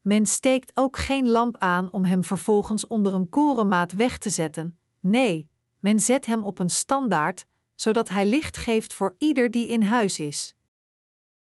Men 0.00 0.26
steekt 0.26 0.70
ook 0.74 0.96
geen 0.96 1.28
lamp 1.28 1.56
aan 1.58 1.92
om 1.92 2.04
hem 2.04 2.24
vervolgens 2.24 2.86
onder 2.86 3.14
een 3.14 3.28
korenmaat 3.28 3.92
weg 3.92 4.18
te 4.18 4.30
zetten. 4.30 4.78
Nee, 5.00 5.48
men 5.84 6.00
zet 6.00 6.26
hem 6.26 6.44
op 6.44 6.58
een 6.58 6.70
standaard, 6.70 7.46
zodat 7.74 8.08
hij 8.08 8.26
licht 8.26 8.56
geeft 8.56 8.94
voor 8.94 9.14
ieder 9.18 9.50
die 9.50 9.68
in 9.68 9.82
huis 9.82 10.18
is. 10.18 10.54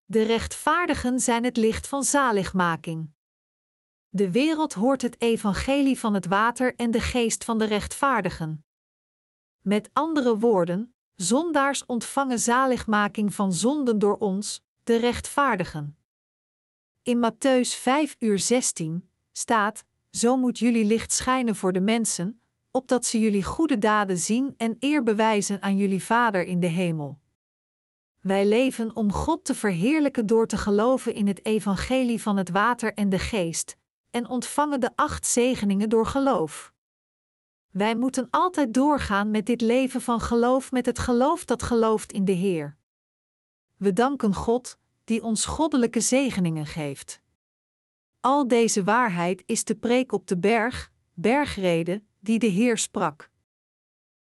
De 0.05 0.21
rechtvaardigen 0.21 1.19
zijn 1.19 1.43
het 1.43 1.57
licht 1.57 1.87
van 1.87 2.03
zaligmaking. 2.03 3.11
De 4.09 4.31
wereld 4.31 4.73
hoort 4.73 5.01
het 5.01 5.21
evangelie 5.21 5.99
van 5.99 6.13
het 6.13 6.25
water 6.25 6.75
en 6.75 6.91
de 6.91 6.99
geest 6.99 7.43
van 7.43 7.57
de 7.57 7.65
rechtvaardigen. 7.65 8.65
Met 9.61 9.89
andere 9.93 10.37
woorden, 10.37 10.93
zondaars 11.15 11.85
ontvangen 11.85 12.39
zaligmaking 12.39 13.33
van 13.33 13.53
zonden 13.53 13.99
door 13.99 14.17
ons, 14.17 14.61
de 14.83 14.95
rechtvaardigen. 14.95 15.97
In 17.03 17.31
Matthäus 17.31 17.69
5 17.79 18.15
uur 18.19 18.39
16 18.39 19.09
staat: 19.31 19.85
Zo 20.11 20.37
moet 20.37 20.59
jullie 20.59 20.85
licht 20.85 21.11
schijnen 21.11 21.55
voor 21.55 21.73
de 21.73 21.81
mensen, 21.81 22.41
opdat 22.79 23.05
ze 23.05 23.19
jullie 23.19 23.43
goede 23.43 23.77
daden 23.77 24.17
zien 24.17 24.53
en 24.57 24.75
eer 24.79 25.03
bewijzen 25.03 25.61
aan 25.61 25.77
jullie 25.77 26.03
Vader 26.03 26.43
in 26.43 26.59
de 26.59 26.67
hemel. 26.67 27.19
Wij 28.19 28.45
leven 28.45 28.95
om 28.95 29.11
God 29.11 29.45
te 29.45 29.55
verheerlijken 29.55 30.25
door 30.25 30.47
te 30.47 30.57
geloven 30.57 31.13
in 31.13 31.27
het 31.27 31.45
evangelie 31.45 32.21
van 32.21 32.37
het 32.37 32.49
water 32.49 32.93
en 32.93 33.09
de 33.09 33.19
geest, 33.19 33.77
en 34.11 34.29
ontvangen 34.29 34.79
de 34.79 34.91
acht 34.95 35.25
zegeningen 35.25 35.89
door 35.89 36.05
geloof. 36.05 36.73
Wij 37.69 37.95
moeten 37.95 38.27
altijd 38.29 38.73
doorgaan 38.73 39.31
met 39.31 39.45
dit 39.45 39.61
leven 39.61 40.01
van 40.01 40.21
geloof 40.21 40.71
met 40.71 40.85
het 40.85 40.99
geloof 40.99 41.45
dat 41.45 41.63
gelooft 41.63 42.11
in 42.11 42.25
de 42.25 42.31
Heer. 42.31 42.77
We 43.77 43.93
danken 43.93 44.33
God, 44.33 44.77
die 45.03 45.23
ons 45.23 45.45
goddelijke 45.45 45.99
zegeningen 45.99 46.65
geeft. 46.65 47.21
Al 48.19 48.47
deze 48.47 48.83
waarheid 48.83 49.43
is 49.45 49.63
de 49.63 49.75
preek 49.75 50.11
op 50.11 50.27
de 50.27 50.37
berg, 50.37 50.91
bergrede, 51.13 52.07
die 52.19 52.39
de 52.39 52.47
Heer 52.47 52.77
sprak. 52.77 53.28